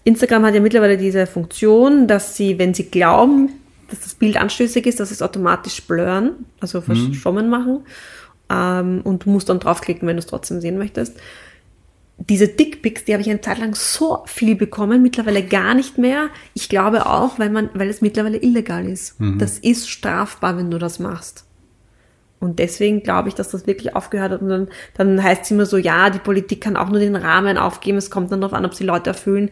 Instagram 0.04 0.44
hat 0.46 0.54
ja 0.54 0.60
mittlerweile 0.60 0.96
diese 0.96 1.26
Funktion, 1.26 2.06
dass 2.06 2.36
sie, 2.36 2.58
wenn 2.58 2.74
sie 2.74 2.84
glauben, 2.84 3.50
dass 3.90 4.00
das 4.00 4.14
Bild 4.14 4.36
anstößig 4.36 4.86
ist, 4.86 4.98
dass 5.00 5.08
sie 5.08 5.14
es 5.14 5.22
automatisch 5.22 5.80
blurren, 5.82 6.30
also 6.60 6.80
verschwommen 6.80 7.48
machen. 7.48 7.80
Ähm, 8.50 9.00
und 9.02 9.24
du 9.24 9.30
musst 9.30 9.48
dann 9.48 9.60
draufklicken, 9.60 10.06
wenn 10.06 10.16
du 10.16 10.20
es 10.20 10.26
trotzdem 10.26 10.60
sehen 10.60 10.78
möchtest. 10.78 11.16
Diese 12.18 12.48
Dickpics, 12.48 13.04
die 13.04 13.12
habe 13.12 13.22
ich 13.22 13.28
eine 13.28 13.42
Zeit 13.42 13.58
lang 13.58 13.74
so 13.74 14.22
viel 14.26 14.56
bekommen, 14.56 15.02
mittlerweile 15.02 15.42
gar 15.42 15.74
nicht 15.74 15.98
mehr. 15.98 16.28
Ich 16.54 16.68
glaube 16.68 17.06
auch, 17.06 17.38
weil 17.38 17.50
man, 17.50 17.68
weil 17.74 17.90
es 17.90 18.00
mittlerweile 18.00 18.38
illegal 18.38 18.88
ist. 18.88 19.16
Das 19.38 19.58
ist 19.58 19.90
strafbar, 19.90 20.56
wenn 20.56 20.70
du 20.70 20.78
das 20.78 20.98
machst. 20.98 21.44
Und 22.40 22.58
deswegen 22.58 23.02
glaube 23.02 23.28
ich, 23.28 23.34
dass 23.34 23.50
das 23.50 23.66
wirklich 23.66 23.94
aufgehört 23.94 24.32
hat. 24.32 24.42
Und 24.42 24.48
dann, 24.48 24.68
dann 24.96 25.22
heißt 25.22 25.44
es 25.44 25.50
immer 25.50 25.66
so, 25.66 25.76
ja, 25.76 26.10
die 26.10 26.18
Politik 26.18 26.62
kann 26.62 26.76
auch 26.76 26.88
nur 26.88 27.00
den 27.00 27.16
Rahmen 27.16 27.58
aufgeben. 27.58 27.98
Es 27.98 28.10
kommt 28.10 28.32
dann 28.32 28.40
darauf 28.40 28.54
an, 28.54 28.64
ob 28.64 28.74
sie 28.74 28.84
Leute 28.84 29.10
erfüllen. 29.10 29.50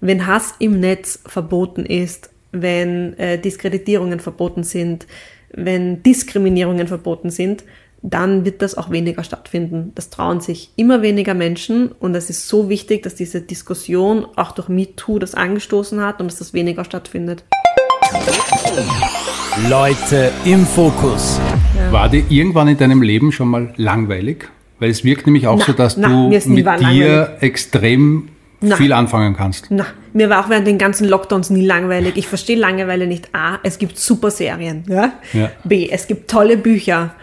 Wenn 0.00 0.26
Hass 0.26 0.54
im 0.58 0.80
Netz 0.80 1.20
verboten 1.26 1.86
ist, 1.86 2.30
wenn 2.52 3.18
äh, 3.18 3.38
Diskreditierungen 3.38 4.20
verboten 4.20 4.62
sind, 4.62 5.06
wenn 5.52 6.02
Diskriminierungen 6.02 6.88
verboten 6.88 7.30
sind, 7.30 7.64
dann 8.04 8.44
wird 8.44 8.60
das 8.60 8.76
auch 8.76 8.90
weniger 8.90 9.24
stattfinden. 9.24 9.92
Das 9.94 10.10
trauen 10.10 10.40
sich 10.40 10.70
immer 10.76 11.00
weniger 11.00 11.32
Menschen 11.32 11.88
und 11.88 12.14
es 12.14 12.28
ist 12.28 12.46
so 12.48 12.68
wichtig, 12.68 13.02
dass 13.02 13.14
diese 13.14 13.40
Diskussion 13.40 14.26
auch 14.36 14.52
durch 14.52 14.68
MeToo 14.68 15.18
das 15.18 15.34
angestoßen 15.34 16.02
hat 16.02 16.20
und 16.20 16.30
dass 16.30 16.38
das 16.38 16.52
weniger 16.52 16.84
stattfindet. 16.84 17.44
Leute 19.70 20.30
im 20.44 20.66
Fokus. 20.66 21.40
War 21.90 22.10
dir 22.10 22.24
irgendwann 22.28 22.68
in 22.68 22.76
deinem 22.76 23.00
Leben 23.00 23.32
schon 23.32 23.48
mal 23.48 23.72
langweilig? 23.76 24.48
Weil 24.80 24.90
es 24.90 25.02
wirkt 25.02 25.24
nämlich 25.26 25.46
auch 25.46 25.58
Na, 25.60 25.64
so, 25.64 25.72
dass 25.72 25.96
na, 25.96 26.08
du 26.08 26.28
mit 26.28 26.80
dir 26.80 27.38
extrem 27.40 28.28
Na. 28.60 28.76
viel 28.76 28.92
anfangen 28.92 29.34
kannst. 29.34 29.68
Na, 29.70 29.86
mir 30.12 30.28
war 30.28 30.44
auch 30.44 30.50
während 30.50 30.66
den 30.66 30.76
ganzen 30.76 31.08
Lockdowns 31.08 31.48
nie 31.48 31.64
langweilig. 31.64 32.16
Ich 32.16 32.28
verstehe 32.28 32.56
Langeweile 32.58 33.06
nicht. 33.06 33.34
A, 33.34 33.60
es 33.62 33.78
gibt 33.78 33.98
super 33.98 34.30
Serien. 34.30 34.84
Ja? 34.88 35.12
Ja. 35.32 35.50
B, 35.64 35.88
es 35.90 36.06
gibt 36.06 36.30
tolle 36.30 36.58
Bücher. 36.58 37.14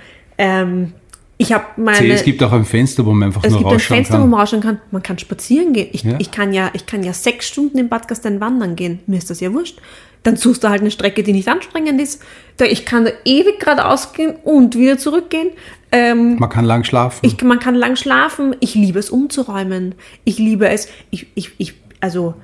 Ähm, 0.42 0.94
ich 1.38 1.52
habe 1.54 1.66
meine. 1.78 1.98
C, 1.98 2.12
es 2.12 2.24
gibt 2.24 2.44
auch 2.44 2.52
ein 2.52 2.66
Fenster, 2.66 3.06
wo 3.06 3.12
man 3.14 3.28
einfach 3.30 3.44
es 3.44 3.50
nur 3.52 3.60
gibt 3.60 3.70
ein 3.72 3.74
rausschauen 3.74 3.98
Fenster, 3.98 4.14
wo 4.16 4.22
kann. 4.22 4.30
man 4.30 4.39
rausschauen 4.39 4.62
kann. 4.62 4.82
Man 4.92 5.02
kann 5.04 5.18
spazieren 5.18 5.74
gehen. 5.74 5.89
Ich, 5.92 6.04
Ja. 6.04 6.16
ich, 6.20 6.32
kann 6.32 6.54
ja, 6.54 6.70
ich 6.74 6.86
kann 6.86 7.04
ja 7.04 7.14
sechs 7.14 7.48
Stunden 7.48 7.78
in 7.78 7.89
Bad 7.89 8.08
Gastein 8.08 8.39
wandern 8.39 8.76
gehen. 8.76 9.00
Mir 9.08 9.18
ist 9.18 9.30
das 9.30 9.39
ja 9.39 9.52
wurscht. 9.54 9.80
Dann 10.24 10.36
suchst 10.36 10.64
du 10.64 10.70
halt 10.70 10.82
eine 10.82 10.92
Strecke, 10.92 11.24
die 11.24 11.34
nicht 11.34 11.48
anstrengend 11.48 12.00
ist. 12.00 12.22
Da, 12.58 12.66
ich 12.66 12.86
kann 12.86 13.06
da 13.06 13.12
ewig 13.26 13.60
geradeaus 13.60 14.14
gehen 14.14 14.36
und 14.44 14.76
wieder 14.78 15.00
zurückgehen. 15.00 15.50
Ähm, 15.92 16.36
Man 16.38 16.50
kann 16.50 16.64
lang 16.66 16.84
schlafen. 16.84 17.20
ich, 17.24 17.42
man 17.42 17.60
kann 17.60 17.74
lang 17.74 17.96
schlafen. 17.96 18.56
Ich 18.60 18.76
liebe 18.76 19.00
es 19.00 19.10
umzuräumen. 19.10 19.96
Ich 20.24 20.38
liebe 20.38 20.70
es, 20.70 20.89
ich, 21.10 21.26
ich, 21.34 21.52
ich, 21.58 21.74
also, 22.02 22.36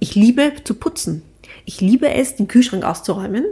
ich 0.00 0.14
liebe 0.14 0.52
zu 0.64 0.74
putzen. 0.74 1.22
Ich 1.64 1.80
liebe 1.80 2.10
es, 2.10 2.36
den 2.36 2.46
Kühlschrank 2.46 2.84
auszuräumen, 2.84 3.44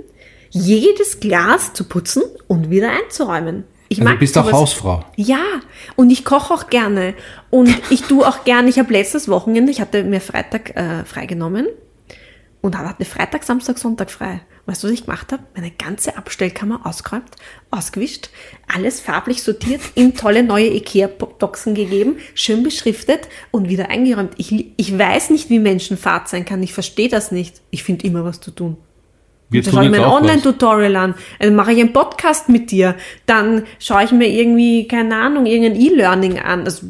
jedes 0.51 1.19
Glas 1.21 1.73
zu 1.73 1.85
putzen 1.85 2.23
und 2.47 2.69
wieder 2.69 2.91
einzuräumen. 2.91 3.65
Ich 3.93 3.99
also 3.99 4.09
mag 4.09 4.15
du 4.15 4.21
bist 4.21 4.39
auch 4.39 4.45
sowas. 4.45 4.59
Hausfrau. 4.59 5.05
Ja, 5.17 5.45
und 5.97 6.11
ich 6.11 6.25
koche 6.25 6.55
auch 6.55 6.71
gerne. 6.71 7.15
Und 7.51 7.71
ich 7.91 8.03
tue 8.03 8.27
auch 8.27 8.45
gerne, 8.45 8.71
ich 8.71 8.79
habe 8.79 8.91
letztes 8.93 9.29
Wochenende, 9.29 9.71
ich 9.71 9.81
hatte 9.83 10.03
mir 10.03 10.21
Freitag 10.21 10.75
äh, 10.77 11.05
freigenommen 11.05 11.67
und 12.63 12.79
hatte 12.79 13.05
Freitag, 13.05 13.45
Samstag, 13.45 13.79
Sonntag 13.79 14.11
frei. 14.11 14.41
Weißt 14.65 14.83
du, 14.83 14.87
was 14.87 14.95
ich 14.95 15.05
gemacht 15.05 15.33
habe? 15.33 15.43
Meine 15.55 15.73
ganze 15.73 16.17
Abstellkammer 16.17 16.87
ausgeräumt, 16.87 17.31
ausgewischt, 17.71 18.31
alles 18.73 19.01
farblich 19.01 19.43
sortiert, 19.43 19.81
ihm 19.97 20.15
tolle 20.15 20.43
neue 20.43 20.69
Ikea-Boxen 20.69 21.75
gegeben, 21.75 22.17
schön 22.35 22.63
beschriftet 22.63 23.29
und 23.51 23.69
wieder 23.69 23.91
eingeräumt. 23.91 24.35
Ich, 24.39 24.73
ich 24.77 24.99
weiß 24.99 25.31
nicht, 25.31 25.51
wie 25.51 25.59
Menschenfahrt 25.59 26.29
sein 26.29 26.45
kann. 26.47 26.63
Ich 26.63 26.73
verstehe 26.73 27.09
das 27.09 27.33
nicht. 27.33 27.61
Ich 27.71 27.83
finde 27.83 28.07
immer 28.07 28.25
was 28.25 28.41
zu 28.41 28.53
tun. 28.53 28.79
Wir 29.53 29.63
Dann 29.63 29.73
schaue 29.75 29.85
ich 29.85 29.91
mir 29.91 29.99
ein. 30.05 30.11
Online-Tutorial 30.11 30.97
an. 30.97 31.15
Dann 31.39 31.55
mache 31.55 31.73
ich 31.73 31.81
einen 31.81 31.93
Podcast 31.93 32.49
mit 32.49 32.71
dir. 32.71 32.95
Dann 33.27 33.65
schaue 33.79 34.05
ich 34.05 34.13
mir 34.13 34.27
irgendwie, 34.29 34.89
keine 34.89 35.15
Ahnung, 35.17 35.47
irgendein 35.47 35.81
E-Learning 35.81 36.39
an. 36.41 36.65
Also, 36.65 36.87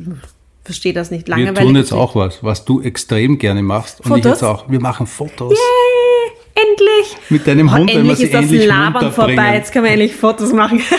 verstehe 0.64 0.92
das 0.92 1.10
nicht. 1.10 1.26
Wir 1.28 1.36
Langweilig. 1.36 1.62
tun 1.68 1.76
jetzt 1.76 1.92
auch 1.92 2.14
was, 2.14 2.42
was 2.42 2.64
du 2.64 2.80
extrem 2.80 3.38
gerne 3.38 3.62
machst. 3.62 4.00
Und 4.00 4.06
ich 4.16 4.22
Fotos? 4.22 4.40
jetzt 4.40 4.42
auch. 4.48 4.70
Wir 4.70 4.80
machen 4.80 5.06
Fotos. 5.06 5.52
Yay, 5.52 6.32
endlich! 6.68 7.16
Mit 7.30 7.46
deinem 7.46 7.68
Oh, 7.68 7.72
Hund, 7.72 7.88
wenn 7.94 8.04
wir 8.04 8.10
endlich 8.12 8.18
sie 8.18 8.24
ist 8.24 8.34
das 8.34 8.42
endlich 8.42 8.66
Labern 8.66 9.12
vorbei. 9.12 9.54
Jetzt 9.56 9.72
können 9.72 9.84
wir 9.86 9.92
endlich 9.92 10.14
Fotos 10.14 10.52
machen. 10.52 10.80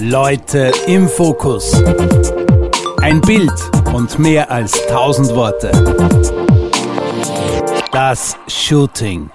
Leute 0.00 0.72
im 0.86 1.08
Fokus. 1.08 1.82
Ein 3.00 3.20
Bild 3.20 3.52
und 3.92 4.18
mehr 4.18 4.50
als 4.50 4.72
tausend 4.88 5.34
Worte. 5.34 5.70
Das 7.92 8.36
Shooting. 8.46 9.30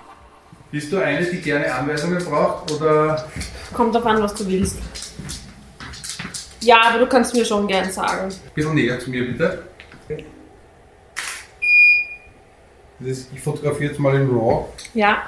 Bist 0.72 0.92
du 0.92 0.98
eine, 0.98 1.26
die 1.26 1.42
gerne 1.42 1.74
Anweisungen 1.74 2.24
braucht 2.24 2.72
oder 2.72 3.28
Kommt 3.74 3.94
drauf 3.94 4.06
an, 4.06 4.22
was 4.22 4.34
du 4.36 4.48
willst. 4.48 4.78
Ja, 6.62 6.82
aber 6.90 7.00
du 7.00 7.08
kannst 7.08 7.34
mir 7.36 7.46
schon 7.46 7.68
gern 7.68 7.92
sagen. 7.92 8.32
ein 8.32 8.52
bisschen 8.54 8.76
näher 8.76 9.00
zu 9.00 9.10
mir 9.10 9.28
bitte? 9.28 9.64
Das 13.00 13.10
ist, 13.10 13.34
ich 13.34 13.42
fotografiere 13.42 13.92
jetzt 13.92 14.00
mal 14.00 14.16
in 14.16 14.30
RAW. 14.30 14.66
Ja. 14.94 15.24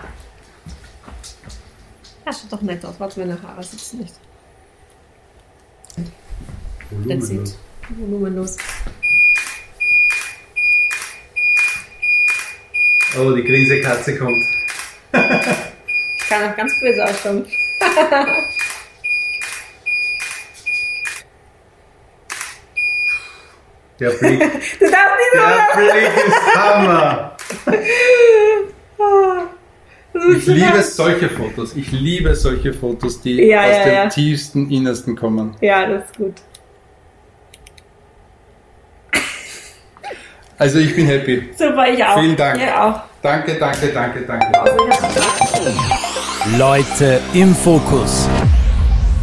Das 2.24 2.42
sieht 2.42 2.52
doch 2.52 2.62
nett 2.62 2.84
aus. 2.86 2.96
Warte, 2.98 3.20
meine 3.20 3.42
Haare 3.42 3.64
sitzen 3.64 4.00
nicht. 4.00 4.16
It. 7.06 7.58
Volumenlos. 7.90 8.58
Oh, 13.16 13.32
die 13.32 13.44
Grinsekatze 13.44 14.18
kommt. 14.18 14.44
Kann 15.12 16.52
auch 16.52 16.56
ganz 16.58 16.74
böse 16.80 17.04
ausschauen. 17.04 17.46
Der 24.00 24.10
Blick, 24.12 24.40
Du 24.80 24.86
darfst 24.86 25.18
nicht 25.18 25.34
der 25.34 25.76
Blick 25.76 26.28
ist 26.28 26.56
Hammer. 26.56 27.36
Ich 30.36 30.46
liebe 30.46 30.82
solche 30.84 31.30
Fotos. 31.30 31.76
Ich 31.76 31.92
liebe 31.92 32.36
solche 32.36 32.74
Fotos, 32.74 33.22
die 33.22 33.42
Ja, 33.44 33.64
aus 33.64 33.70
ja, 33.78 33.84
dem 33.86 33.94
ja. 33.94 34.10
tiefsten 34.10 34.70
Innersten 34.70 35.16
kommen. 35.16 35.56
Ja, 35.62 35.88
das 35.88 36.06
ist 36.06 36.18
gut. 36.18 36.34
Also 40.60 40.80
ich 40.80 40.96
bin 40.96 41.06
happy. 41.06 41.50
Super, 41.56 41.88
ich 41.88 42.04
auch. 42.04 42.20
Vielen 42.20 42.36
Dank. 42.36 42.60
Ja, 42.60 42.90
auch. 42.90 43.02
Danke, 43.22 43.58
danke, 43.60 43.90
danke, 43.90 44.22
danke. 44.22 44.48
Leute 46.58 47.20
im 47.34 47.54
Fokus. 47.54 48.28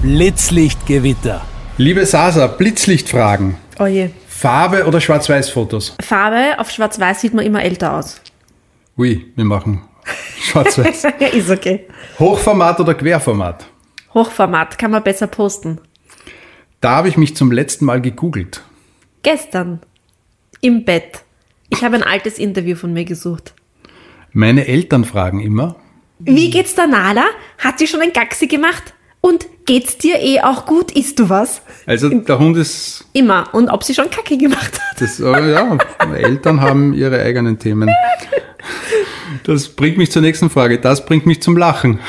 Blitzlichtgewitter. 0.03 1.43
Liebe 1.77 2.07
Sasa, 2.07 2.47
Blitzlichtfragen. 2.47 3.57
Oh 3.81 3.87
je. 3.87 4.11
Farbe 4.29 4.87
oder 4.87 5.01
Schwarz-Weiß-Fotos? 5.01 5.97
Farbe 6.01 6.59
auf 6.59 6.71
schwarz-weiß 6.71 7.23
sieht 7.23 7.35
man 7.35 7.45
immer 7.45 7.65
älter 7.65 7.95
aus. 7.95 8.21
Ui, 8.97 9.33
wir 9.35 9.45
machen 9.45 9.83
Schwarz-Weiß. 10.41 11.03
ja, 11.19 11.27
ist 11.29 11.51
okay. 11.51 11.89
Hochformat 12.21 12.79
oder 12.79 12.95
Querformat? 12.95 13.67
Hochformat 14.13 14.79
kann 14.79 14.93
man 14.93 15.03
besser 15.03 15.27
posten. 15.27 15.81
Da 16.81 16.91
habe 16.91 17.09
ich 17.09 17.17
mich 17.17 17.35
zum 17.35 17.51
letzten 17.51 17.87
Mal 17.87 18.01
gegoogelt. 18.01 18.63
Gestern 19.23 19.81
im 20.65 20.85
Bett. 20.85 21.21
Ich 21.69 21.85
habe 21.85 21.97
ein 21.97 22.03
altes 22.03 22.39
Interview 22.39 22.75
von 22.75 22.93
mir 22.93 23.05
gesucht. 23.05 23.53
Meine 24.33 24.67
Eltern 24.67 25.05
fragen 25.05 25.41
immer, 25.41 25.77
Wie 26.19 26.51
geht's 26.51 26.75
der 26.75 26.87
Nala? 26.87 27.25
Hat 27.59 27.79
sie 27.79 27.87
schon 27.87 28.01
ein 28.01 28.13
Gaxi 28.13 28.47
gemacht? 28.47 28.95
Und 29.21 29.47
geht's 29.67 29.99
dir 29.99 30.21
eh 30.21 30.41
auch 30.41 30.67
gut? 30.67 30.91
Isst 30.93 31.19
du 31.19 31.29
was? 31.29 31.63
also 31.87 32.09
der 32.09 32.39
Hund 32.39 32.57
ist, 32.57 33.05
Immer. 33.13 33.49
Und 33.53 33.69
ob 33.69 33.85
sie 33.85 33.95
schon 33.95 34.11
Kacke 34.11 34.37
gemacht 34.39 34.81
hat. 34.81 35.01
das, 35.01 35.21
äh, 35.21 35.53
ja, 35.53 35.79
Eltern 36.15 36.61
haben 36.61 36.95
ihre 36.95 37.21
eigenen 37.21 37.59
Themen. 37.59 37.89
Das 39.45 39.69
bringt 39.69 39.99
mich 39.99 40.11
zur 40.11 40.23
nächsten 40.23 40.49
Frage. 40.51 40.79
Das 40.79 41.05
bringt 41.05 41.27
mich 41.27 41.43
zum 41.43 41.57
Lachen. 41.57 42.01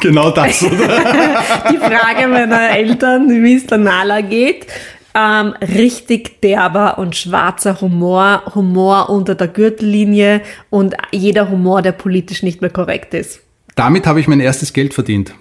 Genau 0.00 0.30
das, 0.30 0.62
oder? 0.62 0.76
Die 1.72 1.78
Frage 1.78 2.28
meiner 2.28 2.70
Eltern, 2.70 3.28
wie 3.42 3.54
es 3.54 3.66
der 3.66 3.78
Nala 3.78 4.20
geht. 4.20 4.66
Ähm, 5.18 5.54
richtig 5.62 6.42
derber 6.42 6.98
und 6.98 7.16
schwarzer 7.16 7.80
Humor, 7.80 8.42
Humor 8.54 9.08
unter 9.08 9.34
der 9.34 9.48
Gürtellinie 9.48 10.42
und 10.68 10.94
jeder 11.10 11.48
Humor, 11.48 11.80
der 11.80 11.92
politisch 11.92 12.42
nicht 12.42 12.60
mehr 12.60 12.68
korrekt 12.68 13.14
ist. 13.14 13.40
Damit 13.76 14.06
habe 14.06 14.20
ich 14.20 14.28
mein 14.28 14.40
erstes 14.40 14.74
Geld 14.74 14.92
verdient. 14.92 15.34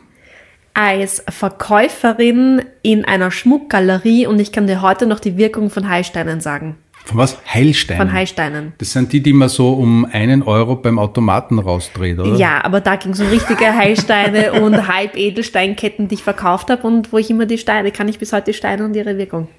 Als 0.74 1.26
Verkäuferin 1.28 2.62
in 2.84 3.04
einer 3.04 3.32
Schmuckgalerie 3.32 4.28
und 4.28 4.40
ich 4.40 4.54
kann 4.54 4.66
dir 4.66 4.82
heute 4.82 5.08
noch 5.08 5.20
die 5.20 5.36
Wirkung 5.36 5.70
von 5.70 5.90
Heilsteinen 5.90 6.40
sagen. 6.40 6.78
Von 7.04 7.18
was? 7.18 7.38
Heilstein. 7.54 7.98
Von 7.98 8.14
Heilsteinen. 8.14 8.74
Das 8.78 8.94
sind 8.94 9.12
die, 9.12 9.22
die 9.22 9.34
man 9.34 9.50
so 9.50 9.74
um 9.74 10.06
einen 10.06 10.42
Euro 10.42 10.78
beim 10.78 11.00
Automaten 11.00 11.60
rausdreht, 11.60 12.18
oder? 12.18 12.36
Ja, 12.36 12.64
aber 12.64 12.80
da 12.80 12.96
ging 12.96 13.12
es 13.12 13.20
um 13.20 13.28
richtige 13.28 13.76
Heilsteine 13.76 14.54
und 14.54 14.88
Halbedelsteinketten, 14.88 16.08
die 16.08 16.16
ich 16.16 16.24
verkauft 16.24 16.70
habe 16.70 16.88
und 16.88 17.12
wo 17.12 17.18
ich 17.18 17.30
immer 17.30 17.46
die 17.46 17.58
Steine, 17.58 17.92
kann 17.92 18.08
ich 18.08 18.20
bis 18.20 18.32
heute 18.32 18.52
die 18.52 18.54
Steine 18.54 18.86
und 18.86 18.96
ihre 18.96 19.18
Wirkung. 19.18 19.50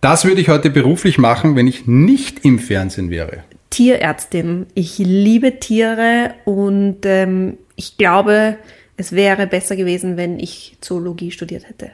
Das 0.00 0.24
würde 0.24 0.40
ich 0.40 0.48
heute 0.48 0.70
beruflich 0.70 1.18
machen, 1.18 1.56
wenn 1.56 1.66
ich 1.66 1.86
nicht 1.86 2.44
im 2.44 2.58
Fernsehen 2.58 3.10
wäre. 3.10 3.44
Tierärztin. 3.70 4.66
Ich 4.74 4.98
liebe 4.98 5.58
Tiere 5.60 6.34
und 6.44 6.98
ähm, 7.04 7.58
ich 7.76 7.96
glaube, 7.96 8.56
es 8.96 9.12
wäre 9.12 9.46
besser 9.46 9.76
gewesen, 9.76 10.16
wenn 10.16 10.38
ich 10.38 10.76
Zoologie 10.80 11.30
studiert 11.30 11.68
hätte. 11.68 11.90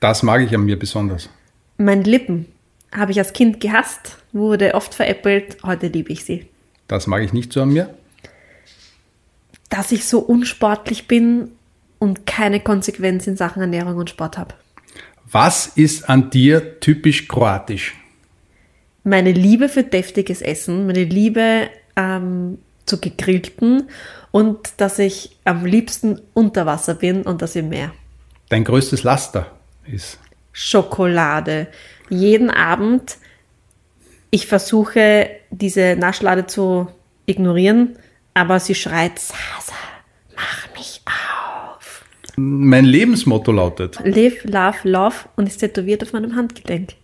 Das 0.00 0.22
mag 0.22 0.40
ich 0.42 0.54
an 0.54 0.64
mir 0.64 0.78
besonders. 0.78 1.28
Meine 1.76 2.02
Lippen 2.02 2.46
habe 2.92 3.12
ich 3.12 3.18
als 3.18 3.32
Kind 3.32 3.60
gehasst, 3.60 4.18
wurde 4.32 4.74
oft 4.74 4.94
veräppelt, 4.94 5.58
heute 5.62 5.88
liebe 5.88 6.12
ich 6.12 6.24
sie. 6.24 6.46
Das 6.88 7.06
mag 7.06 7.22
ich 7.22 7.32
nicht 7.32 7.52
so 7.52 7.62
an 7.62 7.70
mir. 7.70 7.94
Dass 9.68 9.92
ich 9.92 10.06
so 10.06 10.18
unsportlich 10.18 11.06
bin 11.06 11.52
und 11.98 12.26
keine 12.26 12.58
Konsequenz 12.58 13.26
in 13.26 13.36
Sachen 13.36 13.60
Ernährung 13.60 13.96
und 13.96 14.10
Sport 14.10 14.36
habe. 14.38 14.54
Was 15.32 15.66
ist 15.66 16.08
an 16.08 16.30
dir 16.30 16.80
typisch 16.80 17.28
kroatisch? 17.28 17.94
meine 19.04 19.32
Liebe 19.32 19.68
für 19.68 19.82
deftiges 19.82 20.42
Essen, 20.42 20.86
meine 20.86 21.04
Liebe 21.04 21.70
ähm, 21.96 22.58
zu 22.86 23.00
gegrillten 23.00 23.88
und 24.30 24.72
dass 24.78 24.98
ich 24.98 25.38
am 25.44 25.64
liebsten 25.64 26.20
unter 26.34 26.66
Wasser 26.66 26.94
bin 26.94 27.22
und 27.22 27.42
das 27.42 27.56
im 27.56 27.68
Meer. 27.68 27.92
Dein 28.48 28.64
größtes 28.64 29.02
Laster 29.02 29.50
ist. 29.86 30.18
Schokolade. 30.52 31.68
Jeden 32.08 32.50
Abend, 32.50 33.18
ich 34.30 34.46
versuche 34.46 35.30
diese 35.50 35.96
Naschlade 35.96 36.46
zu 36.46 36.88
ignorieren, 37.26 37.96
aber 38.34 38.58
sie 38.58 38.74
schreit, 38.74 39.18
Sasa. 39.18 39.74
Mein 42.42 42.84
Lebensmotto 42.84 43.52
lautet. 43.52 43.98
Live, 44.04 44.44
love, 44.44 44.76
love 44.84 45.16
und 45.36 45.46
ist 45.46 45.58
tätowiert 45.58 46.02
auf 46.02 46.12
meinem 46.12 46.34
Handgelenk. 46.36 46.94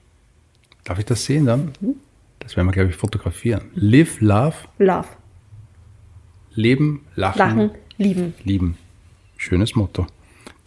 Darf 0.84 0.99
ich 0.99 1.05
das 1.05 1.24
sehen 1.24 1.47
dann? 1.47 1.72
Das 2.39 2.57
werden 2.57 2.68
wir, 2.68 2.72
glaube 2.72 2.91
ich, 2.91 2.97
fotografieren. 2.97 3.62
Live, 3.74 4.20
love, 4.20 4.55
Love. 4.78 5.09
leben, 6.55 7.05
lachen, 7.16 7.39
Lachen, 7.39 7.70
lieben. 7.99 8.34
lieben. 8.45 8.78
Schönes 9.37 9.74
Motto. 9.74 10.07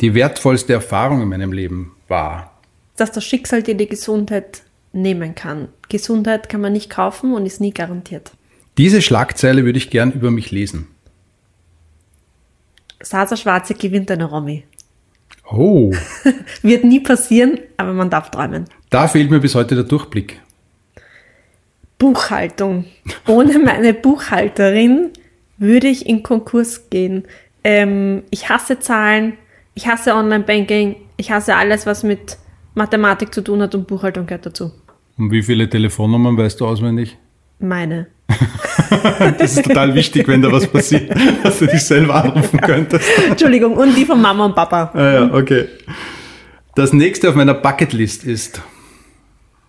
Die 0.02 0.14
wertvollste 0.14 0.74
Erfahrung 0.74 1.22
in 1.22 1.30
meinem 1.30 1.52
Leben 1.52 1.92
war. 2.08 2.54
dass 2.98 3.12
das 3.14 3.24
Schicksal 3.24 3.64
dir 3.64 3.76
die 3.76 3.88
Gesundheit 3.88 4.62
nehmen 4.92 5.34
kann. 5.34 5.70
Gesundheit 5.88 6.50
kann 6.50 6.60
man 6.62 6.74
nicht 6.74 6.90
kaufen 6.90 7.34
und 7.34 7.46
ist 7.46 7.62
nie 7.62 7.72
garantiert. 7.74 8.32
Diese 8.78 9.02
Schlagzeile 9.02 9.64
würde 9.64 9.78
ich 9.78 9.90
gern 9.90 10.12
über 10.12 10.32
mich 10.32 10.52
lesen. 10.52 10.88
Sasa 13.02 13.36
Schwarze 13.38 13.74
gewinnt 13.74 14.12
eine 14.12 14.26
Romy. 14.26 14.64
Oh, 15.52 15.91
Wird 16.62 16.84
nie 16.84 17.00
passieren, 17.00 17.60
aber 17.78 17.93
man 17.93 18.10
darf 18.10 18.30
träumen. 18.30 18.66
da 18.89 19.08
fehlt 19.08 19.32
mir 19.32 19.39
bis 19.39 19.56
heute 19.56 19.76
der 19.76 19.84
Durchblick. 19.86 20.39
Buchhaltung. 21.97 22.86
Ohne 23.28 23.60
meine 23.60 23.93
Buchhalterin 23.93 25.10
würde 25.58 25.88
ich 25.88 26.06
in 26.08 26.24
Konkurs 26.24 26.89
gehen. 26.89 27.24
Ähm, 27.64 28.24
ich 28.30 28.47
hasse 28.50 28.80
Zahlen, 28.80 29.34
ich 29.76 29.88
hasse 29.88 30.14
Online-Banking, 30.14 30.95
ich 31.18 31.32
hasse 31.32 31.56
alles, 31.56 31.86
was 31.86 32.04
mit 32.04 32.38
Mathematik 32.76 33.34
zu 33.34 33.41
tun 33.43 33.62
hat 33.62 33.76
und 33.76 33.88
Buchhaltung 33.88 34.26
gehört 34.28 34.45
dazu. 34.45 34.72
Und 35.18 35.32
wie 35.32 35.43
viele 35.43 35.70
Telefonnummern 35.70 36.38
weißt 36.38 36.62
du 36.62 36.68
auswendig? 36.68 37.18
Meine. 37.60 38.08
Das 39.38 39.56
ist 39.56 39.66
total 39.66 39.94
wichtig, 39.94 40.28
wenn 40.28 40.42
da 40.42 40.52
was 40.52 40.68
passiert, 40.68 41.12
dass 41.44 41.60
du 41.60 41.68
dich 41.68 41.82
selber 41.82 42.24
anrufen 42.24 42.60
könntest. 42.60 43.08
Entschuldigung, 43.30 43.76
und 43.78 43.96
die 43.96 44.06
von 44.06 44.20
Mama 44.22 44.46
und 44.46 44.56
Papa. 44.56 44.92
Ah 44.94 45.12
ja, 45.12 45.34
okay. 45.34 45.68
Das 46.76 46.94
nächste 46.94 47.30
auf 47.30 47.36
meiner 47.36 47.54
Bucketlist 47.54 48.24
ist 48.24 48.62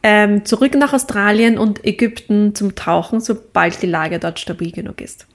Ähm, 0.02 0.44
zurück 0.46 0.74
nach 0.74 0.94
Australien 0.94 1.58
und 1.58 1.84
Ägypten 1.84 2.54
zum 2.54 2.74
Tauchen, 2.74 3.20
sobald 3.20 3.82
die 3.82 3.86
Lage 3.86 4.18
dort 4.18 4.40
stabil 4.40 4.72
genug 4.72 5.00
ist. 5.00 5.26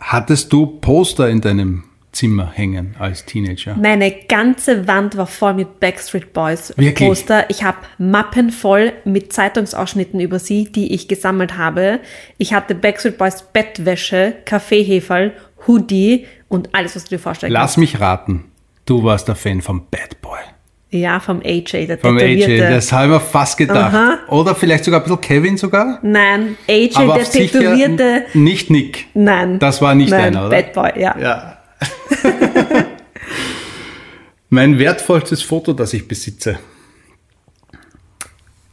Hattest 0.00 0.52
du 0.52 0.66
Poster 0.66 1.28
in 1.28 1.40
deinem 1.40 1.84
Zimmer 2.12 2.52
hängen 2.52 2.94
als 2.98 3.24
Teenager? 3.24 3.74
Meine 3.74 4.12
ganze 4.28 4.86
Wand 4.86 5.16
war 5.16 5.26
voll 5.26 5.54
mit 5.54 5.80
Backstreet 5.80 6.32
Boys 6.32 6.72
Wirklich? 6.76 7.08
Poster. 7.08 7.46
Ich 7.48 7.64
habe 7.64 7.78
Mappen 7.98 8.50
voll 8.50 8.92
mit 9.04 9.32
Zeitungsausschnitten 9.32 10.20
über 10.20 10.38
sie, 10.38 10.64
die 10.70 10.92
ich 10.94 11.08
gesammelt 11.08 11.56
habe. 11.56 12.00
Ich 12.38 12.52
hatte 12.52 12.74
Backstreet 12.74 13.16
Boys 13.18 13.42
Bettwäsche, 13.52 14.34
Kaffeeheferl, 14.44 15.32
Hoodie 15.66 16.26
und 16.48 16.74
alles, 16.74 16.94
was 16.96 17.04
du 17.04 17.10
dir 17.16 17.18
vorstellen 17.18 17.52
Lass 17.52 17.76
mich 17.78 17.98
raten. 17.98 18.44
Du 18.84 19.02
warst 19.04 19.28
der 19.28 19.36
Fan 19.36 19.62
vom 19.62 19.86
Bad 19.90 20.20
Boy. 20.20 20.38
kannst. 20.38 20.52
Ja, 20.90 21.20
vom 21.20 21.40
AJ, 21.42 21.86
der 21.86 21.98
Vom 21.98 22.18
AJ, 22.18 22.58
das 22.58 22.92
habe 22.92 23.06
ich 23.06 23.10
mir 23.12 23.20
fast 23.20 23.56
gedacht. 23.56 23.94
Aha. 23.94 24.18
Oder 24.28 24.54
vielleicht 24.54 24.84
sogar 24.84 25.00
ein 25.00 25.04
bisschen 25.04 25.20
Kevin 25.22 25.56
sogar. 25.56 25.98
Nein, 26.02 26.58
AJ, 26.68 26.90
Aber 26.96 27.14
der 27.14 27.24
tätowierte. 27.24 28.24
nicht 28.34 28.68
Nick. 28.68 29.06
Nein. 29.14 29.58
Das 29.58 29.80
war 29.80 29.94
nicht 29.94 30.10
Nein, 30.10 30.36
einer, 30.36 30.48
oder? 30.48 30.50
Bad 30.62 30.72
Boy, 30.74 31.00
ja. 31.00 31.16
Ja. 31.18 31.58
mein 34.48 34.78
wertvollstes 34.78 35.42
Foto, 35.42 35.72
das 35.72 35.92
ich 35.94 36.06
besitze. 36.06 36.58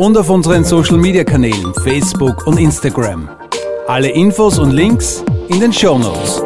und 0.00 0.16
auf 0.16 0.30
unseren 0.30 0.64
Social 0.64 0.96
Media 0.96 1.24
Kanälen 1.24 1.74
Facebook 1.82 2.46
und 2.46 2.58
Instagram. 2.58 3.28
Alle 3.86 4.08
Infos 4.08 4.58
und 4.58 4.70
Links 4.70 5.22
in 5.48 5.60
den 5.60 5.74
Show 5.74 5.98
Notes. 5.98 6.42